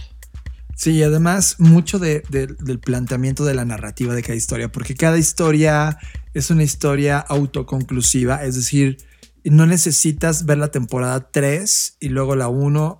Sí, 0.81 1.03
además 1.03 1.57
mucho 1.59 1.99
de- 1.99 2.23
de- 2.29 2.47
del 2.47 2.79
planteamiento 2.79 3.45
de 3.45 3.53
la 3.53 3.65
narrativa 3.65 4.15
de 4.15 4.23
cada 4.23 4.33
historia, 4.33 4.71
porque 4.71 4.95
cada 4.95 5.19
historia 5.19 5.99
es 6.33 6.49
una 6.49 6.63
historia 6.63 7.19
autoconclusiva, 7.19 8.43
es 8.43 8.55
decir, 8.55 8.97
no 9.43 9.67
necesitas 9.67 10.47
ver 10.47 10.57
la 10.57 10.69
temporada 10.71 11.29
3 11.29 11.97
y 11.99 12.09
luego 12.09 12.35
la 12.35 12.47
1 12.47 12.97
para- 12.97 12.99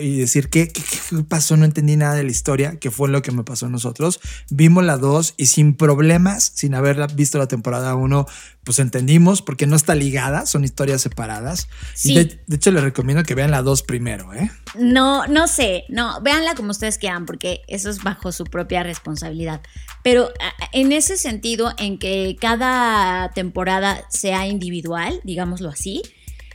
y 0.00 0.18
decir 0.18 0.48
¿qué, 0.48 0.68
qué, 0.68 0.82
qué 0.82 1.22
pasó, 1.22 1.56
no 1.56 1.64
entendí 1.64 1.96
nada 1.96 2.14
de 2.14 2.24
la 2.24 2.30
historia, 2.30 2.76
que 2.78 2.90
fue 2.90 3.08
lo 3.08 3.22
que 3.22 3.32
me 3.32 3.44
pasó 3.44 3.66
a 3.66 3.68
nosotros. 3.68 4.20
Vimos 4.50 4.84
la 4.84 4.96
2 4.96 5.34
y 5.36 5.46
sin 5.46 5.74
problemas, 5.74 6.52
sin 6.54 6.74
haberla 6.74 7.06
visto 7.06 7.38
la 7.38 7.48
temporada 7.48 7.94
1, 7.94 8.26
pues 8.64 8.78
entendimos 8.78 9.42
porque 9.42 9.66
no 9.66 9.76
está 9.76 9.94
ligada, 9.94 10.46
son 10.46 10.64
historias 10.64 11.00
separadas. 11.02 11.68
Sí. 11.94 12.12
Y 12.12 12.14
de, 12.16 12.40
de 12.46 12.56
hecho 12.56 12.70
les 12.70 12.82
recomiendo 12.82 13.22
que 13.22 13.34
vean 13.34 13.50
la 13.50 13.62
2 13.62 13.82
primero, 13.82 14.32
¿eh? 14.34 14.50
No, 14.78 15.26
no 15.26 15.48
sé, 15.48 15.84
no, 15.88 16.20
véanla 16.20 16.54
como 16.54 16.70
ustedes 16.70 16.98
quieran, 16.98 17.26
porque 17.26 17.62
eso 17.68 17.90
es 17.90 18.02
bajo 18.02 18.32
su 18.32 18.44
propia 18.44 18.82
responsabilidad. 18.82 19.62
Pero 20.02 20.30
en 20.72 20.92
ese 20.92 21.16
sentido, 21.16 21.72
en 21.78 21.98
que 21.98 22.36
cada 22.40 23.30
temporada 23.32 24.04
sea 24.08 24.46
individual, 24.46 25.20
digámoslo 25.24 25.68
así, 25.68 26.02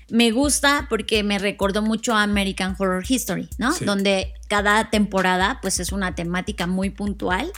me 0.09 0.31
gusta 0.31 0.87
porque 0.89 1.23
me 1.23 1.39
recordó 1.39 1.81
mucho 1.81 2.13
a 2.13 2.23
American 2.23 2.75
Horror 2.77 3.03
History, 3.07 3.49
¿no? 3.57 3.71
Sí. 3.71 3.85
Donde 3.85 4.33
cada 4.47 4.89
temporada, 4.89 5.59
pues 5.61 5.79
es 5.79 5.91
una 5.91 6.15
temática 6.15 6.67
muy 6.67 6.89
puntual 6.89 7.51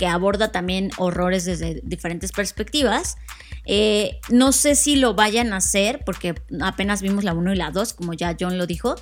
que 0.00 0.06
aborda 0.06 0.50
también 0.50 0.90
horrores 0.96 1.44
desde 1.44 1.82
diferentes 1.84 2.32
perspectivas. 2.32 3.18
Eh, 3.66 4.18
no 4.30 4.52
sé 4.52 4.74
si 4.74 4.96
lo 4.96 5.12
vayan 5.12 5.52
a 5.52 5.58
hacer, 5.58 6.02
porque 6.06 6.34
apenas 6.62 7.02
vimos 7.02 7.22
la 7.22 7.34
1 7.34 7.52
y 7.52 7.56
la 7.56 7.70
2, 7.70 7.92
como 7.92 8.14
ya 8.14 8.34
John 8.40 8.56
lo 8.56 8.66
dijo, 8.66 8.94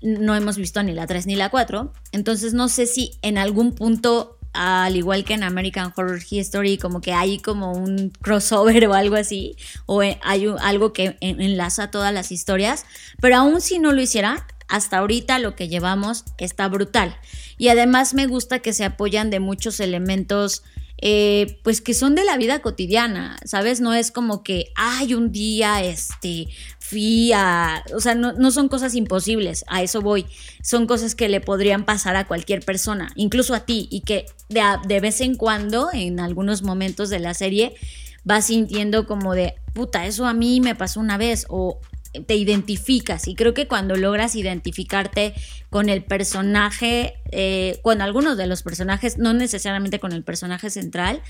no 0.00 0.34
hemos 0.34 0.56
visto 0.56 0.82
ni 0.82 0.92
la 0.94 1.06
3 1.06 1.26
ni 1.26 1.36
la 1.36 1.50
4. 1.50 1.92
Entonces 2.12 2.54
no 2.54 2.68
sé 2.70 2.86
si 2.86 3.18
en 3.20 3.36
algún 3.36 3.74
punto, 3.74 4.37
al 4.52 4.96
igual 4.96 5.24
que 5.24 5.34
en 5.34 5.42
American 5.42 5.92
Horror 5.96 6.20
History, 6.28 6.78
como 6.78 7.00
que 7.00 7.12
hay 7.12 7.38
como 7.38 7.72
un 7.72 8.10
crossover 8.20 8.86
o 8.88 8.94
algo 8.94 9.16
así, 9.16 9.56
o 9.86 10.02
eh, 10.02 10.18
hay 10.22 10.46
algo 10.60 10.92
que 10.92 11.16
en- 11.20 11.40
enlaza 11.40 11.90
todas 11.90 12.12
las 12.12 12.32
historias, 12.32 12.84
pero 13.20 13.36
aún 13.36 13.60
si 13.60 13.78
no 13.78 13.92
lo 13.92 14.00
hiciera, 14.00 14.46
hasta 14.68 14.98
ahorita 14.98 15.38
lo 15.38 15.54
que 15.56 15.68
llevamos 15.68 16.24
está 16.38 16.68
brutal. 16.68 17.16
Y 17.56 17.68
además 17.68 18.14
me 18.14 18.26
gusta 18.26 18.58
que 18.58 18.72
se 18.72 18.84
apoyan 18.84 19.30
de 19.30 19.40
muchos 19.40 19.80
elementos 19.80 20.62
eh, 21.00 21.60
pues 21.62 21.80
que 21.80 21.94
son 21.94 22.16
de 22.16 22.24
la 22.24 22.36
vida 22.36 22.60
cotidiana, 22.60 23.38
¿sabes? 23.44 23.80
No 23.80 23.94
es 23.94 24.10
como 24.10 24.42
que, 24.42 24.72
ay, 24.74 25.14
un 25.14 25.30
día, 25.30 25.80
este, 25.84 26.48
fui 26.88 27.32
a, 27.34 27.84
o 27.94 28.00
sea, 28.00 28.14
no, 28.14 28.32
no 28.32 28.50
son 28.50 28.68
cosas 28.68 28.94
imposibles, 28.94 29.64
a 29.68 29.82
eso 29.82 30.00
voy, 30.00 30.24
son 30.62 30.86
cosas 30.86 31.14
que 31.14 31.28
le 31.28 31.40
podrían 31.40 31.84
pasar 31.84 32.16
a 32.16 32.26
cualquier 32.26 32.64
persona, 32.64 33.12
incluso 33.14 33.54
a 33.54 33.60
ti, 33.60 33.88
y 33.90 34.00
que 34.00 34.24
de, 34.48 34.62
de 34.86 35.00
vez 35.00 35.20
en 35.20 35.34
cuando, 35.34 35.90
en 35.92 36.18
algunos 36.18 36.62
momentos 36.62 37.10
de 37.10 37.18
la 37.18 37.34
serie, 37.34 37.74
vas 38.24 38.46
sintiendo 38.46 39.06
como 39.06 39.34
de, 39.34 39.54
puta, 39.74 40.06
eso 40.06 40.26
a 40.26 40.32
mí 40.32 40.60
me 40.60 40.74
pasó 40.74 41.00
una 41.00 41.18
vez, 41.18 41.44
o 41.50 41.78
te 42.26 42.36
identificas 42.36 43.28
y 43.28 43.34
creo 43.34 43.52
que 43.52 43.68
cuando 43.68 43.94
logras 43.94 44.34
identificarte 44.34 45.34
con 45.68 45.90
el 45.90 46.02
personaje, 46.02 47.20
eh, 47.32 47.78
con 47.82 48.00
algunos 48.00 48.38
de 48.38 48.46
los 48.46 48.62
personajes, 48.62 49.18
no 49.18 49.34
necesariamente 49.34 50.00
con 50.00 50.12
el 50.12 50.24
personaje 50.24 50.70
central, 50.70 51.20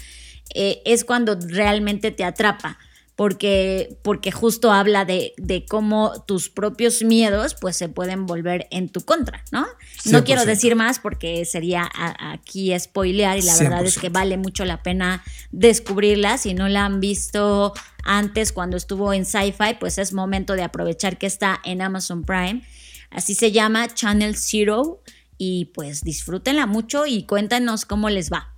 eh, 0.54 0.80
es 0.84 1.04
cuando 1.04 1.36
realmente 1.48 2.10
te 2.12 2.24
atrapa. 2.24 2.78
Porque, 3.18 3.98
porque 4.02 4.30
justo 4.30 4.70
habla 4.70 5.04
de, 5.04 5.34
de 5.38 5.66
cómo 5.66 6.22
tus 6.28 6.48
propios 6.50 7.02
miedos 7.02 7.56
pues 7.60 7.76
se 7.76 7.88
pueden 7.88 8.26
volver 8.26 8.68
en 8.70 8.88
tu 8.90 9.00
contra, 9.00 9.42
¿no? 9.50 9.66
No 10.04 10.22
quiero 10.22 10.42
100%. 10.42 10.44
decir 10.44 10.76
más 10.76 11.00
porque 11.00 11.44
sería 11.44 11.82
a- 11.82 12.30
aquí 12.32 12.72
spoilear 12.78 13.36
y 13.36 13.42
la 13.42 13.56
verdad 13.56 13.84
es 13.84 13.98
que 13.98 14.08
100%. 14.08 14.12
vale 14.12 14.36
mucho 14.36 14.64
la 14.64 14.84
pena 14.84 15.24
descubrirla. 15.50 16.38
Si 16.38 16.54
no 16.54 16.68
la 16.68 16.84
han 16.84 17.00
visto 17.00 17.74
antes 18.04 18.52
cuando 18.52 18.76
estuvo 18.76 19.12
en 19.12 19.24
Sci-Fi, 19.24 19.74
pues 19.80 19.98
es 19.98 20.12
momento 20.12 20.52
de 20.52 20.62
aprovechar 20.62 21.18
que 21.18 21.26
está 21.26 21.60
en 21.64 21.82
Amazon 21.82 22.22
Prime. 22.22 22.62
Así 23.10 23.34
se 23.34 23.50
llama 23.50 23.92
Channel 23.92 24.36
Zero 24.36 25.02
y 25.36 25.72
pues 25.74 26.02
disfrútenla 26.04 26.66
mucho 26.66 27.04
y 27.04 27.24
cuéntanos 27.24 27.84
cómo 27.84 28.10
les 28.10 28.30
va. 28.30 28.54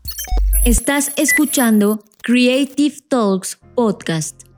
Estás 0.67 1.13
escuchando 1.17 2.05
Creative 2.23 2.97
Talks 3.09 3.59
Podcast. 3.75 4.50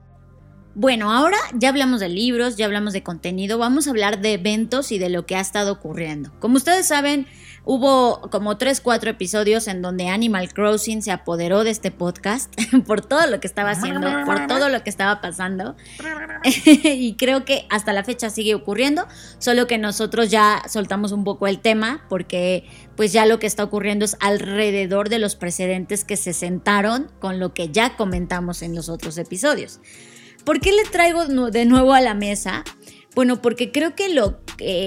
Bueno, 0.74 1.12
ahora 1.12 1.36
ya 1.52 1.68
hablamos 1.68 2.00
de 2.00 2.08
libros, 2.08 2.56
ya 2.56 2.64
hablamos 2.64 2.94
de 2.94 3.02
contenido, 3.02 3.58
vamos 3.58 3.86
a 3.86 3.90
hablar 3.90 4.22
de 4.22 4.34
eventos 4.34 4.90
y 4.90 4.98
de 4.98 5.10
lo 5.10 5.26
que 5.26 5.36
ha 5.36 5.40
estado 5.40 5.72
ocurriendo. 5.72 6.32
Como 6.40 6.56
ustedes 6.56 6.86
saben, 6.86 7.26
hubo 7.64 8.22
como 8.30 8.56
3, 8.56 8.80
4 8.80 9.10
episodios 9.10 9.68
en 9.68 9.82
donde 9.82 10.08
Animal 10.08 10.50
Crossing 10.50 11.02
se 11.02 11.10
apoderó 11.10 11.62
de 11.62 11.70
este 11.70 11.90
podcast 11.90 12.50
por 12.86 13.02
todo 13.02 13.26
lo 13.26 13.38
que 13.38 13.46
estaba 13.46 13.72
haciendo, 13.72 14.08
por 14.24 14.46
todo 14.46 14.70
lo 14.70 14.82
que 14.82 14.88
estaba 14.88 15.20
pasando. 15.20 15.76
y 16.44 17.16
creo 17.16 17.44
que 17.44 17.66
hasta 17.68 17.92
la 17.92 18.02
fecha 18.02 18.30
sigue 18.30 18.54
ocurriendo, 18.54 19.06
solo 19.38 19.66
que 19.66 19.76
nosotros 19.76 20.30
ya 20.30 20.62
soltamos 20.70 21.12
un 21.12 21.24
poco 21.24 21.48
el 21.48 21.60
tema 21.60 22.06
porque 22.08 22.66
pues 22.96 23.12
ya 23.12 23.26
lo 23.26 23.38
que 23.38 23.46
está 23.46 23.62
ocurriendo 23.62 24.06
es 24.06 24.16
alrededor 24.20 25.10
de 25.10 25.18
los 25.18 25.36
precedentes 25.36 26.06
que 26.06 26.16
se 26.16 26.32
sentaron 26.32 27.10
con 27.20 27.40
lo 27.40 27.52
que 27.52 27.68
ya 27.68 27.96
comentamos 27.96 28.62
en 28.62 28.74
los 28.74 28.88
otros 28.88 29.18
episodios. 29.18 29.78
¿Por 30.44 30.60
qué 30.60 30.72
le 30.72 30.84
traigo 30.84 31.50
de 31.50 31.64
nuevo 31.64 31.92
a 31.92 32.00
la 32.00 32.14
mesa? 32.14 32.64
Bueno, 33.14 33.42
porque 33.42 33.70
creo 33.70 33.94
que 33.94 34.08
lo 34.08 34.40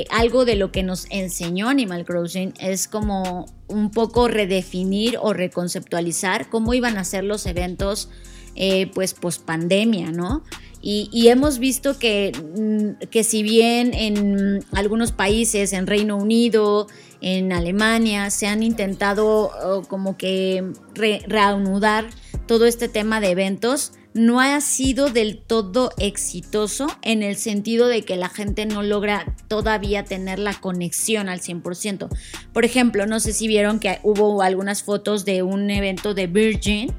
algo 0.10 0.46
de 0.46 0.56
lo 0.56 0.72
que 0.72 0.84
nos 0.84 1.06
enseñó 1.10 1.70
Animal 1.70 2.06
Crossing 2.06 2.54
es 2.60 2.88
como 2.88 3.46
un 3.68 3.92
poco 3.92 4.28
redefinir 4.28 5.18
o 5.22 5.34
reconceptualizar 5.34 6.50
cómo 6.50 6.74
iban 6.74 6.98
a 6.98 7.04
ser 7.04 7.24
los 7.24 7.46
eventos 7.46 8.10
eh, 8.56 8.90
pues 8.94 9.14
post 9.14 9.44
pandemia, 9.44 10.12
¿no? 10.12 10.44
Y, 10.88 11.30
hemos 11.30 11.58
visto 11.58 11.98
que, 11.98 12.32
mm, 12.56 13.08
que 13.08 13.24
si 13.24 13.42
bien 13.42 13.96
en 13.96 14.64
algunos 14.72 15.12
países, 15.12 15.74
en 15.74 15.88
Reino 15.88 16.16
Unido, 16.16 16.86
en 17.22 17.52
Alemania, 17.52 18.30
se 18.30 18.46
han 18.46 18.62
intentado 18.62 19.50
oh, 19.64 19.82
como 19.88 20.16
que 20.16 20.64
re- 20.94 21.24
reanudar 21.28 22.06
todo 22.46 22.68
este 22.68 22.88
tema 22.88 23.20
de 23.20 23.32
eventos, 23.32 23.94
no 24.16 24.40
ha 24.40 24.62
sido 24.62 25.10
del 25.10 25.38
todo 25.38 25.92
exitoso 25.98 26.88
en 27.02 27.22
el 27.22 27.36
sentido 27.36 27.88
de 27.88 28.04
que 28.04 28.16
la 28.16 28.30
gente 28.30 28.66
no 28.66 28.82
logra 28.82 29.36
todavía 29.50 30.06
tener 30.06 30.40
la 30.40 30.54
conexión 30.54 31.28
al 31.28 31.42
100%. 31.42 32.08
Por 32.54 32.64
ejemplo, 32.64 33.08
no 33.08 33.20
sé 33.20 33.34
si 33.34 33.50
vieron 33.50 33.78
que 33.80 34.00
hubo 34.04 34.42
algunas 34.42 34.84
fotos 34.84 35.26
de 35.26 35.44
un 35.44 35.70
evento 35.70 36.14
de 36.14 36.28
Virgin 36.28 36.94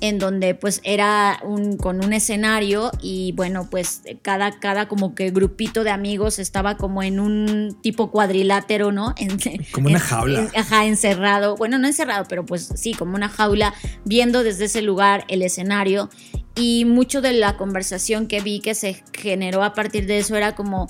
en 0.00 0.18
donde 0.18 0.54
pues 0.54 0.80
era 0.84 1.40
un, 1.42 1.76
con 1.76 2.04
un 2.04 2.12
escenario 2.12 2.90
y 3.00 3.32
bueno 3.32 3.68
pues 3.70 4.02
cada, 4.22 4.58
cada 4.58 4.88
como 4.88 5.14
que 5.14 5.30
grupito 5.30 5.84
de 5.84 5.90
amigos 5.90 6.38
estaba 6.38 6.76
como 6.76 7.02
en 7.02 7.18
un 7.18 7.78
tipo 7.82 8.10
cuadrilátero, 8.10 8.92
¿no? 8.92 9.14
En, 9.26 9.38
como 9.72 9.88
una 9.88 9.98
jaula. 9.98 10.40
En, 10.40 10.50
ajá, 10.54 10.86
encerrado, 10.86 11.56
bueno, 11.56 11.78
no 11.78 11.86
encerrado, 11.86 12.26
pero 12.28 12.46
pues 12.46 12.72
sí, 12.76 12.92
como 12.94 13.14
una 13.14 13.28
jaula, 13.28 13.74
viendo 14.04 14.42
desde 14.42 14.66
ese 14.66 14.82
lugar 14.82 15.24
el 15.28 15.42
escenario 15.42 16.10
y 16.56 16.84
mucho 16.84 17.20
de 17.20 17.34
la 17.34 17.56
conversación 17.56 18.26
que 18.26 18.40
vi 18.40 18.60
que 18.60 18.74
se 18.74 19.02
generó 19.12 19.62
a 19.62 19.74
partir 19.74 20.06
de 20.06 20.18
eso 20.18 20.34
era 20.34 20.54
como 20.54 20.88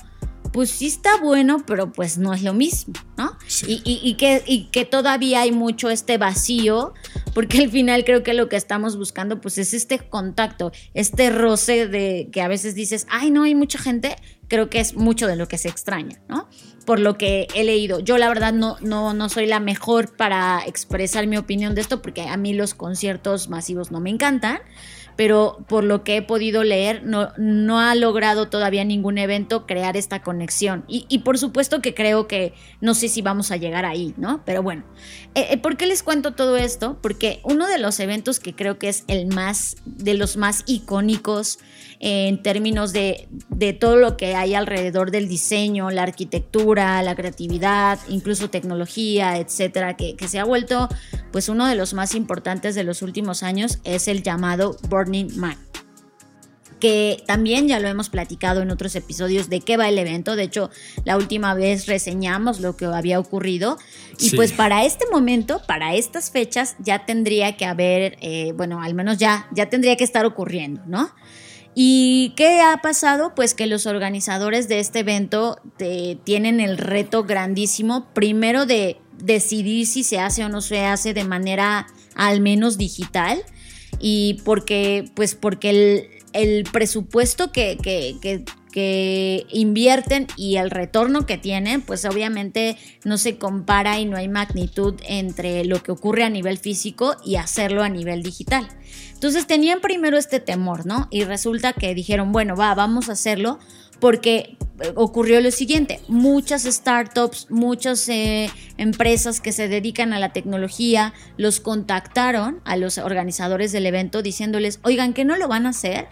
pues 0.57 0.71
sí 0.71 0.87
está 0.87 1.17
bueno, 1.21 1.63
pero 1.67 1.91
pues 1.91 2.17
no 2.17 2.33
es 2.33 2.41
lo 2.41 2.53
mismo, 2.53 2.93
¿no? 3.15 3.37
Y, 3.67 4.15
que, 4.15 4.41
y 4.47 4.65
que 4.71 4.85
todavía 4.85 5.41
hay 5.41 5.51
mucho 5.51 5.89
este 5.89 6.17
vacío, 6.17 6.93
porque 7.35 7.59
al 7.59 7.69
final 7.69 8.03
creo 8.03 8.23
que 8.23 8.33
lo 8.33 8.49
que 8.49 8.55
estamos 8.55 8.97
buscando 8.97 9.39
pues 9.39 9.59
es 9.59 9.75
este 9.75 9.99
contacto, 9.99 10.71
este 10.95 11.29
roce 11.29 11.87
de 11.87 12.29
que 12.31 12.41
a 12.41 12.47
veces 12.47 12.73
dices, 12.73 13.05
ay, 13.09 13.29
no 13.29 13.43
hay 13.43 13.53
mucha 13.53 13.77
gente, 13.77 14.15
creo 14.47 14.67
que 14.69 14.79
es 14.79 14.95
mucho 14.95 15.27
de 15.27 15.35
lo 15.35 15.47
que 15.47 15.59
se 15.59 15.69
extraña, 15.69 16.21
¿no? 16.27 16.49
Por 16.85 16.99
lo 16.99 17.17
que 17.17 17.47
he 17.53 17.63
leído. 17.63 17.99
Yo 17.99 18.17
la 18.17 18.27
verdad 18.29 18.53
no, 18.53 18.77
no, 18.81 19.13
no 19.13 19.29
soy 19.29 19.45
la 19.45 19.59
mejor 19.59 20.15
para 20.15 20.63
expresar 20.65 21.27
mi 21.27 21.37
opinión 21.37 21.75
de 21.75 21.81
esto, 21.81 22.01
porque 22.01 22.21
a 22.21 22.37
mí 22.37 22.53
los 22.53 22.73
conciertos 22.73 23.49
masivos 23.49 23.91
no 23.91 23.99
me 23.99 24.09
encantan 24.09 24.59
pero 25.17 25.57
por 25.67 25.83
lo 25.83 26.03
que 26.03 26.17
he 26.17 26.21
podido 26.21 26.63
leer, 26.63 27.03
no, 27.03 27.33
no 27.37 27.79
ha 27.79 27.95
logrado 27.95 28.49
todavía 28.49 28.85
ningún 28.85 29.17
evento 29.17 29.65
crear 29.65 29.97
esta 29.97 30.21
conexión. 30.21 30.85
Y, 30.87 31.19
por 31.19 31.39
supuesto 31.39 31.81
que 31.81 31.95
creo 31.95 32.27
que 32.27 32.53
no 32.79 32.93
sé 32.93 33.09
si 33.09 33.23
vamos 33.23 33.51
a 33.51 33.57
llegar 33.57 33.83
ahí, 33.83 34.13
¿no? 34.15 34.43
Pero 34.45 34.61
bueno, 34.61 34.83
eh, 35.33 35.47
eh, 35.49 35.57
¿por 35.57 35.75
qué 35.75 35.87
les 35.87 36.03
cuento 36.03 36.35
todo 36.35 36.55
esto? 36.55 36.99
Porque 37.01 37.41
uno 37.43 37.67
de 37.67 37.79
los 37.79 37.99
eventos 37.99 38.39
que 38.39 38.53
creo 38.53 38.77
que 38.77 38.89
es 38.89 39.03
el 39.07 39.25
más, 39.25 39.77
de 39.85 40.13
los 40.13 40.37
más 40.37 40.63
icónicos 40.67 41.57
en 41.99 42.43
términos 42.43 42.93
de, 42.93 43.27
de 43.49 43.73
todo 43.73 43.97
lo 43.97 44.17
que 44.17 44.35
hay 44.35 44.53
alrededor 44.53 45.09
del 45.09 45.27
diseño, 45.27 45.89
la 45.89 46.03
arquitectura, 46.03 47.01
la 47.01 47.15
creatividad, 47.15 47.97
incluso 48.07 48.51
tecnología, 48.51 49.37
etcétera, 49.37 49.97
que, 49.97 50.15
que 50.15 50.27
se 50.27 50.37
ha 50.37 50.43
vuelto 50.43 50.89
pues 51.31 51.49
uno 51.49 51.67
de 51.67 51.75
los 51.75 51.93
más 51.93 52.15
importantes 52.15 52.75
de 52.75 52.83
los 52.83 53.01
últimos 53.01 53.43
años 53.43 53.79
es 53.83 54.07
el 54.07 54.23
llamado 54.23 54.77
Burning 55.07 55.37
Man 55.37 55.57
que 56.79 57.23
también 57.25 57.67
ya 57.67 57.79
lo 57.79 57.87
hemos 57.87 58.09
platicado 58.09 58.61
en 58.61 58.71
otros 58.71 58.95
episodios 58.95 59.49
de 59.49 59.61
qué 59.61 59.77
va 59.77 59.89
el 59.89 59.97
evento. 59.97 60.35
De 60.35 60.43
hecho, 60.43 60.69
la 61.05 61.17
última 61.17 61.53
vez 61.53 61.87
reseñamos 61.87 62.59
lo 62.59 62.77
que 62.77 62.85
había 62.85 63.19
ocurrido. 63.19 63.77
Y 64.19 64.35
pues 64.35 64.51
para 64.53 64.85
este 64.85 65.05
momento, 65.11 65.61
para 65.67 65.95
estas 65.95 66.31
fechas, 66.31 66.75
ya 66.79 67.05
tendría 67.05 67.57
que 67.57 67.65
haber, 67.65 68.17
eh, 68.21 68.53
bueno, 68.55 68.81
al 68.81 68.93
menos 68.93 69.17
ya, 69.17 69.47
ya 69.53 69.69
tendría 69.69 69.95
que 69.95 70.03
estar 70.03 70.25
ocurriendo, 70.25 70.83
¿no? 70.85 71.09
¿Y 71.73 72.33
qué 72.35 72.61
ha 72.61 72.81
pasado? 72.81 73.33
Pues 73.35 73.53
que 73.53 73.67
los 73.67 73.85
organizadores 73.85 74.67
de 74.67 74.79
este 74.79 74.99
evento 74.99 75.59
eh, 75.79 76.17
tienen 76.23 76.59
el 76.59 76.77
reto 76.77 77.23
grandísimo, 77.23 78.07
primero 78.13 78.65
de 78.65 78.97
decidir 79.17 79.85
si 79.85 80.03
se 80.03 80.19
hace 80.19 80.43
o 80.43 80.49
no 80.49 80.61
se 80.61 80.85
hace 80.85 81.13
de 81.13 81.23
manera 81.23 81.87
al 82.15 82.41
menos 82.41 82.77
digital 82.77 83.43
y 83.99 84.41
porque, 84.45 85.09
pues 85.15 85.35
porque 85.35 86.09
el, 86.33 86.63
presupuesto 86.71 87.51
que, 87.51 87.77
que, 87.81 88.43
que 88.77 89.47
invierten 89.49 90.27
y 90.35 90.57
el 90.57 90.69
retorno 90.69 91.25
que 91.25 91.39
tienen, 91.39 91.81
pues 91.81 92.05
obviamente 92.05 92.77
no 93.03 93.17
se 93.17 93.39
compara 93.39 93.99
y 93.99 94.05
no 94.05 94.17
hay 94.17 94.27
magnitud 94.27 94.93
entre 95.07 95.65
lo 95.65 95.81
que 95.81 95.91
ocurre 95.91 96.23
a 96.23 96.29
nivel 96.29 96.59
físico 96.59 97.15
y 97.25 97.37
hacerlo 97.37 97.81
a 97.81 97.89
nivel 97.89 98.21
digital. 98.21 98.67
Entonces 99.13 99.47
tenían 99.47 99.81
primero 99.81 100.15
este 100.15 100.39
temor, 100.39 100.85
¿no? 100.85 101.07
Y 101.09 101.23
resulta 101.23 101.73
que 101.73 101.95
dijeron, 101.95 102.31
bueno, 102.31 102.55
va, 102.55 102.75
vamos 102.75 103.09
a 103.09 103.13
hacerlo 103.13 103.57
porque 103.99 104.57
eh, 104.79 104.91
ocurrió 104.95 105.41
lo 105.41 105.51
siguiente, 105.51 105.99
muchas 106.07 106.63
startups, 106.63 107.47
muchas 107.49 108.07
eh, 108.09 108.49
empresas 108.77 109.41
que 109.41 109.51
se 109.51 109.67
dedican 109.67 110.13
a 110.13 110.19
la 110.19 110.33
tecnología 110.33 111.13
los 111.37 111.59
contactaron 111.59 112.61
a 112.63 112.77
los 112.77 112.97
organizadores 112.97 113.71
del 113.71 113.85
evento 113.85 114.21
diciéndoles, 114.21 114.79
oigan, 114.83 115.13
¿que 115.13 115.25
no 115.25 115.35
lo 115.35 115.47
van 115.47 115.65
a 115.65 115.69
hacer? 115.69 116.07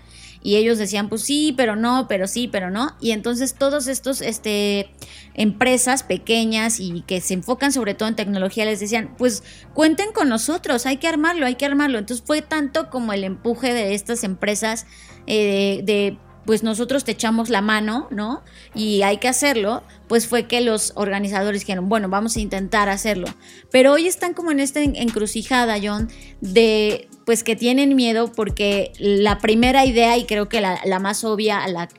Y 0.45 0.57
ellos 0.57 0.77
decían, 0.77 1.09
pues 1.09 1.23
sí, 1.23 1.55
pero 1.57 1.75
no, 1.75 2.07
pero 2.07 2.27
sí, 2.27 2.47
pero 2.47 2.69
no. 2.69 2.95
Y 3.01 3.11
entonces 3.11 3.55
todos 3.55 3.87
estos 3.87 4.21
este, 4.21 4.91
empresas 5.33 6.03
pequeñas 6.03 6.79
y 6.79 7.01
que 7.07 7.19
se 7.19 7.33
enfocan 7.33 7.71
sobre 7.71 7.95
todo 7.95 8.09
en 8.09 8.15
tecnología 8.15 8.63
les 8.63 8.79
decían, 8.79 9.15
pues 9.17 9.41
cuenten 9.73 10.11
con 10.11 10.29
nosotros, 10.29 10.85
hay 10.85 10.97
que 10.97 11.07
armarlo, 11.07 11.47
hay 11.47 11.55
que 11.55 11.65
armarlo. 11.65 11.97
Entonces 11.97 12.23
fue 12.23 12.43
tanto 12.43 12.91
como 12.91 13.11
el 13.11 13.23
empuje 13.23 13.73
de 13.73 13.95
estas 13.95 14.23
empresas 14.23 14.85
eh, 15.25 15.81
de 15.83 16.19
pues 16.45 16.63
nosotros 16.63 17.03
te 17.03 17.11
echamos 17.11 17.49
la 17.49 17.61
mano, 17.61 18.07
¿no? 18.11 18.43
Y 18.73 19.01
hay 19.01 19.17
que 19.17 19.27
hacerlo, 19.27 19.83
pues 20.07 20.27
fue 20.27 20.47
que 20.47 20.61
los 20.61 20.93
organizadores 20.95 21.61
dijeron, 21.61 21.89
bueno, 21.89 22.09
vamos 22.09 22.37
a 22.37 22.39
intentar 22.39 22.89
hacerlo. 22.89 23.27
Pero 23.71 23.93
hoy 23.93 24.07
están 24.07 24.33
como 24.33 24.51
en 24.51 24.59
esta 24.59 24.81
encrucijada, 24.81 25.77
John, 25.81 26.09
de 26.41 27.09
pues 27.25 27.43
que 27.43 27.55
tienen 27.55 27.95
miedo 27.95 28.31
porque 28.31 28.93
la 28.99 29.39
primera 29.39 29.85
idea, 29.85 30.17
y 30.17 30.25
creo 30.25 30.47
que 30.47 30.61
la, 30.61 30.99
más 30.99 31.23
obvia 31.23 31.63
a 31.63 31.67
la, 31.67 31.89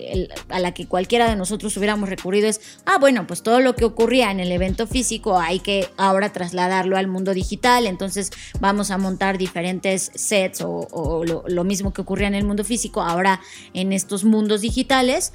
a 0.49 0.61
la 0.61 0.73
que 0.73 0.87
cualquiera 0.87 1.29
de 1.29 1.37
nosotros 1.37 1.77
hubiéramos 1.77 2.09
recurrido 2.09 2.49
es, 2.49 2.61
ah, 2.87 2.99
bueno, 2.99 3.27
pues 3.27 3.43
todo 3.43 3.61
lo 3.61 3.75
que 3.75 3.85
ocurría 3.85 4.31
en 4.31 4.41
el 4.41 4.53
evento 4.53 4.87
físico 4.87 5.39
hay 5.39 5.59
que 5.59 5.89
ahora 5.97 6.33
trasladarlo 6.33 6.97
al 6.97 7.09
mundo 7.09 7.35
digital, 7.35 7.87
entonces 7.87 8.31
vamos 8.61 8.91
a 8.91 8.99
montar 8.99 9.37
diferentes 9.37 10.13
sets 10.15 10.61
o, 10.63 11.25
lo, 11.25 11.45
lo 11.47 11.65
mismo 11.65 11.93
que 11.93 12.03
ocurría 12.03 12.29
en 12.29 12.35
el 12.35 12.45
mundo 12.45 12.65
físico, 12.65 13.03
ahora 13.03 13.41
en 13.75 13.93
estos 13.93 14.25
mundos 14.25 14.61
digitales, 14.61 15.33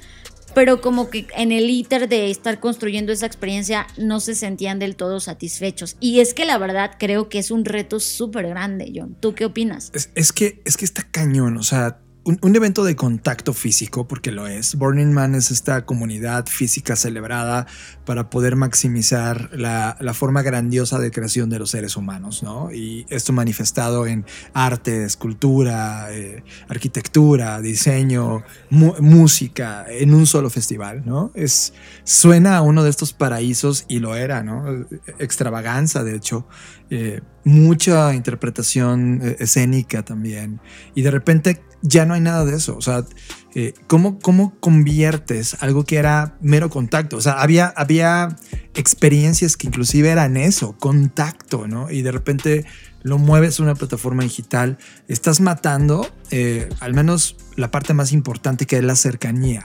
pero 0.54 0.80
como 0.80 1.10
que 1.10 1.26
en 1.36 1.52
el 1.52 1.70
íter 1.70 2.08
de 2.08 2.30
estar 2.30 2.60
construyendo 2.60 3.12
esa 3.12 3.26
experiencia 3.26 3.86
no 3.96 4.20
se 4.20 4.34
sentían 4.34 4.78
del 4.78 4.96
todo 4.96 5.20
satisfechos. 5.20 5.96
Y 6.00 6.20
es 6.20 6.34
que 6.34 6.44
la 6.44 6.58
verdad 6.58 6.92
creo 6.98 7.28
que 7.28 7.38
es 7.38 7.50
un 7.50 7.64
reto 7.64 8.00
súper 8.00 8.48
grande, 8.48 8.92
John. 8.94 9.16
¿Tú 9.20 9.34
qué 9.34 9.44
opinas? 9.44 9.90
Es, 9.94 10.10
es, 10.14 10.32
que, 10.32 10.60
es 10.64 10.76
que 10.76 10.84
está 10.84 11.02
cañón, 11.10 11.56
o 11.56 11.62
sea, 11.62 12.01
un, 12.24 12.56
evento 12.56 12.84
de 12.84 12.94
contacto 12.94 13.52
físico, 13.52 14.06
porque 14.06 14.30
lo 14.30 14.46
es. 14.46 14.76
Burning 14.76 15.12
Man 15.12 15.34
es 15.34 15.50
esta 15.50 15.84
comunidad 15.84 16.46
física 16.46 16.94
celebrada 16.94 17.66
para 18.04 18.30
poder 18.30 18.56
maximizar 18.56 19.50
la, 19.52 19.96
forma 20.14 20.42
grandiosa 20.42 20.98
de 20.98 21.10
creación 21.10 21.50
de 21.50 21.58
los 21.58 21.70
seres 21.70 21.96
humanos, 21.96 22.42
¿no? 22.42 22.70
Y 22.72 23.06
esto 23.08 23.32
manifestado 23.32 24.06
en 24.06 24.24
arte, 24.52 25.04
escultura, 25.04 26.08
eh, 26.12 26.44
arquitectura, 26.68 27.60
diseño, 27.60 28.44
música, 28.70 29.86
en 29.88 30.14
un 30.14 30.26
solo 30.26 30.50
festival, 30.50 31.02
¿no? 31.04 31.32
Es, 31.34 31.72
suena 32.04 32.58
a 32.58 32.62
uno 32.62 32.84
de 32.84 32.90
estos 32.90 33.12
paraísos 33.12 33.84
y 33.88 33.98
lo 33.98 34.14
era, 34.14 34.42
¿no? 34.42 34.86
Extravaganza, 35.18 36.04
de 36.04 36.16
hecho. 36.16 36.46
Eh, 36.94 37.22
mucha 37.44 38.14
interpretación 38.14 39.20
eh, 39.22 39.36
escénica 39.38 40.02
también. 40.02 40.60
Y 40.94 41.00
de 41.00 41.10
repente 41.10 41.62
ya 41.80 42.04
no 42.04 42.12
hay 42.12 42.20
nada 42.20 42.44
de 42.44 42.54
eso. 42.54 42.76
O 42.76 42.82
sea, 42.82 43.06
eh, 43.54 43.72
¿cómo, 43.86 44.18
¿cómo, 44.18 44.54
conviertes 44.60 45.56
algo 45.60 45.84
que 45.84 45.96
era 45.96 46.36
mero 46.42 46.68
contacto? 46.68 47.16
O 47.16 47.22
sea, 47.22 47.40
había, 47.40 47.72
había 47.76 48.36
experiencias 48.74 49.56
que 49.56 49.68
inclusive 49.68 50.10
eran 50.10 50.36
eso, 50.36 50.76
contacto, 50.76 51.66
¿no? 51.66 51.90
Y 51.90 52.02
de 52.02 52.12
repente 52.12 52.66
lo 53.02 53.18
mueves 53.18 53.58
a 53.58 53.62
una 53.62 53.74
plataforma 53.74 54.22
digital, 54.22 54.78
estás 55.08 55.40
matando 55.40 56.08
eh, 56.30 56.68
al 56.80 56.94
menos 56.94 57.36
la 57.56 57.70
parte 57.70 57.94
más 57.94 58.12
importante 58.12 58.66
que 58.66 58.78
es 58.78 58.84
la 58.84 58.96
cercanía. 58.96 59.62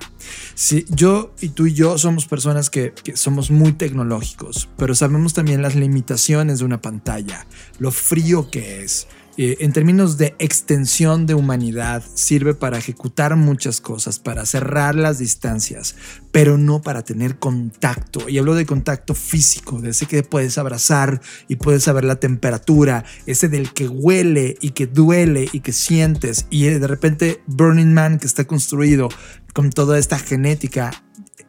Si 0.56 0.86
yo 0.90 1.34
y 1.40 1.50
tú 1.50 1.68
y 1.68 1.74
yo 1.74 1.98
somos 1.98 2.26
personas 2.26 2.70
que, 2.70 2.94
que, 3.04 3.16
somos 3.16 3.52
muy 3.52 3.74
tecnológicos, 3.74 4.68
pero 4.78 4.96
sabemos 4.96 5.34
también 5.34 5.62
las 5.62 5.76
limitaciones 5.76 6.60
de 6.60 6.66
una 6.66 6.82
pantalla, 6.82 7.48
lo 7.80 7.92
frío 7.92 8.50
que 8.52 8.84
es, 8.84 9.08
eh, 9.38 9.58
en 9.60 9.72
términos 9.72 10.18
de 10.18 10.36
extensión 10.40 11.28
de 11.28 11.36
humanidad, 11.36 12.04
sirve 12.16 12.56
para 12.56 12.80
ejecutar 12.80 13.36
muchas 13.36 13.82
cosas, 13.82 14.18
para 14.18 14.46
cerrar 14.48 14.96
las 14.96 15.20
distancias, 15.20 15.96
pero 16.32 16.58
no 16.58 16.82
para 16.82 17.04
tener 17.04 17.38
contacto. 17.38 18.28
Y 18.30 18.40
hablo 18.40 18.56
de 18.56 18.66
contacto 18.66 19.14
físico, 19.14 19.80
de 19.80 19.92
ese 19.92 20.08
que 20.08 20.24
puedes 20.24 20.58
abrazar 20.58 21.22
y 21.48 21.58
puedes 21.58 21.84
saber 21.84 22.04
la 22.04 22.20
temperatura, 22.20 23.06
ese 23.28 23.48
del 23.48 23.74
que 23.74 23.88
huele 23.88 24.58
y 24.60 24.72
que 24.72 24.88
duele 24.88 25.48
y 25.52 25.60
que 25.60 25.72
sientes. 25.72 26.48
Y 26.50 26.66
de 26.66 26.88
repente 26.88 27.42
Burning 27.46 27.94
Man, 27.94 28.18
que 28.18 28.26
está 28.28 28.46
construido 28.46 29.10
con 29.54 29.70
toda 29.70 30.00
esta 30.00 30.18
genética 30.18 30.92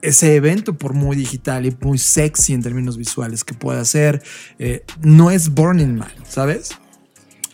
ese 0.02 0.36
evento, 0.36 0.74
por 0.78 0.94
muy 0.94 1.16
digital 1.16 1.66
y 1.66 1.76
muy 1.80 1.98
sexy 1.98 2.52
en 2.52 2.62
términos 2.62 2.96
visuales 2.96 3.44
que 3.44 3.54
pueda 3.54 3.84
ser, 3.84 4.22
eh, 4.58 4.84
no 5.00 5.30
es 5.30 5.48
Burning 5.54 5.96
Man, 5.96 6.12
¿sabes? 6.28 6.70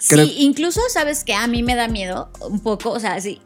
Sí, 0.04 0.34
incluso 0.40 0.82
sabes 0.90 1.24
que 1.24 1.32
a 1.32 1.46
mí 1.46 1.62
me 1.62 1.74
da 1.74 1.88
miedo 1.88 2.30
un 2.46 2.60
poco, 2.60 2.90
o 2.90 3.00
sea, 3.00 3.18
sí, 3.22 3.40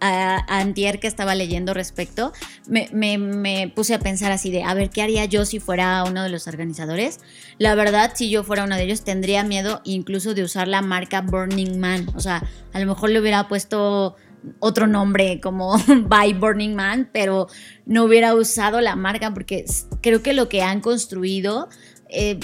a, 0.00 0.44
Antier 0.48 0.98
que 0.98 1.06
estaba 1.06 1.36
leyendo 1.36 1.74
respecto, 1.74 2.32
me, 2.66 3.72
puse 3.72 3.94
a 3.94 4.00
pensar 4.00 4.32
así 4.32 4.50
de, 4.50 4.64
a 4.64 4.74
ver, 4.74 4.90
¿qué 4.90 5.02
haría 5.02 5.24
yo 5.26 5.44
si 5.44 5.60
fuera 5.60 6.02
uno 6.02 6.24
de 6.24 6.28
los 6.28 6.48
organizadores? 6.48 7.20
La 7.58 7.76
verdad, 7.76 8.12
si 8.16 8.30
yo 8.30 8.42
fuera 8.42 8.64
uno 8.64 8.74
de 8.74 8.82
ellos, 8.82 9.04
tendría 9.04 9.44
miedo 9.44 9.80
incluso 9.84 10.34
de 10.34 10.42
usar 10.42 10.66
la 10.66 10.82
marca 10.82 11.20
Burning 11.20 11.78
Man, 11.78 12.08
o 12.16 12.20
sea, 12.20 12.42
a 12.72 12.80
lo 12.80 12.86
mejor 12.86 13.10
le 13.10 13.20
hubiera 13.20 13.46
puesto 13.46 14.16
otro 14.58 14.88
nombre 14.88 15.38
como 15.40 15.78
By 16.08 16.32
Burning 16.32 16.74
Man, 16.74 17.10
pero 17.12 17.46
no 17.86 18.04
hubiera 18.04 18.34
usado 18.34 18.80
la 18.80 18.96
marca 18.96 19.32
porque 19.32 19.64
creo 20.00 20.20
que 20.20 20.32
lo 20.32 20.48
que 20.48 20.62
han 20.62 20.80
construido... 20.80 21.68
eh, 22.08 22.40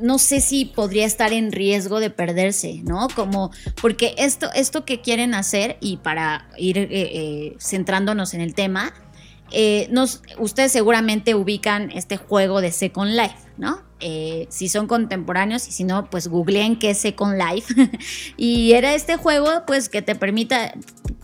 no 0.00 0.18
sé 0.18 0.40
si 0.40 0.64
podría 0.64 1.06
estar 1.06 1.32
en 1.32 1.52
riesgo 1.52 2.00
de 2.00 2.10
perderse, 2.10 2.80
¿no? 2.84 3.08
Como, 3.14 3.50
porque 3.80 4.14
esto, 4.18 4.48
esto 4.54 4.84
que 4.84 5.00
quieren 5.00 5.34
hacer, 5.34 5.76
y 5.80 5.98
para 5.98 6.48
ir 6.56 6.78
eh, 6.78 6.88
eh, 6.90 7.56
centrándonos 7.58 8.34
en 8.34 8.40
el 8.40 8.54
tema, 8.54 8.92
eh, 9.52 9.88
nos, 9.90 10.22
ustedes 10.38 10.72
seguramente 10.72 11.34
ubican 11.34 11.90
este 11.92 12.16
juego 12.16 12.60
de 12.60 12.72
Second 12.72 13.12
Life, 13.12 13.36
¿no? 13.56 13.84
Si 14.50 14.68
son 14.68 14.86
contemporáneos 14.86 15.66
y 15.68 15.72
si 15.72 15.84
no, 15.84 16.10
pues 16.10 16.28
googleen 16.28 16.78
qué 16.78 16.90
es 16.90 16.98
Second 16.98 17.40
Life. 17.40 17.74
y 18.36 18.72
era 18.72 18.94
este 18.94 19.16
juego, 19.16 19.62
pues, 19.66 19.88
que 19.88 20.02
te 20.02 20.14
permita, 20.14 20.74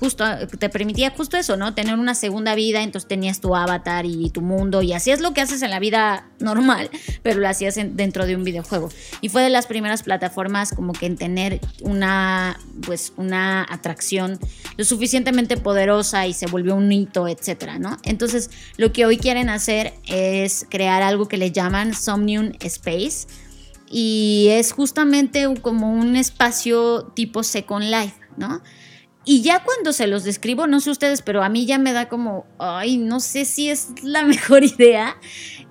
justo, 0.02 0.24
te 0.58 0.68
permitía 0.68 1.10
justo 1.10 1.36
eso, 1.36 1.56
¿no? 1.56 1.74
Tener 1.74 1.96
una 1.96 2.16
segunda 2.16 2.56
vida, 2.56 2.82
entonces 2.82 3.06
tenías 3.06 3.40
tu 3.40 3.54
avatar 3.54 4.04
y 4.04 4.30
tu 4.30 4.40
mundo, 4.40 4.82
y 4.82 4.92
hacías 4.92 5.20
lo 5.20 5.32
que 5.32 5.40
haces 5.40 5.62
en 5.62 5.70
la 5.70 5.78
vida 5.78 6.26
normal, 6.40 6.90
pero 7.22 7.38
lo 7.38 7.48
hacías 7.48 7.76
en- 7.76 7.96
dentro 7.96 8.26
de 8.26 8.34
un 8.34 8.42
videojuego. 8.42 8.88
Y 9.20 9.28
fue 9.28 9.42
de 9.42 9.50
las 9.50 9.66
primeras 9.66 10.02
plataformas 10.02 10.72
como 10.72 10.92
que 10.92 11.06
en 11.06 11.16
tener 11.16 11.60
una, 11.82 12.58
pues, 12.84 13.12
una 13.16 13.64
atracción 13.70 14.40
lo 14.76 14.84
suficientemente 14.84 15.56
poderosa 15.56 16.26
y 16.26 16.32
se 16.32 16.46
volvió 16.46 16.74
un 16.74 16.90
hito, 16.90 17.28
etcétera, 17.28 17.78
¿no? 17.78 17.96
Entonces, 18.02 18.50
lo 18.76 18.92
que 18.92 19.06
hoy 19.06 19.18
quieren 19.18 19.48
hacer 19.50 19.94
es 20.08 20.66
crear 20.68 21.02
algo 21.02 21.28
que 21.28 21.36
le 21.36 21.52
llaman 21.52 21.94
Somnium 21.94 22.50
Space 22.58 23.28
y 23.88 24.48
es 24.50 24.72
justamente 24.72 25.46
como 25.62 25.92
un 25.92 26.16
espacio 26.16 27.12
tipo 27.14 27.42
Second 27.42 27.84
Life, 27.84 28.14
¿no? 28.36 28.62
Y 29.24 29.42
ya 29.42 29.62
cuando 29.62 29.92
se 29.92 30.06
los 30.06 30.24
describo, 30.24 30.66
no 30.66 30.80
sé 30.80 30.90
ustedes, 30.90 31.22
pero 31.22 31.42
a 31.42 31.48
mí 31.48 31.64
ya 31.64 31.78
me 31.78 31.92
da 31.92 32.08
como, 32.08 32.46
ay, 32.58 32.96
no 32.96 33.20
sé 33.20 33.44
si 33.44 33.70
es 33.70 33.88
la 34.02 34.24
mejor 34.26 34.64
idea. 34.64 35.16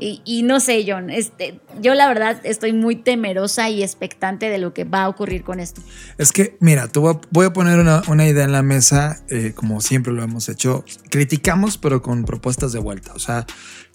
Y, 0.04 0.42
no 0.42 0.60
sé, 0.60 0.84
John, 0.88 1.12
este, 1.12 1.60
yo 1.80 1.94
la 1.94 2.08
verdad 2.08 2.42
estoy 2.44 2.74
muy 2.74 2.96
temerosa 2.96 3.70
y 3.70 3.84
expectante 3.84 4.50
de 4.50 4.58
lo 4.58 4.74
que 4.74 4.84
va 4.84 5.04
a 5.04 5.10
ocurrir 5.10 5.44
con 5.44 5.60
esto. 5.60 5.82
Es 6.18 6.32
que, 6.32 6.58
mira, 6.60 6.86
a, 6.86 7.22
voy 7.30 7.46
a 7.46 7.54
poner 7.54 7.78
una, 7.78 8.02
una 8.08 8.28
idea 8.28 8.46
en 8.46 8.52
la 8.52 8.64
mesa, 8.64 9.22
eh, 9.30 9.54
como 9.54 9.80
siempre 9.80 10.12
lo 10.12 10.24
hemos 10.24 10.50
hecho. 10.50 10.84
Criticamos, 11.12 11.78
pero 11.78 12.02
con 12.02 12.24
propuestas 12.24 12.72
de 12.72 12.80
vuelta. 12.80 13.12
O 13.14 13.20
sea, 13.20 13.46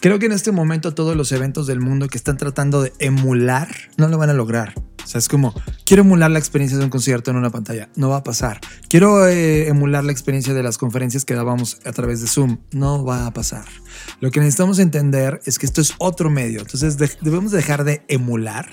creo 0.00 0.18
que 0.18 0.26
en 0.26 0.32
este 0.32 0.52
momento 0.52 0.92
todos 0.94 1.16
los 1.16 1.32
eventos 1.32 1.66
del 1.66 1.80
mundo 1.80 2.08
que 2.08 2.18
están 2.18 2.36
tratando 2.36 2.82
de 2.82 2.92
emular 2.98 3.68
no 3.96 4.06
lo 4.08 4.18
van 4.18 4.28
a 4.30 4.34
lograr. 4.34 4.74
O 5.02 5.08
sea, 5.08 5.18
es 5.18 5.28
como, 5.28 5.54
quiero 5.86 6.02
emular 6.02 6.30
la 6.30 6.38
experiencia 6.38 6.76
de 6.76 6.84
un 6.84 6.90
concierto 6.90 7.30
en 7.30 7.36
una 7.38 7.48
pantalla. 7.50 7.88
No 7.96 8.10
va 8.10 8.16
a 8.16 8.22
pasar. 8.22 8.60
Quiero 8.90 9.26
eh, 9.26 9.66
emular 9.68 10.04
la 10.04 10.12
experiencia 10.12 10.52
de 10.52 10.62
las 10.62 10.76
conferencias 10.78 11.24
que 11.24 11.32
dábamos 11.34 11.78
a 11.86 11.92
través 11.92 12.20
de 12.20 12.26
Zoom. 12.26 12.58
No 12.72 13.02
va 13.04 13.26
a 13.26 13.32
pasar. 13.32 13.64
Lo 14.20 14.30
que 14.30 14.40
necesitamos 14.40 14.78
entender 14.78 15.40
es 15.46 15.58
que 15.58 15.64
esto 15.66 15.80
es 15.80 15.94
otro 15.98 16.28
medio. 16.28 16.60
Entonces 16.60 16.98
de- 16.98 17.10
debemos 17.22 17.50
dejar 17.50 17.84
de 17.84 18.02
emular 18.08 18.68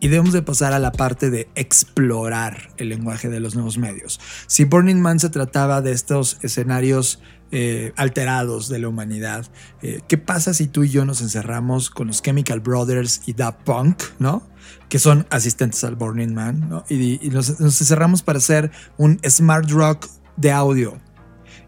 y 0.00 0.08
debemos 0.08 0.32
de 0.34 0.42
pasar 0.42 0.72
a 0.74 0.78
la 0.78 0.92
parte 0.92 1.30
de 1.30 1.48
explorar 1.54 2.70
el 2.76 2.88
lenguaje 2.90 3.28
de 3.28 3.40
los 3.40 3.54
nuevos 3.54 3.78
medios. 3.78 4.20
Si 4.46 4.64
Burning 4.64 5.00
Man 5.00 5.18
se 5.20 5.30
trataba 5.30 5.80
de 5.80 5.92
estos 5.92 6.38
escenarios 6.42 7.20
eh, 7.50 7.92
alterados 7.96 8.68
de 8.68 8.78
la 8.78 8.88
humanidad, 8.88 9.46
eh, 9.82 10.00
¿qué 10.08 10.18
pasa 10.18 10.54
si 10.54 10.66
tú 10.66 10.84
y 10.84 10.90
yo 10.90 11.04
nos 11.04 11.22
encerramos 11.22 11.90
con 11.90 12.08
los 12.08 12.22
Chemical 12.22 12.60
Brothers 12.60 13.22
y 13.26 13.32
Da 13.32 13.58
Punk, 13.58 14.02
¿no? 14.18 14.42
Que 14.88 14.98
son 14.98 15.26
asistentes 15.30 15.82
al 15.84 15.96
Burning 15.96 16.34
Man, 16.34 16.68
¿no? 16.68 16.84
Y, 16.88 17.30
nos, 17.30 17.58
nos 17.60 17.80
encerramos 17.80 18.22
para 18.22 18.38
hacer 18.38 18.70
un 18.96 19.18
smart 19.26 19.70
rock 19.70 20.06
de 20.36 20.52
audio. 20.52 20.98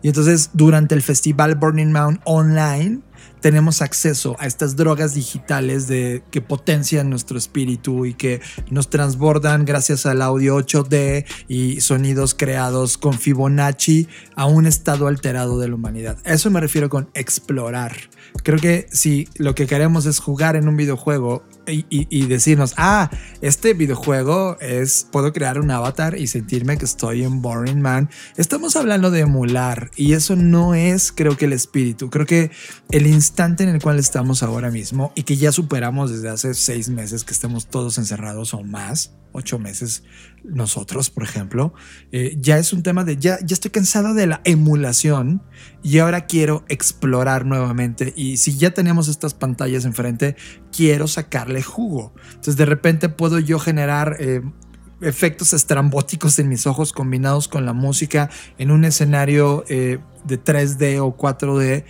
Y 0.03 0.09
entonces 0.09 0.51
durante 0.53 0.95
el 0.95 1.03
festival 1.03 1.55
Burning 1.57 1.93
Man 1.93 2.21
online 2.25 3.01
tenemos 3.41 3.83
acceso 3.83 4.37
a 4.39 4.47
estas 4.47 4.77
drogas 4.77 5.15
digitales 5.15 5.89
de, 5.89 6.23
que 6.31 6.41
potencian 6.41 7.11
nuestro 7.11 7.39
espíritu 7.39 8.07
y 8.07 8.15
que 8.15 8.41
nos 8.71 8.91
transbordan 8.91 9.65
gracias 9.65 10.07
al 10.07 10.23
audio 10.23 10.59
8D 10.59 11.25
y 11.49 11.81
sonidos 11.81 12.35
creados 12.35 12.99
con 12.99 13.15
Fibonacci 13.15 14.09
a 14.37 14.47
un 14.47 14.67
estado 14.67 15.07
alterado 15.07 15.59
de 15.59 15.69
la 15.69 15.75
humanidad. 15.75 16.19
A 16.25 16.35
eso 16.35 16.51
me 16.51 16.61
refiero 16.61 16.89
con 16.89 17.11
explorar. 17.15 17.97
Creo 18.43 18.59
que 18.59 18.87
si 18.93 19.29
lo 19.37 19.55
que 19.55 19.67
queremos 19.67 20.07
es 20.07 20.19
jugar 20.19 20.57
en 20.57 20.69
un 20.69 20.77
videojuego 20.77 21.43
y, 21.71 22.27
decirnos, 22.27 22.75
ah, 22.77 23.11
este 23.41 23.75
videojuego 23.75 24.59
es, 24.61 25.07
puedo 25.11 25.33
crear 25.33 25.61
un 25.61 25.71
avatar 25.71 26.19
y 26.19 26.27
sentirme 26.27 26.79
que 26.79 26.85
estoy 26.85 27.25
en 27.25 27.43
Boring 27.43 27.81
Man, 27.81 28.11
estamos 28.37 28.77
hablando 28.77 29.11
de 29.11 29.21
emular 29.21 29.91
y 29.97 30.13
eso 30.13 30.37
no 30.37 30.75
es, 30.75 31.13
creo 31.13 31.37
que 31.37 31.47
el 31.47 31.53
espíritu. 31.53 32.11
Creo 32.11 32.27
que 32.27 32.51
el 32.91 33.07
instante 33.07 33.65
en 33.65 33.71
el 33.71 33.83
cual 33.83 33.99
estamos 33.99 34.43
ahora 34.43 34.71
mismo 34.71 35.13
y 35.15 35.23
que 35.23 35.37
ya 35.37 35.53
superamos 35.53 36.11
desde 36.11 36.29
hace 36.29 36.55
seis 36.55 36.89
meses 36.89 37.25
que 37.25 37.33
estemos 37.33 37.67
todos 37.67 37.99
encerrados 37.99 38.55
o 38.55 38.63
más, 38.63 39.13
ocho 39.33 39.59
meses 39.59 40.03
nosotros, 40.45 41.11
por 41.11 41.23
ejemplo, 41.23 41.75
eh, 42.13 42.37
ya 42.41 42.59
es 42.59 42.73
un 42.73 42.83
tema 42.83 43.05
de 43.05 43.17
ya, 43.17 43.39
ya 43.45 43.55
estoy 43.55 43.71
cansado 43.71 44.15
de 44.15 44.27
la 44.27 44.41
emulación 44.45 45.43
y 45.83 45.99
ahora 45.99 46.27
quiero 46.27 46.65
explorar 46.69 47.45
nuevamente. 47.45 48.13
Y 48.17 48.39
si 48.39 48.57
ya 48.57 48.73
tenemos 48.73 49.09
estas 49.09 49.35
pantallas 49.35 49.85
enfrente, 49.85 50.37
quiero 50.73 51.09
sacarle 51.09 51.63
jugo. 51.63 52.15
Entonces, 52.29 52.57
de 52.57 52.67
repente 52.67 53.09
puedo 53.09 53.39
yo 53.39 53.59
generar. 53.59 54.17
eh, 54.21 54.43
efectos 55.03 55.55
estrambóticos 55.55 56.39
en 56.39 56.49
mis 56.51 56.67
ojos 56.67 56.93
combinados 56.93 57.49
con 57.49 57.65
la 57.65 57.73
música 57.73 58.29
en 58.59 58.71
un 58.71 58.85
escenario 58.85 59.65
eh, 59.69 59.99
de 60.25 60.45
3D 60.45 61.01
o 61.01 61.17
4D 61.17 61.85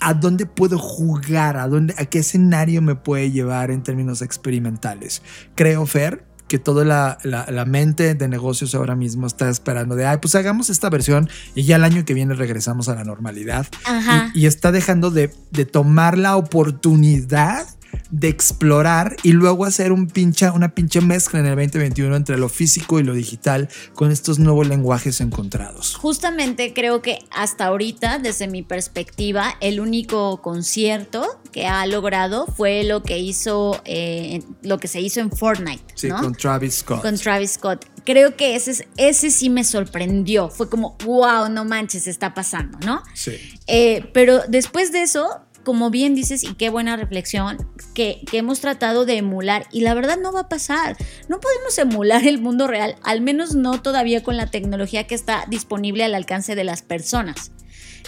a 0.00 0.12
dónde 0.12 0.44
puedo 0.46 0.78
jugar, 0.78 1.56
a 1.56 1.66
dónde, 1.66 1.94
a 1.96 2.04
qué 2.04 2.18
escenario 2.18 2.82
me 2.82 2.94
puede 2.94 3.30
llevar 3.30 3.70
en 3.70 3.82
términos 3.82 4.20
experimentales. 4.20 5.22
Creo, 5.54 5.86
Fer, 5.86 6.26
que 6.48 6.58
toda 6.58 6.84
la, 6.84 7.18
la- 7.24 7.46
la 7.50 7.64
mente 7.64 8.14
de 8.14 8.28
negocios 8.28 8.74
ahora 8.74 8.94
mismo 8.94 9.26
está 9.26 9.48
esperando 9.48 9.96
de, 9.96 10.06
ay, 10.06 10.18
pues 10.20 10.34
hagamos 10.34 10.68
esta 10.70 10.90
versión 10.90 11.28
y 11.54 11.64
ya 11.64 11.76
el 11.76 11.84
año 11.84 12.04
que 12.04 12.14
viene 12.14 12.34
regresamos 12.34 12.88
a 12.88 12.94
la 12.94 13.04
normalidad. 13.04 13.66
Ajá. 13.86 14.30
Y, 14.34 14.42
y 14.42 14.46
está 14.46 14.70
dejando 14.70 15.10
de, 15.10 15.30
de 15.52 15.64
tomar 15.64 16.18
la 16.18 16.36
oportunidad 16.36 17.66
de 18.10 18.28
explorar 18.28 19.16
y 19.22 19.32
luego 19.32 19.64
hacer 19.64 19.92
un 19.92 20.06
pincha, 20.08 20.52
una 20.52 20.74
pinche 20.74 21.00
mezcla 21.00 21.40
en 21.40 21.46
el 21.46 21.54
2021 21.56 22.14
entre 22.16 22.38
lo 22.38 22.48
físico 22.48 23.00
y 23.00 23.02
lo 23.02 23.14
digital 23.14 23.68
con 23.94 24.10
estos 24.10 24.38
nuevos 24.38 24.66
lenguajes 24.68 25.20
encontrados. 25.20 25.96
Justamente 25.96 26.72
creo 26.74 27.02
que 27.02 27.18
hasta 27.30 27.66
ahorita, 27.66 28.18
desde 28.18 28.48
mi 28.48 28.62
perspectiva, 28.62 29.56
el 29.60 29.80
único 29.80 30.40
concierto 30.42 31.40
que 31.52 31.66
ha 31.66 31.86
logrado 31.86 32.46
fue 32.46 32.84
lo 32.84 33.02
que 33.02 33.18
hizo, 33.18 33.80
eh, 33.84 34.42
lo 34.62 34.78
que 34.78 34.88
se 34.88 35.00
hizo 35.00 35.20
en 35.20 35.30
Fortnite, 35.30 35.82
Sí, 35.94 36.08
¿no? 36.08 36.20
con 36.20 36.34
Travis 36.34 36.74
Scott. 36.76 37.02
Con 37.02 37.16
Travis 37.16 37.52
Scott. 37.52 37.84
Creo 38.04 38.36
que 38.36 38.54
ese, 38.56 38.72
es- 38.72 38.84
ese 38.96 39.30
sí 39.30 39.48
me 39.50 39.64
sorprendió. 39.64 40.50
Fue 40.50 40.68
como, 40.68 40.96
wow, 41.04 41.48
no 41.48 41.64
manches, 41.64 42.06
está 42.06 42.34
pasando, 42.34 42.78
¿no? 42.84 43.02
Sí. 43.14 43.32
Eh, 43.66 44.10
pero 44.12 44.40
después 44.48 44.92
de 44.92 45.02
eso, 45.02 45.28
como 45.64 45.90
bien 45.90 46.14
dices, 46.14 46.44
y 46.44 46.54
qué 46.54 46.70
buena 46.70 46.96
reflexión, 46.96 47.68
que, 47.94 48.22
que 48.30 48.38
hemos 48.38 48.60
tratado 48.60 49.04
de 49.04 49.16
emular, 49.16 49.66
y 49.72 49.80
la 49.80 49.94
verdad 49.94 50.18
no 50.20 50.32
va 50.32 50.40
a 50.40 50.48
pasar. 50.48 50.96
No 51.28 51.40
podemos 51.40 51.76
emular 51.78 52.26
el 52.26 52.40
mundo 52.40 52.66
real, 52.66 52.96
al 53.02 53.20
menos 53.20 53.54
no 53.54 53.82
todavía 53.82 54.22
con 54.22 54.36
la 54.36 54.46
tecnología 54.46 55.06
que 55.06 55.14
está 55.14 55.44
disponible 55.48 56.04
al 56.04 56.14
alcance 56.14 56.54
de 56.54 56.64
las 56.64 56.82
personas. 56.82 57.50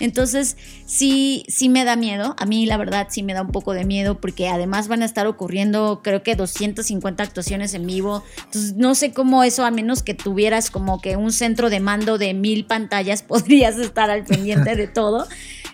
Entonces, 0.00 0.56
sí, 0.84 1.44
sí 1.48 1.68
me 1.68 1.84
da 1.84 1.96
miedo. 1.96 2.34
A 2.38 2.46
mí, 2.46 2.66
la 2.66 2.76
verdad, 2.76 3.08
sí 3.10 3.22
me 3.22 3.34
da 3.34 3.42
un 3.42 3.52
poco 3.52 3.72
de 3.72 3.84
miedo 3.84 4.20
porque 4.20 4.48
además 4.48 4.88
van 4.88 5.02
a 5.02 5.06
estar 5.06 5.26
ocurriendo, 5.26 6.00
creo 6.02 6.22
que 6.22 6.36
250 6.36 7.22
actuaciones 7.22 7.74
en 7.74 7.86
vivo. 7.86 8.22
Entonces, 8.44 8.74
no 8.76 8.94
sé 8.94 9.12
cómo 9.12 9.42
eso, 9.42 9.64
a 9.64 9.70
menos 9.70 10.02
que 10.02 10.14
tuvieras 10.14 10.70
como 10.70 11.00
que 11.00 11.16
un 11.16 11.32
centro 11.32 11.70
de 11.70 11.80
mando 11.80 12.18
de 12.18 12.34
mil 12.34 12.66
pantallas, 12.66 13.22
podrías 13.26 13.76
estar 13.78 14.10
al 14.10 14.24
pendiente 14.24 14.76
de 14.76 14.86
todo. 14.86 15.26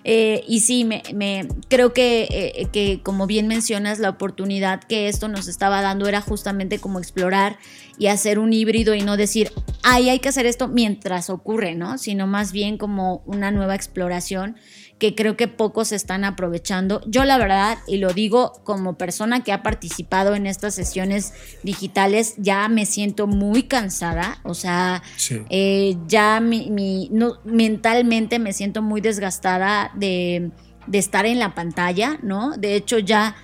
Eh, 0.04 0.42
y 0.48 0.60
sí, 0.60 0.84
me, 0.84 1.02
me- 1.14 1.46
creo 1.68 1.92
que, 1.92 2.28
eh, 2.30 2.66
que 2.72 3.00
como 3.02 3.26
bien 3.26 3.46
mencionas, 3.46 3.98
la 4.00 4.10
oportunidad 4.10 4.82
que 4.82 5.08
esto 5.08 5.28
nos 5.28 5.46
estaba 5.48 5.80
dando 5.80 6.08
era 6.08 6.20
justamente 6.20 6.78
como 6.78 6.98
explorar 6.98 7.58
y 7.98 8.08
hacer 8.08 8.38
un 8.38 8.52
híbrido 8.52 8.94
y 8.94 9.02
no 9.02 9.16
decir, 9.16 9.52
ay, 9.82 10.08
hay 10.08 10.18
que 10.18 10.28
hacer 10.28 10.46
esto 10.46 10.66
mientras 10.68 11.30
ocurre, 11.30 11.74
¿no? 11.74 11.98
Sino 11.98 12.26
más 12.26 12.50
bien 12.52 12.78
como 12.78 13.22
una 13.26 13.50
nueva 13.50 13.74
exploración 13.74 14.56
que 15.02 15.16
creo 15.16 15.36
que 15.36 15.48
pocos 15.48 15.90
están 15.90 16.22
aprovechando. 16.22 17.00
Yo 17.06 17.24
la 17.24 17.36
verdad, 17.36 17.78
y 17.88 17.96
lo 17.96 18.12
digo 18.12 18.52
como 18.62 18.96
persona 18.96 19.42
que 19.42 19.50
ha 19.52 19.60
participado 19.64 20.36
en 20.36 20.46
estas 20.46 20.76
sesiones 20.76 21.32
digitales, 21.64 22.34
ya 22.38 22.68
me 22.68 22.86
siento 22.86 23.26
muy 23.26 23.64
cansada, 23.64 24.38
o 24.44 24.54
sea, 24.54 25.02
Sí. 25.16 25.42
eh, 25.50 25.96
ya 26.06 26.38
mi, 26.38 26.70
mi- 26.70 27.08
no, 27.10 27.38
mentalmente 27.42 28.38
me 28.38 28.52
siento 28.52 28.80
muy 28.80 29.00
desgastada 29.00 29.90
de, 29.96 30.52
de 30.86 30.98
estar 30.98 31.26
en 31.26 31.40
la 31.40 31.52
pantalla, 31.52 32.20
¿no? 32.22 32.52
De 32.56 32.76
hecho, 32.76 33.00
ya 33.00 33.34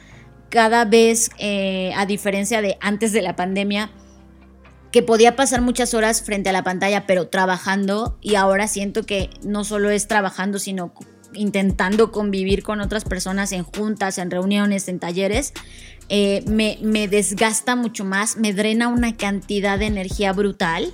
cada 0.51 0.85
vez, 0.85 1.29
eh, 1.39 1.91
a 1.97 2.07
diferencia 2.07 2.63
de 2.63 2.77
antes 2.81 3.13
de 3.13 3.21
la 3.23 3.35
pandemia, 3.35 3.91
que 4.93 5.03
podía 5.03 5.35
pasar 5.35 5.61
muchas 5.61 5.93
horas 5.93 6.23
frente 6.23 6.51
a 6.51 6.53
la 6.53 6.63
pantalla, 6.63 7.05
pero 7.05 7.27
trabajando, 7.27 8.17
y 8.23 8.37
ahora 8.37 8.69
siento 8.69 9.03
que 9.03 9.29
no 9.43 9.65
solo 9.65 9.91
es 9.91 10.07
trabajando, 10.07 10.61
sino 10.61 10.95
intentando 11.35 12.11
convivir 12.11 12.63
con 12.63 12.81
otras 12.81 13.05
personas 13.05 13.53
en 13.53 13.65
juntas, 13.65 14.19
en 14.19 14.31
reuniones, 14.31 14.89
en 14.89 14.99
talleres, 14.99 15.53
eh, 16.09 16.43
me, 16.47 16.79
me 16.81 17.07
desgasta 17.07 17.77
mucho 17.77 18.05
más, 18.05 18.37
me 18.37 18.53
drena 18.53 18.89
una 18.89 19.17
cantidad 19.17 19.79
de 19.79 19.87
energía 19.87 20.33
brutal 20.33 20.93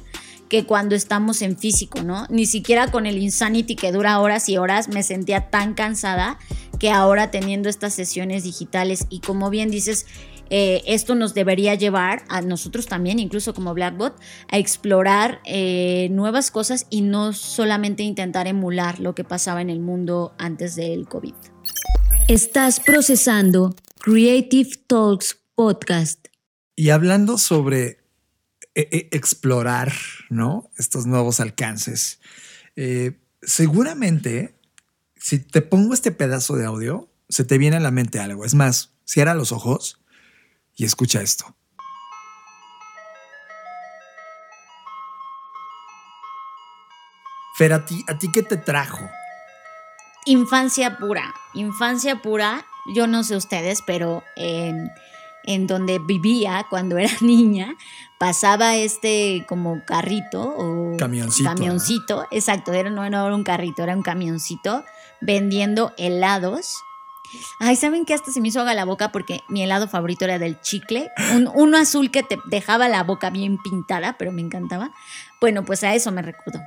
que 0.48 0.64
cuando 0.64 0.94
estamos 0.94 1.42
en 1.42 1.56
físico, 1.56 2.02
¿no? 2.02 2.26
Ni 2.28 2.46
siquiera 2.46 2.90
con 2.90 3.06
el 3.06 3.18
Insanity 3.18 3.76
que 3.76 3.92
dura 3.92 4.20
horas 4.20 4.48
y 4.48 4.56
horas 4.56 4.88
me 4.88 5.02
sentía 5.02 5.50
tan 5.50 5.74
cansada 5.74 6.38
que 6.78 6.90
ahora 6.90 7.30
teniendo 7.30 7.68
estas 7.68 7.94
sesiones 7.94 8.44
digitales 8.44 9.06
y 9.08 9.20
como 9.20 9.50
bien 9.50 9.70
dices, 9.70 10.06
eh, 10.50 10.82
esto 10.86 11.14
nos 11.14 11.34
debería 11.34 11.74
llevar 11.74 12.24
a 12.28 12.42
nosotros 12.42 12.86
también, 12.86 13.18
incluso 13.18 13.54
como 13.54 13.74
Blackbot, 13.74 14.18
a 14.50 14.58
explorar 14.58 15.40
eh, 15.44 16.08
nuevas 16.10 16.50
cosas 16.50 16.86
y 16.90 17.00
no 17.00 17.32
solamente 17.32 18.02
intentar 18.02 18.46
emular 18.46 19.00
lo 19.00 19.14
que 19.14 19.24
pasaba 19.24 19.62
en 19.62 19.70
el 19.70 19.80
mundo 19.80 20.34
antes 20.38 20.76
del 20.76 21.08
COVID. 21.08 21.34
Estás 22.28 22.80
procesando 22.80 23.74
Creative 24.00 24.70
Talks 24.86 25.38
Podcast. 25.54 26.28
Y 26.76 26.90
hablando 26.90 27.38
sobre 27.38 27.98
eh, 28.74 29.08
explorar, 29.12 29.92
¿no? 30.30 30.70
Estos 30.76 31.06
nuevos 31.06 31.40
alcances. 31.40 32.20
seguramente, 33.42 34.58
si 35.16 35.38
te 35.38 35.62
pongo 35.62 35.94
este 35.94 36.10
pedazo 36.10 36.56
de 36.56 36.66
audio, 36.66 37.08
se 37.28 37.44
te 37.44 37.58
viene 37.58 37.76
a 37.76 37.80
la 37.80 37.90
mente 37.90 38.18
algo. 38.18 38.44
Es 38.44 38.54
más, 38.54 38.94
cierra 39.04 39.34
los 39.34 39.52
ojos 39.52 40.03
y 40.76 40.84
escucha 40.84 41.20
esto. 41.22 41.54
Fer, 47.56 47.72
¿a 47.72 47.84
ti, 47.84 48.04
¿a 48.08 48.18
ti 48.18 48.32
qué 48.32 48.42
te 48.42 48.56
trajo? 48.56 49.08
Infancia 50.26 50.98
pura, 50.98 51.34
infancia 51.52 52.20
pura, 52.20 52.66
yo 52.94 53.06
no 53.06 53.22
sé 53.22 53.36
ustedes, 53.36 53.80
pero 53.86 54.24
en, 54.34 54.90
en 55.44 55.66
donde 55.66 56.00
vivía 56.00 56.66
cuando 56.68 56.98
era 56.98 57.12
niña, 57.20 57.76
pasaba 58.18 58.74
este 58.74 59.44
como 59.48 59.84
carrito 59.84 60.42
o 60.42 60.96
Camioncito, 60.96 61.48
camioncito, 61.48 62.26
exacto, 62.32 62.72
era, 62.72 62.90
no, 62.90 63.08
no 63.08 63.26
era 63.26 63.34
un 63.34 63.44
carrito, 63.44 63.84
era 63.84 63.94
un 63.94 64.02
camioncito 64.02 64.84
vendiendo 65.20 65.92
helados. 65.96 66.82
Ay, 67.60 67.76
¿saben 67.76 68.04
qué? 68.04 68.14
Hasta 68.14 68.32
se 68.32 68.40
me 68.40 68.48
hizo 68.48 68.60
agua 68.60 68.74
la 68.74 68.84
boca 68.84 69.12
porque 69.12 69.40
mi 69.48 69.62
helado 69.62 69.88
favorito 69.88 70.24
era 70.24 70.38
del 70.38 70.60
chicle. 70.60 71.10
Un, 71.34 71.48
uno 71.54 71.78
azul 71.78 72.10
que 72.10 72.22
te 72.22 72.38
dejaba 72.46 72.88
la 72.88 73.02
boca 73.02 73.30
bien 73.30 73.58
pintada, 73.58 74.16
pero 74.18 74.32
me 74.32 74.40
encantaba. 74.40 74.92
Bueno, 75.40 75.64
pues 75.64 75.84
a 75.84 75.94
eso 75.94 76.10
me 76.12 76.22
recuerdo. 76.22 76.60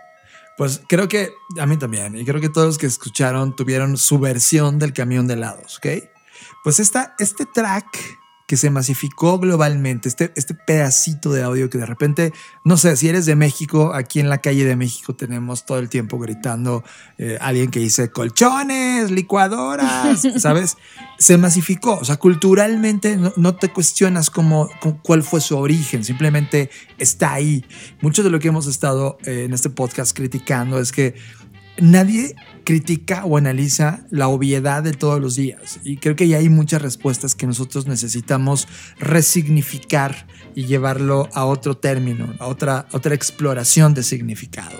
Pues 0.57 0.82
creo 0.88 1.07
que 1.07 1.34
a 1.59 1.68
mí 1.68 1.78
también, 1.78 2.18
y 2.18 2.26
creo 2.26 2.41
que 2.41 2.49
todos 2.49 2.65
los 2.65 2.78
que 2.80 2.88
escucharon 2.88 3.55
tuvieron 3.55 3.95
su 3.95 4.18
versión 4.18 4.80
del 4.80 4.91
camión 4.91 5.28
de 5.28 5.36
helados, 5.36 5.78
¿ok? 5.78 5.88
Pues 6.63 6.80
esta, 6.80 7.15
este 7.20 7.45
track 7.45 8.20
que 8.47 8.55
se 8.57 8.69
masificó 8.69 9.37
globalmente, 9.39 10.07
este, 10.07 10.31
este 10.37 10.53
pedacito 10.55 11.31
de 11.33 11.43
audio 11.43 11.69
que 11.69 11.77
de 11.77 11.85
repente, 11.85 12.31
no 12.63 12.77
sé, 12.77 12.95
si 12.95 13.09
eres 13.09 13.25
de 13.25 13.35
México, 13.35 13.93
aquí 13.93 14.21
en 14.21 14.29
la 14.29 14.37
calle 14.39 14.63
de 14.63 14.77
México 14.77 15.13
tenemos 15.15 15.65
todo 15.65 15.79
el 15.79 15.89
tiempo 15.89 16.17
gritando 16.17 16.81
eh, 17.17 17.37
alguien 17.41 17.69
que 17.69 17.79
dice 17.81 18.09
colchones, 18.09 19.11
licuadoras, 19.11 20.21
¿sabes? 20.37 20.77
Se 21.19 21.37
masificó, 21.37 21.95
o 21.95 22.05
sea, 22.05 22.15
culturalmente 22.15 23.17
no, 23.17 23.33
no 23.35 23.55
te 23.55 23.69
cuestionas 23.69 24.29
cómo, 24.29 24.69
cómo- 24.79 25.01
cuál 25.03 25.23
fue 25.23 25.41
su 25.41 25.57
origen, 25.57 26.03
simplemente 26.05 26.69
está 26.97 27.33
ahí. 27.33 27.65
Mucho 28.01 28.23
de 28.23 28.29
lo 28.29 28.39
que 28.39 28.47
hemos 28.47 28.65
estado 28.67 29.17
eh, 29.25 29.43
en 29.45 29.53
este 29.53 29.69
podcast 29.69 30.15
criticando 30.15 30.79
es 30.79 30.91
que 30.93 31.15
nadie 31.80 32.36
critica 32.63 33.23
o 33.25 33.38
analiza 33.38 34.05
la 34.09 34.28
obviedad 34.28 34.84
de 34.84 34.91
todos 34.91 35.21
los 35.21 35.36
días. 35.36 35.80
Y 35.84 35.97
creo 35.97 36.15
que 36.15 36.28
ya 36.28 36.38
hay 36.38 36.49
muchas 36.49 36.82
respuestas 36.82 37.36
que 37.36 37.47
nosotros 37.47 37.88
necesitamos 37.88 38.67
resignificar 38.99 40.28
y 40.53 40.65
llevarlo 40.65 41.30
a 41.34 41.45
otro 41.45 41.78
término, 41.78 42.34
a 42.39 42.47
otra, 42.47 42.88
otra 42.91 43.15
exploración 43.15 43.93
de 43.93 44.03
significado. 44.03 44.75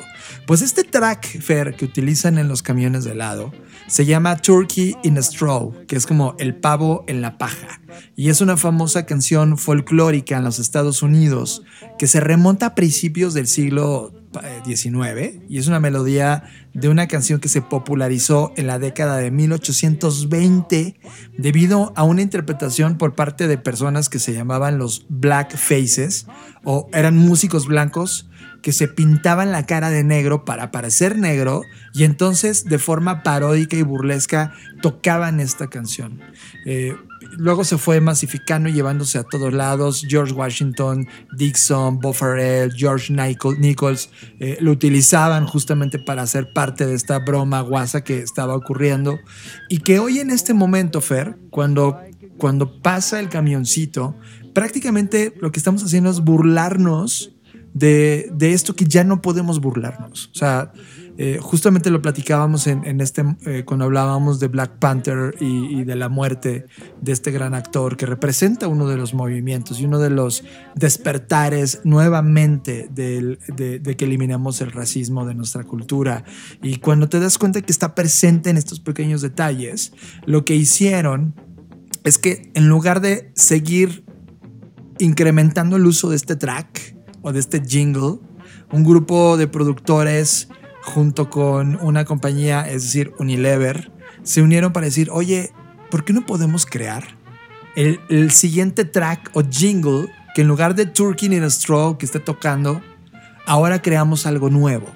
Pues 0.46 0.62
este 0.62 0.84
track, 0.84 1.42
Fer, 1.42 1.76
que 1.76 1.86
utilizan 1.86 2.38
en 2.38 2.48
los 2.48 2.62
camiones 2.62 3.04
de 3.04 3.12
helado, 3.12 3.54
se 3.88 4.06
llama 4.06 4.38
Turkey 4.38 4.96
in 5.04 5.18
a 5.18 5.22
Straw, 5.22 5.86
que 5.88 5.96
es 5.96 6.06
como 6.06 6.36
el 6.40 6.56
pavo 6.56 7.06
en 7.08 7.22
la 7.22 7.38
paja. 7.38 7.82
Y 8.16 8.30
es 8.30 8.42
una 8.42 8.58
famosa 8.58 9.06
canción 9.06 9.58
folclórica 9.58 10.38
en 10.38 10.44
los 10.44 10.60
Estados 10.60 11.02
Unidos 11.02 11.64
que 11.98 12.08
se 12.08 12.20
remonta 12.20 12.68
a 12.68 12.76
principios 12.76 13.34
del 13.34 13.48
siglo 13.48 14.14
eh, 14.44 14.62
XIX 14.66 15.44
y 15.50 15.58
es 15.58 15.68
una 15.68 15.80
melodía 15.80 16.44
de 16.74 16.90
una 16.90 17.08
canción 17.08 17.40
que 17.40 17.50
se 17.50 17.62
popularizó 17.62 18.54
en 18.56 18.68
la 18.68 18.80
década 18.80 19.18
de 19.18 19.32
1820 19.32 21.00
debido 21.38 21.94
a 21.96 22.04
una 22.04 22.22
interpretación 22.22 22.98
por 22.98 23.16
parte 23.16 23.48
de 23.48 23.58
personas 23.58 24.10
que 24.10 24.20
se 24.20 24.34
llamaban 24.34 24.78
los 24.78 25.06
Black 25.10 25.56
Faces 25.58 26.28
o 26.64 26.90
eran 26.94 27.18
músicos 27.18 27.68
blancos 27.68 28.30
que 28.62 28.74
se 28.74 28.88
pintaban 28.88 29.52
la 29.52 29.66
cara 29.66 29.90
de 29.90 30.04
negro 30.04 30.44
para 30.44 30.72
parecer 30.72 31.18
negro 31.18 31.62
y 31.94 32.04
entonces 32.04 32.66
de 32.66 32.80
forma 32.80 33.24
paródica 33.24 33.78
y 33.78 33.82
burlesca 33.82 34.54
tocaban 34.82 35.40
esta 35.40 35.68
canción. 35.68 36.20
Eh, 36.66 36.96
luego 37.38 37.64
se 37.64 37.78
fue 37.78 38.02
masificando 38.02 38.68
y 38.70 38.74
llevándose 38.74 39.18
a 39.18 39.24
todos 39.24 39.54
lados. 39.54 40.04
George 40.08 40.34
Washington, 40.34 41.08
Dixon, 41.38 42.00
Bob 42.00 42.14
Farrell, 42.16 42.72
George 42.76 43.14
Nichol- 43.14 43.58
Nichols 43.60 44.10
eh, 44.40 44.58
lo 44.60 44.72
utilizaban 44.72 45.46
justamente 45.48 46.00
para 46.00 46.26
ser 46.28 46.52
parte 46.54 46.86
de 46.86 46.96
esta 46.96 47.20
broma 47.20 47.62
guasa 47.62 48.04
que 48.04 48.20
estaba 48.20 48.56
ocurriendo 48.56 49.20
y 49.70 49.80
que 49.80 50.00
hoy 50.00 50.20
en 50.20 50.30
este 50.32 50.54
momento, 50.54 51.02
Fer, 51.02 51.38
cuando, 51.50 52.00
cuando 52.38 52.82
pasa 52.82 53.20
el 53.20 53.30
camioncito, 53.30 54.16
prácticamente 54.54 55.34
lo 55.40 55.52
que 55.52 55.60
estamos 55.60 55.84
haciendo 55.84 56.10
es 56.10 56.20
burlarnos 56.22 57.34
de, 57.74 58.30
de 58.34 58.54
esto 58.54 58.76
que 58.76 58.86
ya 58.86 59.04
no 59.04 59.22
podemos 59.22 59.62
burlarnos. 59.62 60.32
O 60.34 60.36
sea, 60.36 60.72
eh, 61.18 61.40
justamente 61.42 61.90
lo 61.90 62.02
platicábamos 62.02 62.68
en, 62.68 62.86
en 62.86 63.02
este, 63.02 63.24
eh, 63.46 63.64
cuando 63.66 63.86
hablábamos 63.86 64.40
de 64.40 64.48
Black 64.48 64.78
Panther 64.78 65.36
y, 65.40 65.84
de 65.84 65.96
la 65.96 66.10
muerte 66.10 66.66
de 67.02 67.12
este 67.12 67.32
gran 67.32 67.56
actor 67.56 67.98
que 67.98 68.06
representa 68.06 68.68
uno 68.68 68.88
de 68.88 68.98
los 68.98 69.14
movimientos 69.14 69.80
y 69.80 69.86
uno 69.86 69.98
de 70.00 70.12
los 70.12 70.44
despertares 70.76 71.82
nuevamente 71.84 72.88
del- 72.92 73.40
de, 73.56 73.80
de 73.80 73.98
que 73.98 74.06
eliminamos 74.06 74.62
el 74.62 74.72
racismo 74.72 75.26
de 75.26 75.34
nuestra 75.34 75.64
cultura. 75.64 76.24
Y 76.62 76.78
cuando 76.78 77.10
te 77.10 77.20
das 77.20 77.38
cuenta 77.38 77.62
que 77.62 77.72
está 77.72 77.96
presente 77.96 78.50
en 78.50 78.58
estos 78.58 78.80
pequeños 78.80 79.22
detalles, 79.22 79.94
lo 80.26 80.46
que 80.46 80.56
hicieron 80.56 81.34
es 82.04 82.18
que 82.18 82.52
en 82.54 82.70
lugar 82.70 83.02
de 83.02 83.32
seguir 83.36 84.06
incrementando 85.00 85.76
el 85.76 85.86
uso 85.86 86.10
de 86.10 86.16
este 86.16 86.36
track 86.36 86.96
o 87.22 87.32
de 87.34 87.40
este 87.40 87.62
jingle, 87.64 88.20
un 88.72 88.84
grupo 88.84 89.38
de 89.38 89.48
productores 89.48 90.50
junto 90.88 91.30
con 91.30 91.78
una 91.82 92.06
compañía, 92.06 92.62
es 92.62 92.84
decir, 92.84 93.14
Unilever, 93.20 93.92
se 94.24 94.42
unieron 94.42 94.72
para 94.72 94.86
decir, 94.86 95.10
oye, 95.12 95.52
¿por 95.92 96.06
qué 96.06 96.14
no 96.14 96.26
podemos 96.26 96.66
crear 96.66 97.04
el, 97.76 98.32
siguiente 98.32 98.86
track 98.86 99.30
o 99.34 99.44
jingle 99.44 100.10
que 100.34 100.42
en 100.42 100.48
lugar 100.48 100.76
de 100.76 100.86
Turkey 100.86 101.28
in 101.28 101.44
a 101.44 101.50
Straw 101.50 101.98
que 101.98 102.06
esté 102.06 102.22
tocando, 102.22 102.82
ahora 103.46 103.82
creamos 103.82 104.26
algo 104.26 104.50
nuevo? 104.50 104.88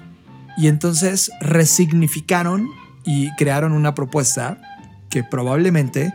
Y 0.56 0.68
entonces 0.68 1.30
resignificaron 1.40 2.68
y 3.04 3.30
crearon 3.36 3.72
una 3.72 3.94
propuesta 3.94 4.60
que 5.10 5.22
probablemente 5.22 6.12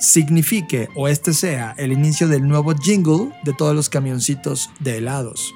signifique 0.00 0.88
o 0.96 1.06
este 1.06 1.34
sea 1.34 1.74
el 1.76 1.92
inicio 1.92 2.28
del 2.28 2.48
nuevo 2.48 2.74
jingle 2.74 3.30
de 3.44 3.52
todos 3.52 3.76
los 3.76 3.90
camioncitos 3.90 4.70
de 4.80 4.98
helados. 4.98 5.54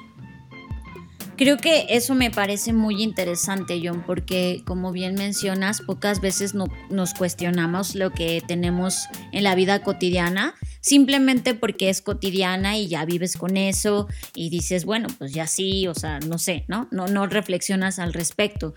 Creo 1.35 1.57
que 1.57 1.87
eso 1.89 2.13
me 2.13 2.29
parece 2.29 2.73
muy 2.73 3.01
interesante, 3.01 3.81
John, 3.83 4.03
porque 4.05 4.61
como 4.65 4.91
bien 4.91 5.15
mencionas, 5.15 5.81
pocas 5.81 6.21
veces 6.21 6.53
no, 6.53 6.65
nos 6.91 7.15
cuestionamos 7.15 7.95
lo 7.95 8.11
que 8.11 8.43
tenemos 8.45 9.07
en 9.31 9.43
la 9.43 9.55
vida 9.55 9.81
cotidiana, 9.81 10.53
simplemente 10.79 11.55
porque 11.55 11.89
es 11.89 12.03
cotidiana 12.03 12.77
y 12.77 12.87
ya 12.87 13.03
vives 13.05 13.35
con 13.35 13.57
eso 13.57 14.07
y 14.35 14.51
dices, 14.51 14.85
bueno, 14.85 15.07
pues 15.17 15.33
ya 15.33 15.47
sí, 15.47 15.87
o 15.87 15.95
sea, 15.95 16.19
no 16.19 16.37
sé, 16.37 16.65
¿no? 16.67 16.87
No, 16.91 17.07
no 17.07 17.25
reflexionas 17.25 17.97
al 17.97 18.13
respecto. 18.13 18.75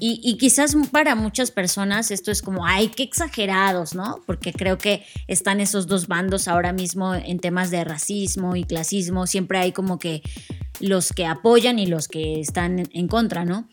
Y, 0.00 0.36
quizás 0.38 0.76
para 0.90 1.14
muchas 1.14 1.50
personas 1.50 2.10
esto 2.10 2.30
es 2.30 2.42
como, 2.42 2.64
ay, 2.66 2.88
qué 2.88 3.02
exagerados, 3.02 3.94
¿no? 3.94 4.20
Porque 4.26 4.52
creo 4.52 4.78
que 4.78 5.04
están 5.26 5.60
esos 5.60 5.86
dos 5.86 6.06
bandos 6.06 6.48
ahora 6.48 6.72
mismo 6.72 7.14
en 7.14 7.38
temas 7.38 7.70
de 7.70 7.84
racismo 7.84 8.56
y 8.56 8.64
clasismo. 8.64 9.26
Siempre 9.26 9.58
hay 9.58 9.72
como 9.72 9.98
que 9.98 10.22
los 10.80 11.12
que 11.12 11.26
apoyan 11.26 11.78
y 11.78 11.86
los 11.86 12.08
que 12.08 12.40
están 12.40 12.88
en 12.92 13.08
contra, 13.08 13.44
¿no? 13.44 13.68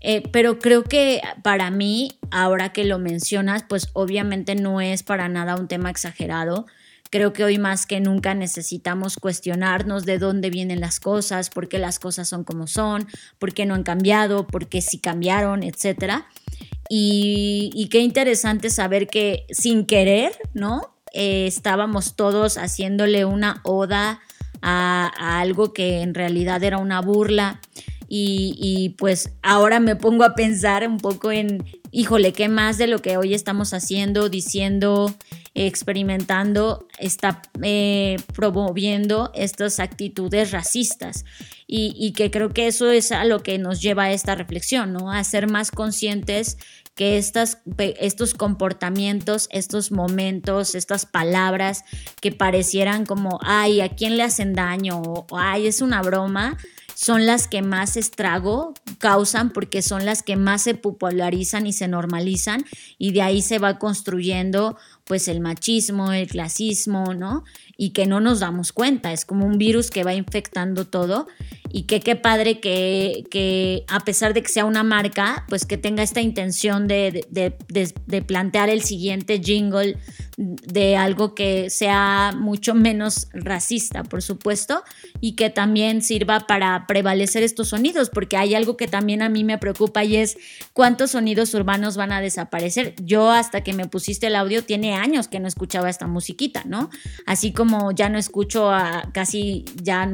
Eh, 0.00 0.22
pero 0.30 0.58
creo 0.58 0.84
que 0.84 1.20
para 1.42 1.70
mí, 1.70 2.18
ahora 2.30 2.72
que 2.72 2.84
lo 2.84 2.98
mencionas, 2.98 3.64
pues 3.68 3.90
obviamente 3.92 4.54
no 4.54 4.80
es 4.80 5.02
para 5.02 5.28
nada 5.28 5.56
un 5.56 5.68
tema 5.68 5.90
exagerado. 5.90 6.66
Creo 7.10 7.32
que 7.32 7.44
hoy 7.44 7.58
más 7.58 7.86
que 7.86 8.00
nunca 8.00 8.34
necesitamos 8.34 9.16
cuestionarnos 9.16 10.04
de 10.04 10.18
dónde 10.18 10.50
vienen 10.50 10.80
las 10.80 11.00
cosas, 11.00 11.50
por 11.50 11.68
qué 11.68 11.78
las 11.78 11.98
cosas 11.98 12.28
son 12.28 12.44
como 12.44 12.66
son, 12.66 13.06
por 13.38 13.54
qué 13.54 13.66
no 13.66 13.74
han 13.74 13.84
cambiado, 13.84 14.46
por 14.46 14.68
qué 14.68 14.80
sí 14.80 14.98
cambiaron, 14.98 15.62
etc. 15.62 16.24
Y, 16.88 17.88
qué 17.90 18.00
interesante 18.00 18.70
saber 18.70 19.06
que 19.06 19.46
sin 19.50 19.86
querer, 19.86 20.32
¿no? 20.54 20.94
Eh, 21.12 21.46
estábamos 21.46 22.16
todos 22.16 22.58
haciéndole 22.58 23.24
una 23.24 23.60
oda 23.62 24.20
a, 24.60 25.40
algo 25.40 25.72
que 25.72 26.02
en 26.02 26.14
realidad 26.14 26.62
era 26.64 26.78
una 26.78 27.00
burla. 27.00 27.60
Y, 28.08 28.56
y, 28.60 28.90
pues 28.90 29.32
ahora 29.42 29.80
me 29.80 29.96
pongo 29.96 30.24
a 30.24 30.34
pensar 30.34 30.86
un 30.86 30.98
poco 30.98 31.32
en, 31.32 31.64
híjole, 31.90 32.32
¿qué 32.32 32.48
más 32.48 32.78
de 32.78 32.86
lo 32.86 33.00
que 33.00 33.16
hoy 33.16 33.34
estamos 33.34 33.72
haciendo, 33.74 34.28
diciendo, 34.28 35.14
experimentando, 35.56 36.86
está 36.98 37.40
eh, 37.62 38.16
promoviendo 38.34 39.32
estas 39.34 39.80
actitudes 39.80 40.50
racistas. 40.52 41.24
Y, 41.66 42.12
que 42.12 42.30
creo 42.30 42.50
que 42.50 42.68
eso 42.68 42.92
es 42.92 43.10
a 43.10 43.24
lo 43.24 43.42
que 43.42 43.58
nos 43.58 43.80
lleva 43.82 44.04
a 44.04 44.12
esta 44.12 44.36
reflexión, 44.36 44.92
¿no? 44.92 45.10
A 45.10 45.24
ser 45.24 45.50
más 45.50 45.72
conscientes 45.72 46.58
que 46.94 47.18
estas, 47.18 47.58
estos 47.78 48.34
comportamientos, 48.34 49.48
estos 49.50 49.90
momentos, 49.90 50.76
estas 50.76 51.06
palabras 51.06 51.84
que 52.20 52.30
parecieran 52.30 53.04
como, 53.04 53.40
ay, 53.42 53.80
¿a 53.80 53.88
quién 53.88 54.16
le 54.16 54.22
hacen 54.22 54.54
daño? 54.54 55.02
O, 55.02 55.26
ay, 55.36 55.66
es 55.66 55.80
una 55.80 56.02
broma, 56.02 56.56
son 56.96 57.26
las 57.26 57.46
que 57.46 57.60
más 57.60 57.98
estrago 57.98 58.72
causan 58.96 59.50
porque 59.50 59.82
son 59.82 60.06
las 60.06 60.22
que 60.22 60.34
más 60.36 60.62
se 60.62 60.74
popularizan 60.74 61.66
y 61.66 61.74
se 61.74 61.88
normalizan 61.88 62.64
y 62.96 63.12
de 63.12 63.20
ahí 63.20 63.42
se 63.42 63.58
va 63.58 63.78
construyendo 63.78 64.78
pues 65.04 65.28
el 65.28 65.40
machismo, 65.40 66.14
el 66.14 66.26
clasismo, 66.26 67.12
¿no? 67.12 67.44
Y 67.76 67.90
que 67.90 68.06
no 68.06 68.20
nos 68.20 68.40
damos 68.40 68.72
cuenta, 68.72 69.12
es 69.12 69.24
como 69.24 69.44
un 69.44 69.58
virus 69.58 69.90
que 69.90 70.02
va 70.02 70.14
infectando 70.14 70.86
todo 70.86 71.26
y 71.76 71.82
que 71.82 72.00
qué 72.00 72.16
padre 72.16 72.58
que, 72.58 73.24
que 73.30 73.84
a 73.88 74.00
pesar 74.00 74.32
de 74.32 74.42
que 74.42 74.48
sea 74.48 74.64
una 74.64 74.82
marca, 74.82 75.44
pues 75.48 75.66
que 75.66 75.76
tenga 75.76 76.02
esta 76.02 76.22
intención 76.22 76.86
de, 76.86 77.26
de, 77.28 77.54
de, 78.06 78.22
plantear 78.22 78.70
el 78.70 78.82
siguiente 78.82 79.40
jingle 79.42 79.98
de 80.38 80.96
algo 80.96 81.34
que 81.34 81.70
sea 81.70 82.32
mucho 82.36 82.74
menos 82.74 83.28
racista, 83.32 84.04
por 84.04 84.22
supuesto, 84.22 84.82
y 85.20 85.32
que 85.32 85.50
también 85.50 86.02
sirva 86.02 86.46
para 86.46 86.86
prevalecer 86.86 87.42
estos 87.42 87.68
sonidos, 87.68 88.10
porque 88.10 88.36
hay 88.36 88.54
algo 88.54 88.76
que 88.76 88.86
también 88.86 89.22
a 89.22 89.28
mí 89.28 89.44
me 89.44 89.58
preocupa 89.58 90.04
y 90.04 90.16
es 90.16 90.36
cuántos 90.72 91.12
sonidos 91.12 91.52
urbanos 91.54 91.96
van 91.96 92.12
a 92.12 92.20
desaparecer. 92.20 92.94
Yo 93.02 93.30
hasta 93.30 93.62
que 93.62 93.72
me 93.72 93.86
pusiste 93.86 94.28
el 94.28 94.36
audio 94.36 94.62
tiene 94.62 94.94
años 94.94 95.28
que 95.28 95.40
no 95.40 95.48
escuchaba 95.48 95.90
esta 95.90 96.06
musiquita, 96.06 96.62
¿no? 96.64 96.90
Así 97.26 97.52
como 97.52 97.65
ya 97.94 98.08
no 98.08 98.18
escucho 98.18 98.70
a 98.70 99.10
casi, 99.12 99.64
ya 99.82 100.10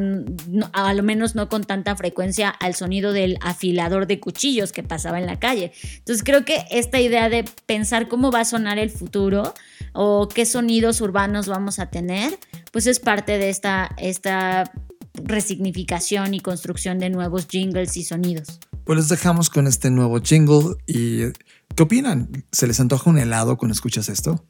a 0.73 0.95
lo 0.95 1.03
menos 1.03 1.35
no 1.35 1.49
con 1.49 1.65
tanta 1.65 1.97
frecuencia 1.97 2.49
al 2.49 2.75
sonido 2.75 3.13
del 3.13 3.39
afilador 3.41 4.07
de 4.07 4.21
cuchillos 4.21 4.73
que 4.73 4.83
pasaba 4.83 5.19
en 5.19 5.27
la 5.27 5.39
calle. 5.39 5.73
Entonces 5.99 6.23
creo 6.25 6.45
que 6.45 6.65
esta 6.71 7.01
idea 7.01 7.29
de 7.29 7.45
pensar 7.67 8.09
cómo 8.09 8.31
va 8.31 8.41
a 8.41 8.45
sonar 8.45 8.79
el 8.79 8.91
futuro 8.91 9.55
o 9.93 10.29
qué 10.29 10.47
sonidos 10.47 11.01
urbanos 11.01 11.47
vamos 11.47 11.79
a 11.79 11.87
tener, 11.87 12.39
pues 12.71 12.87
es 12.87 13.01
parte 13.01 13.39
de 13.39 13.51
esta, 13.51 13.95
esta 13.99 14.71
resignificación 15.15 16.35
y 16.35 16.41
construcción 16.41 16.99
de 16.99 17.11
nuevos 17.11 17.47
jingles 17.49 17.97
y 17.97 18.05
sonidos. 18.05 18.61
Pues 18.85 18.99
les 18.99 19.09
dejamos 19.09 19.51
con 19.51 19.67
este 19.67 19.91
nuevo 19.91 20.21
jingle 20.21 20.75
y 20.87 21.33
¿qué 21.77 21.83
opinan? 21.83 22.45
¿Se 22.51 22.67
les 22.67 22.81
antoja 22.81 23.11
un 23.11 23.19
helado 23.19 23.57
cuando 23.57 23.75
escuchas 23.75 24.09
esto? 24.09 24.45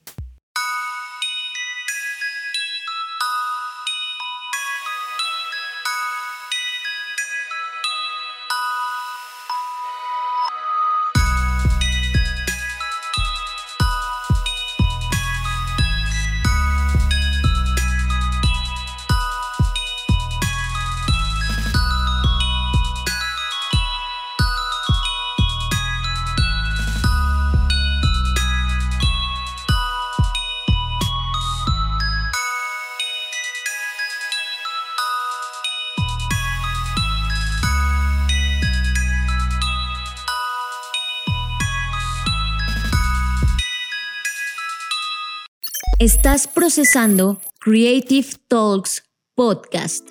Estás 46.02 46.48
procesando 46.48 47.40
Creative 47.60 48.26
Talks 48.48 49.04
Podcast. 49.36 50.08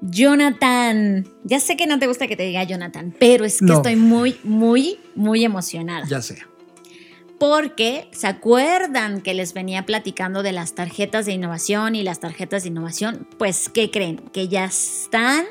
Jonathan, 0.00 1.24
ya 1.44 1.60
sé 1.60 1.76
que 1.76 1.86
no 1.86 2.00
te 2.00 2.08
gusta 2.08 2.26
que 2.26 2.34
te 2.34 2.42
diga 2.42 2.64
Jonathan, 2.64 3.14
pero 3.20 3.44
es 3.44 3.60
que 3.60 3.72
estoy 3.72 3.94
muy, 3.94 4.36
muy, 4.42 4.98
muy 5.14 5.44
emocionada. 5.44 6.04
Ya 6.08 6.20
sé. 6.20 6.42
Porque 7.38 8.08
se 8.10 8.26
acuerdan 8.26 9.20
que 9.20 9.34
les 9.34 9.54
venía 9.54 9.86
platicando 9.86 10.42
de 10.42 10.50
las 10.50 10.74
tarjetas 10.74 11.26
de 11.26 11.32
innovación 11.34 11.94
y 11.94 12.02
las 12.02 12.18
tarjetas 12.18 12.64
de 12.64 12.70
innovación, 12.70 13.28
pues 13.38 13.68
¿qué 13.68 13.92
creen? 13.92 14.16
Que 14.32 14.48
ya 14.48 14.64
están 14.64 15.44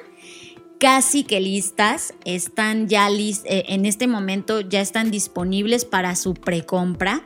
casi 0.78 1.24
que 1.24 1.40
listas, 1.40 2.14
están 2.26 2.90
ya 2.90 3.10
listas, 3.10 3.50
eh, 3.50 3.64
en 3.70 3.86
este 3.86 4.08
momento 4.08 4.60
ya 4.60 4.82
están 4.82 5.10
disponibles 5.10 5.86
para 5.86 6.18
su 6.18 6.34
precompra 6.34 7.24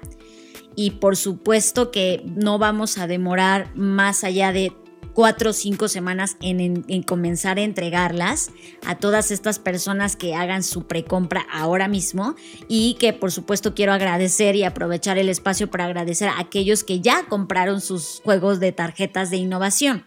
y 0.77 0.91
por 0.91 1.17
supuesto 1.17 1.89
que 1.91 2.23
no 2.23 2.59
vamos 2.59 2.99
a 2.99 3.07
demorar 3.07 3.75
más 3.75 4.23
allá 4.23 4.53
de 4.53 4.71
cuatro 5.13 5.49
o 5.49 5.53
cinco 5.53 5.87
semanas 5.87 6.37
en, 6.39 7.01
comenzar 7.01 7.57
a 7.57 7.63
entregarlas 7.63 8.51
a 8.85 8.93
todas 8.93 9.31
estas 9.31 9.57
personas 9.57 10.15
que 10.15 10.35
hagan 10.35 10.61
su 10.61 10.85
precompra 10.85 11.47
ahora 11.51 11.87
mismo 11.87 12.35
y 12.67 12.93
que 12.99 13.11
por 13.11 13.31
supuesto 13.31 13.73
quiero 13.73 13.91
agradecer 13.91 14.55
y 14.55 14.63
aprovechar 14.63 15.17
el 15.17 15.29
espacio 15.29 15.71
para 15.71 15.85
agradecer 15.85 16.29
a 16.29 16.39
aquellos 16.39 16.83
que 16.83 17.01
ya 17.01 17.25
compraron 17.27 17.81
sus 17.81 18.21
juegos 18.23 18.59
de 18.59 18.71
tarjetas 18.71 19.31
de 19.31 19.37
innovación. 19.37 20.05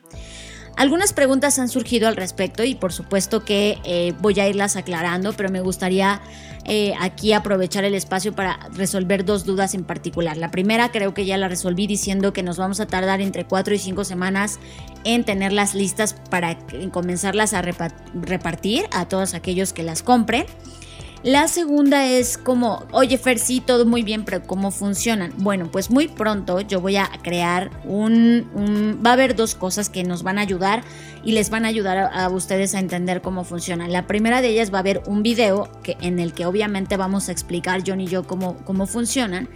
Algunas 0.77 1.13
preguntas 1.13 1.59
han 1.59 1.69
surgido 1.69 2.09
al 2.09 2.17
respecto 2.17 2.65
y 2.65 2.75
por 2.75 2.93
supuesto 2.93 3.45
que 3.45 3.79
eh, 3.85 4.15
voy 4.21 4.41
a 4.41 4.49
irlas 4.49 4.77
aclarando, 4.77 5.33
pero 5.35 5.51
me 5.51 5.61
gustaría 5.61 6.21
eh, 6.65 6.95
aquí 7.01 7.33
aprovechar 7.33 7.85
el 7.85 7.95
espacio 7.95 8.35
para 8.35 8.69
resolver 8.73 9.25
dos 9.25 9.45
dudas 9.45 9.75
en 9.75 9.85
particular. 9.85 10.37
La 10.37 10.51
primera 10.51 10.91
creo 10.91 11.15
que 11.15 11.27
ya 11.27 11.37
la 11.37 11.49
resolví 11.49 11.87
diciendo 11.87 12.33
que 12.33 12.43
nos 12.43 12.57
vamos 12.57 12.81
a 12.81 12.87
tardar 12.87 13.21
entre 13.21 13.45
cuatro 13.45 13.75
y 13.75 13.79
cinco 13.79 14.05
semanas 14.05 14.59
en 15.05 15.25
tenerlas 15.25 15.75
listas 15.75 16.15
para 16.31 16.59
comenzarlas 16.93 17.55
a 17.55 17.63
repartir 17.63 18.87
a 18.93 19.07
todos 19.07 19.35
aquellos 19.35 19.73
que 19.73 19.83
las 19.83 20.03
compren. 20.03 20.47
La 21.23 21.49
segunda 21.49 22.07
es 22.07 22.39
como, 22.39 22.87
oye 22.93 23.19
Fer, 23.19 23.39
sí, 23.39 23.61
todo 23.61 23.85
muy 23.85 24.03
bien, 24.03 24.25
pero 24.25 24.43
¿cómo 24.43 24.71
funcionan? 24.71 25.35
Bueno, 25.37 25.71
pues 25.71 25.91
muy 25.91 26.09
pronto 26.09 26.63
yo 26.63 26.81
voy 26.81 26.97
a 26.97 27.11
crear 27.23 27.71
un, 27.85 28.49
va 29.05 29.11
a 29.11 29.13
haber 29.13 29.37
dos 29.37 29.55
cosas 29.55 29.91
que 29.91 30.03
nos 30.03 30.23
van 30.23 30.39
a 30.39 30.41
ayudar 30.41 30.83
y 31.23 31.33
les 31.33 31.51
van 31.51 31.67
a 31.67 31.69
ayudar 31.69 31.99
a, 31.99 32.31
ustedes 32.31 32.75
a 32.75 32.79
entender 32.79 33.21
cómo 33.21 33.45
funcionan. 33.45 33.93
La 33.93 34.07
primera 34.07 34.41
de 34.41 34.49
ellas 34.49 34.73
va 34.73 34.79
a 34.79 34.81
haber 34.81 35.03
un 35.07 35.23
video 35.23 35.69
que, 35.83 35.99
en 36.01 36.21
el 36.21 36.33
que 36.33 36.47
obviamente 36.47 36.97
vamos 36.97 37.29
a 37.29 37.33
explicar 37.33 37.83
John 37.87 38.01
y 38.01 38.07
yo 38.07 38.27
cómo, 38.27 38.57
cómo 38.65 38.87
funcionan, 38.87 39.51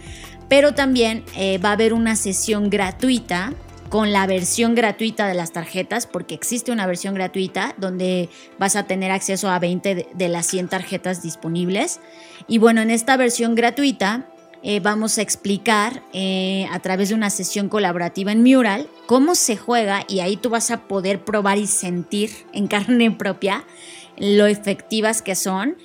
pero 0.47 0.75
también 0.75 1.23
eh, 1.35 1.57
va 1.57 1.69
a 1.69 1.73
haber 1.73 1.93
una 1.93 2.15
sesión 2.15 2.69
gratuita 2.69 3.53
con 3.89 4.11
la 4.11 4.25
versión 4.27 4.75
gratuita 4.75 5.27
de 5.27 5.33
las 5.33 5.51
tarjetas, 5.51 6.07
porque 6.07 6.35
existe 6.35 6.71
una 6.71 6.87
versión 6.87 7.13
gratuita 7.13 7.75
donde 7.77 8.29
vas 8.57 8.75
a 8.75 8.83
tener 8.83 9.11
acceso 9.11 9.49
a 9.49 9.59
20 9.59 10.07
de, 10.13 10.29
las 10.29 10.47
100 10.47 10.69
tarjetas 10.69 11.21
disponibles. 11.21 11.99
Y 12.47 12.57
bueno, 12.57 12.81
en 12.81 12.91
esta 12.91 13.15
versión 13.17 13.55
gratuita 13.55 14.27
eh, 14.63 14.79
vamos 14.79 15.17
a 15.17 15.21
explicar 15.21 16.01
eh, 16.13 16.67
a 16.71 16.79
través 16.79 17.09
de 17.09 17.15
una 17.15 17.29
sesión 17.29 17.69
colaborativa 17.69 18.31
en 18.31 18.43
Mural 18.43 18.89
cómo 19.05 19.35
se 19.35 19.57
juega 19.57 20.03
y 20.07 20.21
ahí 20.21 20.37
tú 20.37 20.49
vas 20.49 20.71
a 20.71 20.87
poder 20.87 21.23
probar 21.23 21.59
y 21.59 21.67
sentir 21.67 22.31
en 22.53 22.67
carne 22.67 23.11
propia 23.11 23.63
lo 24.17 24.47
efectivas 24.47 25.21
que 25.21 25.35
son. 25.35 25.77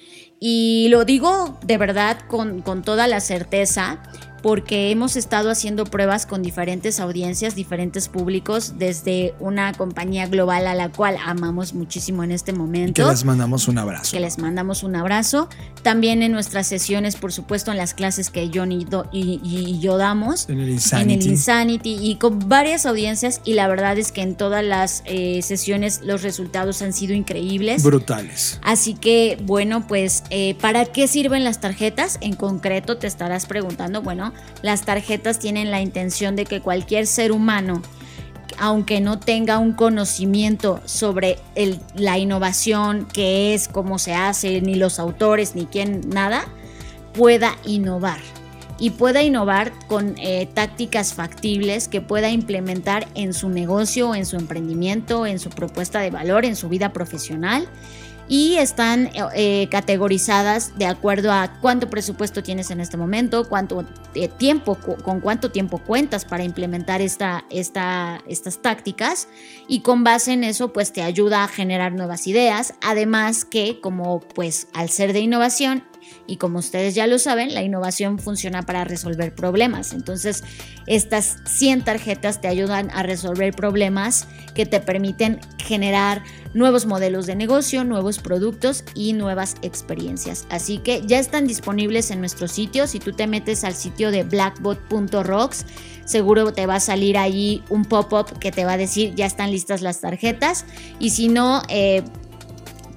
Y 0.42 0.88
lo 0.88 1.04
digo 1.04 1.58
de 1.62 1.76
verdad 1.76 2.18
con, 2.26 2.62
con 2.62 2.82
toda 2.82 3.06
la 3.06 3.20
certeza 3.20 4.00
porque 4.42 4.90
hemos 4.90 5.16
estado 5.16 5.50
haciendo 5.50 5.84
pruebas 5.84 6.26
con 6.26 6.42
diferentes 6.42 7.00
audiencias, 7.00 7.54
diferentes 7.54 8.08
públicos, 8.08 8.74
desde 8.78 9.34
una 9.40 9.72
compañía 9.72 10.26
global 10.26 10.66
a 10.66 10.74
la 10.74 10.90
cual 10.90 11.16
amamos 11.24 11.74
muchísimo 11.74 12.24
en 12.24 12.32
este 12.32 12.52
momento. 12.52 13.04
Que 13.04 13.10
les 13.10 13.24
mandamos 13.24 13.68
un 13.68 13.78
abrazo. 13.78 14.12
Que 14.12 14.20
les 14.20 14.38
mandamos 14.38 14.82
un 14.82 14.96
abrazo. 14.96 15.48
También 15.82 16.22
en 16.22 16.32
nuestras 16.32 16.66
sesiones, 16.66 17.16
por 17.16 17.32
supuesto, 17.32 17.70
en 17.70 17.76
las 17.76 17.94
clases 17.94 18.30
que 18.30 18.50
John 18.52 18.72
y, 18.72 18.86
y, 19.12 19.40
y 19.42 19.80
yo 19.80 19.96
damos. 19.96 20.48
En 20.48 20.60
el 20.60 20.70
Insanity. 20.70 21.12
En 21.12 21.20
el 21.20 21.26
Insanity 21.26 21.98
y 22.00 22.16
con 22.16 22.48
varias 22.48 22.86
audiencias. 22.86 23.40
Y 23.44 23.54
la 23.54 23.68
verdad 23.68 23.98
es 23.98 24.12
que 24.12 24.22
en 24.22 24.34
todas 24.34 24.64
las 24.64 25.02
eh, 25.06 25.40
sesiones 25.42 26.00
los 26.02 26.22
resultados 26.22 26.82
han 26.82 26.92
sido 26.92 27.14
increíbles. 27.14 27.82
Brutales. 27.82 28.58
Así 28.62 28.94
que, 28.94 29.38
bueno, 29.42 29.86
pues, 29.86 30.24
eh, 30.30 30.54
¿para 30.60 30.86
qué 30.86 31.08
sirven 31.08 31.44
las 31.44 31.60
tarjetas? 31.60 32.18
En 32.20 32.34
concreto 32.34 32.98
te 32.98 33.06
estarás 33.06 33.46
preguntando, 33.46 34.02
bueno, 34.02 34.29
las 34.62 34.82
tarjetas 34.82 35.38
tienen 35.38 35.70
la 35.70 35.80
intención 35.80 36.36
de 36.36 36.44
que 36.44 36.60
cualquier 36.60 37.06
ser 37.06 37.32
humano, 37.32 37.82
aunque 38.58 39.00
no 39.00 39.18
tenga 39.18 39.58
un 39.58 39.72
conocimiento 39.72 40.80
sobre 40.84 41.38
la 41.94 42.18
innovación, 42.18 43.06
qué 43.12 43.54
es, 43.54 43.68
cómo 43.68 43.98
se 43.98 44.14
hace, 44.14 44.60
ni 44.60 44.74
los 44.74 44.98
autores, 44.98 45.54
ni 45.54 45.66
quién, 45.66 46.02
nada, 46.08 46.44
pueda 47.14 47.56
innovar. 47.64 48.18
Y 48.78 48.90
pueda 48.90 49.22
innovar 49.22 49.72
con 49.88 50.14
eh, 50.16 50.48
tácticas 50.54 51.12
factibles 51.12 51.86
que 51.86 52.00
pueda 52.00 52.30
implementar 52.30 53.06
en 53.14 53.34
su 53.34 53.50
negocio, 53.50 54.14
en 54.14 54.24
su 54.24 54.36
emprendimiento, 54.36 55.26
en 55.26 55.38
su 55.38 55.50
propuesta 55.50 56.00
de 56.00 56.10
valor, 56.10 56.46
en 56.46 56.56
su 56.56 56.70
vida 56.70 56.90
profesional 56.90 57.68
y 58.30 58.58
están 58.58 59.10
eh, 59.34 59.66
categorizadas 59.72 60.78
de 60.78 60.86
acuerdo 60.86 61.32
a 61.32 61.58
cuánto 61.60 61.90
presupuesto 61.90 62.44
tienes 62.44 62.70
en 62.70 62.78
este 62.78 62.96
momento, 62.96 63.48
cuánto 63.48 63.84
eh, 64.14 64.28
tiempo, 64.28 64.76
con 64.76 65.18
cuánto 65.18 65.50
tiempo 65.50 65.78
cuentas 65.78 66.24
para 66.24 66.44
implementar 66.44 67.02
esta, 67.02 67.44
esta, 67.50 68.22
estas 68.28 68.62
tácticas 68.62 69.26
y 69.66 69.80
con 69.80 70.04
base 70.04 70.32
en 70.32 70.44
eso 70.44 70.72
pues 70.72 70.92
te 70.92 71.02
ayuda 71.02 71.42
a 71.42 71.48
generar 71.48 71.92
nuevas 71.92 72.28
ideas, 72.28 72.74
además 72.80 73.44
que 73.44 73.80
como 73.80 74.20
pues 74.20 74.68
al 74.74 74.90
ser 74.90 75.12
de 75.12 75.18
innovación 75.18 75.82
y 76.26 76.36
como 76.36 76.58
ustedes 76.58 76.94
ya 76.94 77.06
lo 77.06 77.18
saben, 77.18 77.54
la 77.54 77.62
innovación 77.62 78.18
funciona 78.18 78.62
para 78.62 78.84
resolver 78.84 79.34
problemas. 79.34 79.92
Entonces, 79.92 80.44
estas 80.86 81.38
100 81.44 81.84
tarjetas 81.84 82.40
te 82.40 82.48
ayudan 82.48 82.90
a 82.92 83.02
resolver 83.02 83.54
problemas 83.54 84.28
que 84.54 84.66
te 84.66 84.80
permiten 84.80 85.40
generar 85.58 86.22
nuevos 86.54 86.86
modelos 86.86 87.26
de 87.26 87.36
negocio, 87.36 87.84
nuevos 87.84 88.18
productos 88.18 88.84
y 88.94 89.12
nuevas 89.12 89.56
experiencias. 89.62 90.46
Así 90.50 90.78
que 90.78 91.02
ya 91.06 91.18
están 91.18 91.46
disponibles 91.46 92.10
en 92.10 92.20
nuestro 92.20 92.48
sitio. 92.48 92.86
Si 92.86 92.98
tú 92.98 93.12
te 93.12 93.26
metes 93.26 93.64
al 93.64 93.74
sitio 93.74 94.10
de 94.10 94.24
blackbot.rocks, 94.24 95.66
seguro 96.04 96.52
te 96.52 96.66
va 96.66 96.76
a 96.76 96.80
salir 96.80 97.18
ahí 97.18 97.62
un 97.68 97.84
pop-up 97.84 98.38
que 98.38 98.50
te 98.50 98.64
va 98.64 98.72
a 98.72 98.76
decir 98.76 99.14
ya 99.14 99.26
están 99.26 99.50
listas 99.50 99.82
las 99.82 100.00
tarjetas. 100.00 100.64
Y 100.98 101.10
si 101.10 101.28
no, 101.28 101.62
eh, 101.68 102.02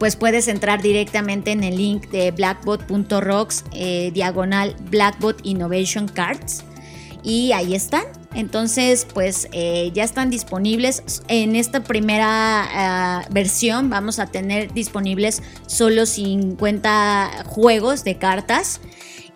pues 0.04 0.18
puedes 0.18 0.50
entrar 0.50 0.82
directamente 0.82 1.54
en 1.54 1.64
el 1.64 1.78
link 1.78 2.10
de 2.10 2.32
blackbot.rocks 2.32 3.64
eh, 3.72 4.12
diagonal 4.14 4.76
Blackbot 4.92 5.40
Innovation 5.44 6.10
Cards 6.10 6.66
y 7.24 7.54
ahí 7.54 7.74
están. 7.74 8.04
Entonces, 8.36 9.08
pues 9.14 9.48
eh, 9.54 9.92
ya 9.94 10.04
están 10.04 10.30
disponibles. 10.30 11.24
En 11.30 11.56
esta 11.56 11.86
primera 11.86 13.24
uh, 13.30 13.34
versión 13.34 13.90
vamos 13.90 14.20
a 14.20 14.26
tener 14.26 14.74
disponibles 14.74 15.42
solo 15.68 16.06
50 16.06 17.46
juegos 17.46 18.04
de 18.04 18.18
cartas. 18.18 18.82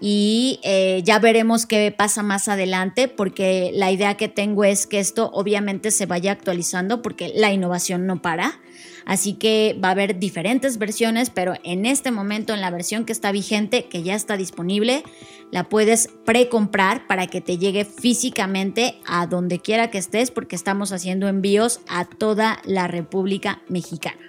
Y 0.02 0.60
eh, 0.64 1.02
ya 1.06 1.20
veremos 1.20 1.66
qué 1.66 1.96
pasa 1.98 2.24
más 2.24 2.50
adelante, 2.50 3.08
porque 3.08 3.72
la 3.74 3.90
idea 3.90 4.18
que 4.18 4.28
tengo 4.28 4.66
es 4.66 4.86
que 4.86 5.00
esto 5.00 5.32
obviamente 5.34 5.92
se 5.92 6.06
vaya 6.08 6.34
actualizando, 6.34 7.02
porque 7.02 7.32
la 7.34 7.54
innovación 7.54 8.06
no 8.06 8.22
para. 8.22 8.60
Así 9.08 9.36
que 9.36 9.80
va 9.82 9.88
a 9.88 9.92
haber 9.92 10.20
diferentes 10.20 10.78
versiones, 10.78 11.30
pero 11.30 11.54
en 11.64 11.86
este 11.86 12.12
momento, 12.12 12.54
en 12.54 12.60
la 12.60 12.70
versión 12.70 13.06
que 13.06 13.14
está 13.14 13.32
vigente, 13.32 13.86
que 13.86 14.04
ya 14.04 14.16
está 14.16 14.36
disponible, 14.36 15.02
la 15.50 15.70
puedes 15.70 16.10
precomprar 16.26 17.08
para 17.08 17.28
que 17.28 17.40
te 17.40 17.58
llegue 17.58 17.86
físicamente 17.86 19.00
a 19.08 19.26
donde 19.26 19.60
quiera 19.60 19.90
que 19.90 19.98
estés, 19.98 20.30
porque 20.30 20.58
estamos 20.58 20.92
haciendo 20.92 21.30
envíos 21.30 21.80
a 21.88 22.04
toda 22.04 22.60
la 22.66 22.90
República 22.90 23.62
Mexicana. 23.70 24.20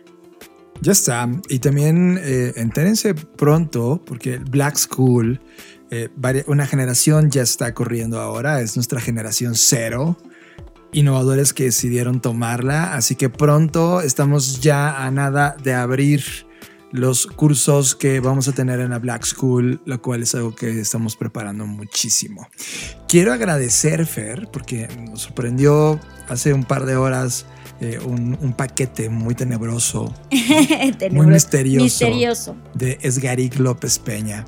Ya 0.80 0.92
está. 0.92 1.28
Y 1.48 1.58
también 1.58 2.20
eh, 2.22 2.52
entérense 2.54 3.14
pronto, 3.14 4.00
porque 4.06 4.38
Black 4.38 4.76
School, 4.76 5.40
eh, 5.90 6.08
una 6.46 6.68
generación 6.68 7.32
ya 7.32 7.42
está 7.42 7.74
corriendo 7.74 8.20
ahora, 8.20 8.60
es 8.60 8.76
nuestra 8.76 9.00
generación 9.00 9.56
cero 9.56 10.16
innovadores 10.92 11.52
que 11.52 11.64
decidieron 11.64 12.20
tomarla, 12.20 12.94
así 12.94 13.14
que 13.14 13.28
pronto 13.28 14.00
estamos 14.00 14.60
ya 14.60 15.04
a 15.04 15.10
nada 15.10 15.56
de 15.62 15.74
abrir 15.74 16.22
los 16.90 17.26
cursos 17.26 17.94
que 17.94 18.20
vamos 18.20 18.48
a 18.48 18.52
tener 18.52 18.80
en 18.80 18.90
la 18.90 18.98
Black 18.98 19.24
School, 19.24 19.80
lo 19.84 20.00
cual 20.00 20.22
es 20.22 20.34
algo 20.34 20.54
que 20.54 20.80
estamos 20.80 21.16
preparando 21.16 21.66
muchísimo. 21.66 22.48
Quiero 23.06 23.32
agradecer, 23.32 24.06
Fer, 24.06 24.48
porque 24.52 24.88
nos 25.10 25.22
sorprendió 25.22 26.00
hace 26.28 26.52
un 26.52 26.64
par 26.64 26.86
de 26.86 26.96
horas 26.96 27.46
eh, 27.80 27.98
un, 28.04 28.36
un, 28.40 28.52
paquete 28.54 29.08
muy 29.08 29.34
tenebroso, 29.34 30.12
tenebroso 30.30 31.14
muy 31.14 31.26
misterioso, 31.26 31.84
misterioso, 31.84 32.56
de 32.74 32.98
Esgaric 33.02 33.58
López 33.58 33.98
Peña. 33.98 34.44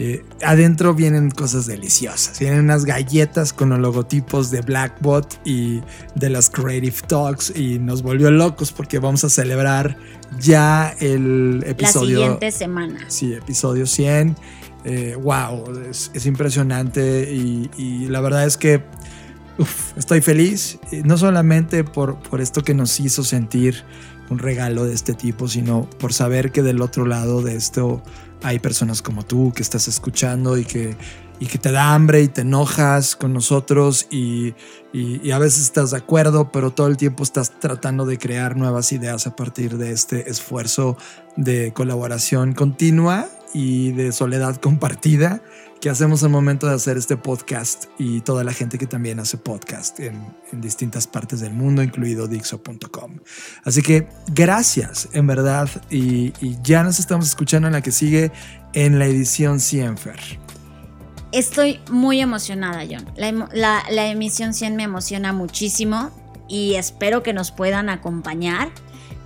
Eh, 0.00 0.24
adentro 0.44 0.94
vienen 0.94 1.28
cosas 1.28 1.66
deliciosas. 1.66 2.38
Vienen 2.38 2.60
unas 2.60 2.84
galletas 2.84 3.52
con 3.52 3.70
los 3.70 3.80
logotipos 3.80 4.52
de 4.52 4.60
Blackbot 4.60 5.40
y 5.44 5.80
de 6.14 6.30
las 6.30 6.50
Creative 6.50 6.94
Talks 7.08 7.52
y 7.56 7.80
nos 7.80 8.02
volvió 8.02 8.30
locos 8.30 8.70
porque 8.70 9.00
vamos 9.00 9.24
a 9.24 9.28
celebrar 9.28 9.96
ya 10.38 10.94
el 11.00 11.64
episodio. 11.66 12.20
La 12.20 12.24
siguiente 12.24 12.50
semana. 12.52 13.00
Sí, 13.08 13.34
episodio 13.34 13.86
100. 13.86 14.36
Eh, 14.84 15.16
wow, 15.20 15.64
es, 15.90 16.12
es 16.14 16.26
impresionante 16.26 17.32
y, 17.32 17.68
y, 17.76 18.06
la 18.06 18.20
verdad 18.20 18.46
es 18.46 18.56
que 18.56 18.80
uf, 19.58 19.98
estoy 19.98 20.20
feliz, 20.20 20.78
no 21.04 21.18
solamente 21.18 21.82
por, 21.82 22.20
por 22.20 22.40
esto 22.40 22.62
que 22.62 22.72
nos 22.72 23.00
hizo 23.00 23.24
sentir 23.24 23.82
un 24.30 24.38
regalo 24.38 24.84
de 24.84 24.94
este 24.94 25.14
tipo, 25.14 25.48
sino 25.48 25.90
por 25.98 26.12
saber 26.12 26.52
que 26.52 26.62
del 26.62 26.80
otro 26.82 27.04
lado 27.04 27.42
de 27.42 27.56
esto 27.56 28.00
hay 28.42 28.58
personas 28.58 29.02
como 29.02 29.24
tú 29.24 29.52
que 29.54 29.62
estás 29.62 29.88
escuchando 29.88 30.56
y 30.56 30.64
que, 30.64 30.96
y 31.40 31.46
que 31.46 31.58
te 31.58 31.72
da 31.72 31.94
hambre 31.94 32.22
y 32.22 32.28
te 32.28 32.42
enojas 32.42 33.16
con 33.16 33.32
nosotros 33.32 34.06
y, 34.10 34.54
y, 34.92 35.20
y, 35.22 35.30
a 35.30 35.38
veces 35.38 35.62
estás 35.62 35.90
de 35.90 35.98
acuerdo, 35.98 36.50
pero 36.52 36.72
todo 36.72 36.86
el 36.86 36.96
tiempo 36.96 37.22
estás 37.22 37.58
tratando 37.60 38.06
de 38.06 38.18
crear 38.18 38.56
nuevas 38.56 38.92
ideas 38.92 39.26
a 39.26 39.36
partir 39.36 39.76
de 39.78 39.92
este 39.92 40.30
esfuerzo 40.30 40.96
de 41.36 41.72
colaboración 41.72 42.54
continua 42.54 43.28
y 43.54 43.92
de 43.92 44.12
soledad 44.12 44.56
compartida 44.60 45.42
que 45.80 45.90
hacemos 45.90 46.24
al 46.24 46.30
momento 46.30 46.66
de 46.66 46.74
hacer 46.74 46.96
este 46.96 47.16
podcast 47.16 47.84
y 47.98 48.20
toda 48.20 48.42
la 48.42 48.52
gente 48.52 48.78
que 48.78 48.86
también 48.86 49.20
hace 49.20 49.38
podcast 49.38 50.00
en, 50.00 50.34
distintas 50.52 51.06
partes 51.06 51.40
del 51.40 51.52
mundo, 51.52 51.82
incluido 51.82 52.26
Dixo.com. 52.26 53.18
Así 53.64 53.82
que 53.82 54.08
gracias, 54.32 55.08
en 55.12 55.26
verdad, 55.26 55.68
y, 55.90 56.32
ya 56.62 56.82
nos 56.82 56.98
estamos 56.98 57.28
escuchando 57.28 57.68
en 57.68 57.74
la 57.74 57.80
que 57.80 57.92
sigue 57.92 58.32
en 58.72 58.98
la 58.98 59.06
edición 59.06 59.60
Cienfer. 59.60 60.18
Estoy 61.30 61.80
muy 61.90 62.20
emocionada, 62.20 62.84
John. 62.90 63.06
La, 63.16 63.30
la, 63.52 63.84
la 63.90 64.06
emisión 64.08 64.54
100 64.54 64.74
me 64.74 64.82
emociona 64.82 65.32
muchísimo 65.32 66.10
y 66.48 66.74
espero 66.74 67.22
que 67.22 67.32
nos 67.32 67.52
puedan 67.52 67.90
acompañar 67.90 68.70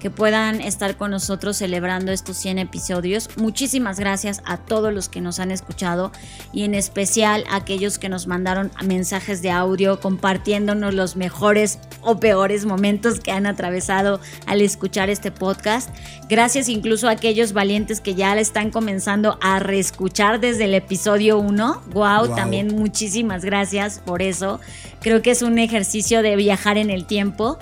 que 0.03 0.11
puedan 0.11 0.61
estar 0.61 0.97
con 0.97 1.13
nosotros 1.13 1.57
celebrando 1.57 2.11
estos 2.11 2.37
100 2.37 2.59
episodios. 2.59 3.31
Muchísimas 3.37 4.01
gracias 4.01 4.43
a 4.45 4.57
todos 4.57 4.93
los 4.93 5.09
que 5.09 5.21
nos 5.21 5.39
han 5.39 5.53
escuchado 5.53 6.11
y 6.53 6.65
en 6.65 6.75
especial 6.75 7.45
a 7.49 7.55
aquellos 7.55 7.99
que 8.01 8.09
nos 8.09 8.27
mandaron 8.27 8.73
mensajes 8.85 9.43
de 9.43 9.53
audio 9.53 10.01
compartiéndonos 10.01 10.93
los 10.93 11.15
mejores 11.15 11.79
o 12.01 12.19
peores 12.19 12.65
momentos 12.65 13.21
que 13.21 13.31
han 13.31 13.47
atravesado 13.47 14.19
al 14.47 14.61
escuchar 14.61 15.09
este 15.09 15.31
podcast. 15.31 15.89
Gracias 16.29 16.69
incluso 16.69 17.07
a 17.07 17.13
aquellos 17.13 17.53
valientes 17.53 18.01
que 18.01 18.17
ya 18.17 18.37
están 18.41 18.73
comenzando 18.73 19.39
a 19.41 19.61
reescuchar 19.61 20.41
desde 20.41 20.65
el 20.65 20.75
episodio 20.75 21.39
1. 21.39 21.83
Wow, 21.93 22.27
Wow. 22.27 22.35
también 22.35 22.75
muchísimas 22.75 23.45
gracias 23.45 24.01
por 24.05 24.21
eso. 24.21 24.59
Creo 25.01 25.23
que 25.23 25.31
es 25.31 25.43
un 25.43 25.61
ejercicio 25.61 26.23
de 26.23 26.35
viajar 26.35 26.77
en 26.77 26.91
el 26.91 27.05
tiempo 27.07 27.59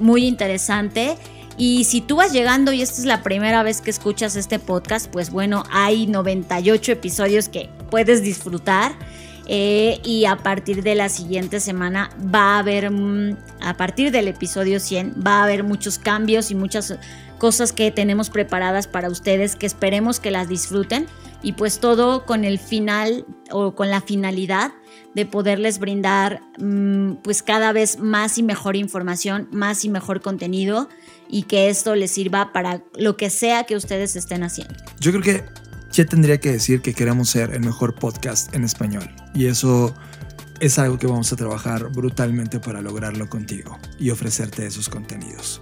muy 0.00 0.26
interesante. 0.26 1.16
Y 1.56 1.84
si 1.84 2.00
tú 2.00 2.16
vas 2.16 2.32
llegando 2.32 2.72
y 2.72 2.82
esta 2.82 3.00
es 3.00 3.06
la 3.06 3.22
primera 3.22 3.62
vez 3.62 3.80
que 3.80 3.90
escuchas 3.90 4.34
este 4.36 4.58
podcast, 4.58 5.08
pues 5.10 5.30
bueno, 5.30 5.62
hay 5.70 6.06
98 6.06 6.92
episodios 6.92 7.48
que 7.48 7.70
puedes 7.90 8.22
disfrutar. 8.22 8.92
eh, 9.46 10.00
y 10.02 10.24
a 10.24 10.36
partir 10.36 10.82
de 10.82 10.94
la 10.94 11.10
siguiente 11.10 11.60
semana 11.60 12.08
va 12.34 12.54
a 12.56 12.58
haber, 12.60 12.90
mm, 12.90 13.36
a 13.60 13.76
partir 13.76 14.10
del 14.10 14.26
episodio 14.26 14.80
100, 14.80 15.16
va 15.16 15.40
a 15.40 15.44
haber 15.44 15.64
muchos 15.64 15.98
cambios 15.98 16.50
y 16.50 16.54
muchas 16.54 16.94
cosas 17.36 17.74
que 17.74 17.90
tenemos 17.90 18.30
preparadas 18.30 18.86
para 18.86 19.10
ustedes 19.10 19.54
que 19.54 19.66
esperemos 19.66 20.18
que 20.18 20.30
las 20.30 20.48
disfruten. 20.48 21.06
Y 21.42 21.52
pues 21.52 21.78
todo 21.78 22.24
con 22.24 22.44
el 22.44 22.58
final 22.58 23.26
o 23.50 23.74
con 23.74 23.90
la 23.90 24.00
finalidad 24.00 24.72
de 25.14 25.26
poderles 25.26 25.78
brindar 25.78 26.42
mm, 26.58 27.16
pues 27.22 27.42
cada 27.42 27.72
vez 27.72 27.98
más 27.98 28.38
y 28.38 28.42
mejor 28.42 28.76
información, 28.76 29.48
más 29.52 29.84
y 29.84 29.88
mejor 29.88 30.20
contenido 30.20 30.88
y 31.28 31.44
que 31.44 31.68
esto 31.68 31.94
les 31.94 32.10
sirva 32.10 32.52
para 32.52 32.82
lo 32.96 33.16
que 33.16 33.30
sea 33.30 33.64
que 33.64 33.76
ustedes 33.76 34.16
estén 34.16 34.42
haciendo. 34.42 34.74
Yo 35.00 35.12
creo 35.12 35.22
que 35.22 35.44
ya 35.92 36.04
tendría 36.04 36.38
que 36.38 36.50
decir 36.50 36.80
que 36.80 36.92
queremos 36.92 37.30
ser 37.30 37.54
el 37.54 37.60
mejor 37.60 37.94
podcast 37.94 38.52
en 38.54 38.64
español. 38.64 39.08
Y 39.34 39.46
eso 39.46 39.94
es 40.60 40.78
algo 40.78 40.98
que 40.98 41.06
vamos 41.06 41.32
a 41.32 41.36
trabajar 41.36 41.88
brutalmente 41.90 42.58
para 42.58 42.82
lograrlo 42.82 43.28
contigo 43.28 43.78
y 43.98 44.10
ofrecerte 44.10 44.66
esos 44.66 44.88
contenidos. 44.88 45.60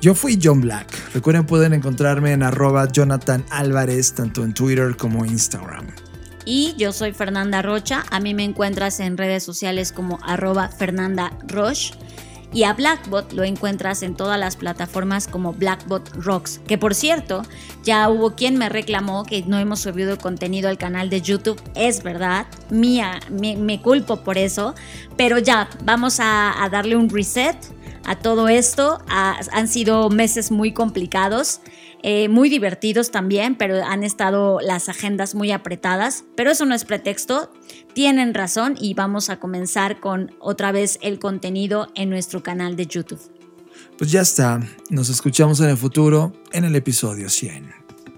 Yo 0.00 0.14
fui 0.14 0.38
John 0.42 0.60
Black. 0.60 1.14
Recuerden, 1.14 1.46
pueden 1.46 1.72
encontrarme 1.72 2.32
en 2.32 2.42
arroba 2.42 2.90
Jonathan 2.90 3.44
Álvarez, 3.50 4.12
tanto 4.12 4.44
en 4.44 4.54
Twitter 4.54 4.96
como 4.96 5.24
Instagram. 5.24 5.86
Y 6.52 6.74
yo 6.76 6.92
soy 6.92 7.12
Fernanda 7.12 7.62
Rocha, 7.62 8.04
a 8.10 8.18
mí 8.18 8.34
me 8.34 8.42
encuentras 8.42 8.98
en 8.98 9.16
redes 9.16 9.44
sociales 9.44 9.92
como 9.92 10.18
arroba 10.20 10.66
Fernanda 10.66 11.32
Roche. 11.46 11.94
Y 12.52 12.64
a 12.64 12.72
Blackbot 12.72 13.32
lo 13.34 13.44
encuentras 13.44 14.02
en 14.02 14.16
todas 14.16 14.36
las 14.36 14.56
plataformas 14.56 15.28
como 15.28 15.52
Blackbot 15.52 16.08
Rocks. 16.16 16.60
Que 16.66 16.76
por 16.76 16.96
cierto, 16.96 17.42
ya 17.84 18.08
hubo 18.08 18.34
quien 18.34 18.56
me 18.56 18.68
reclamó 18.68 19.24
que 19.24 19.42
no 19.42 19.60
hemos 19.60 19.78
subido 19.78 20.18
contenido 20.18 20.68
al 20.68 20.76
canal 20.76 21.08
de 21.08 21.20
YouTube. 21.20 21.62
Es 21.76 22.02
verdad, 22.02 22.48
mía, 22.68 23.20
me, 23.30 23.80
culpo 23.80 24.24
por 24.24 24.36
eso. 24.36 24.74
Pero 25.16 25.38
ya, 25.38 25.70
vamos 25.84 26.18
a, 26.18 26.68
darle 26.72 26.96
un 26.96 27.10
reset 27.10 27.56
a 28.06 28.16
todo 28.16 28.48
esto. 28.48 28.98
Ha- 29.08 29.38
han 29.52 29.68
sido 29.68 30.10
meses 30.10 30.50
muy 30.50 30.72
complicados. 30.72 31.60
Eh, 32.02 32.28
muy 32.28 32.48
divertidos 32.48 33.10
también, 33.10 33.56
pero 33.56 33.84
han 33.84 34.04
estado 34.04 34.60
las 34.60 34.88
agendas 34.88 35.34
muy 35.34 35.52
apretadas. 35.52 36.24
Pero 36.36 36.50
eso 36.50 36.64
no 36.66 36.74
es 36.74 36.84
pretexto, 36.84 37.52
tienen 37.92 38.34
razón 38.34 38.76
y 38.80 38.94
vamos 38.94 39.30
a 39.30 39.38
comenzar 39.38 40.00
con 40.00 40.32
otra 40.38 40.72
vez 40.72 40.98
el 41.02 41.18
contenido 41.18 41.88
en 41.94 42.10
nuestro 42.10 42.42
canal 42.42 42.76
de 42.76 42.86
YouTube. 42.86 43.20
Pues 43.98 44.10
ya 44.10 44.22
está. 44.22 44.60
Nos 44.88 45.10
escuchamos 45.10 45.60
en 45.60 45.68
el 45.68 45.76
futuro 45.76 46.32
en 46.52 46.64
el 46.64 46.74
episodio 46.74 47.28
100. 47.28 47.70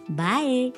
Bye. 0.08 0.72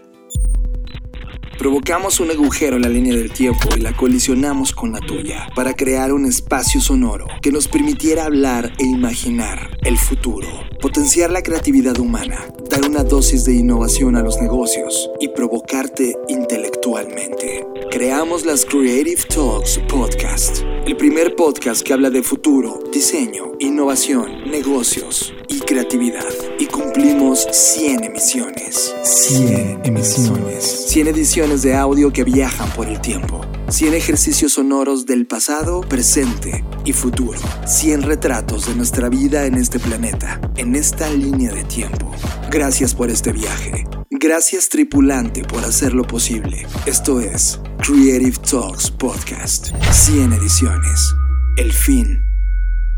Provocamos 1.59 2.19
un 2.21 2.31
agujero 2.31 2.77
en 2.77 2.83
la 2.83 2.89
línea 2.89 3.15
del 3.15 3.33
tiempo 3.33 3.69
y 3.77 3.81
la 3.81 3.97
colisionamos 3.97 4.73
con 4.73 4.93
la 4.93 5.01
tuya 5.01 5.49
para 5.55 5.75
crear 5.75 6.13
un 6.13 6.27
espacio 6.27 6.81
sonoro 6.81 7.27
que 7.41 7.53
nos 7.53 7.69
permitiera 7.69 8.25
hablar 8.25 8.73
e 8.79 8.85
imaginar 8.85 9.79
el 9.85 9.97
futuro, 9.97 10.49
potenciar 10.81 11.31
la 11.31 11.43
creatividad 11.43 11.99
humana, 11.99 12.45
dar 12.69 12.89
una 12.89 13.05
dosis 13.05 13.45
de 13.45 13.55
innovación 13.55 14.17
a 14.17 14.23
los 14.23 14.41
negocios 14.41 15.11
y 15.21 15.29
provocarte 15.29 16.17
intelectualmente. 16.29 17.65
Creamos 17.91 18.45
las 18.45 18.65
Creative 18.65 19.23
Talks 19.33 19.79
Podcast, 19.89 20.63
el 20.87 20.97
primer 20.99 21.35
podcast 21.35 21.83
que 21.83 21.95
habla 21.95 22.11
de 22.11 22.23
futuro, 22.23 22.79
diseño, 22.93 23.53
innovación, 23.59 24.51
negocios 24.51 25.33
y 25.49 25.61
creatividad. 25.61 26.29
Y 26.59 26.67
cumplimos 26.67 27.47
100 27.51 28.05
emisiones. 28.05 28.95
100 29.03 29.81
emisiones. 29.85 30.87
100 30.89 31.07
ediciones 31.09 31.63
de 31.63 31.75
audio 31.75 32.13
que 32.13 32.25
viajan 32.25 32.71
por 32.73 32.87
el 32.87 33.01
tiempo. 33.01 33.41
100 33.75 33.95
ejercicios 33.95 34.53
sonoros 34.53 35.05
del 35.05 35.27
pasado, 35.27 35.81
presente 35.81 36.65
y 36.85 36.93
futuro. 36.93 37.41
100 37.67 38.03
retratos 38.03 38.69
de 38.69 38.77
nuestra 38.77 39.09
vida 39.09 39.47
en 39.47 39.57
este 39.57 39.81
planeta, 39.81 40.41
en 40.57 40.77
esta 40.77 41.11
línea 41.11 41.53
de 41.53 41.65
tiempo. 41.65 42.15
Gracias 42.53 42.95
por 42.95 43.11
este 43.11 43.33
viaje. 43.33 43.85
Gracias 44.11 44.69
tripulante 44.69 45.43
por 45.43 45.65
hacerlo 45.65 46.05
posible. 46.05 46.65
Esto 46.87 47.19
es 47.19 47.59
Creative 47.79 48.39
Talks 48.49 48.93
Podcast. 48.93 49.73
100 49.91 50.35
ediciones. 50.35 51.13
El 51.57 51.73
fin 51.73 52.23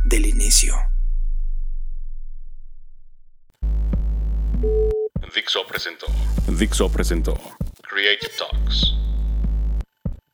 del 0.05 0.27
inicio. 0.27 0.75
Dixo 5.35 5.67
presentó 5.67 6.07
Dixo 6.49 6.91
presentó 6.91 7.41
Creative 7.81 8.31
Talks. 8.39 8.93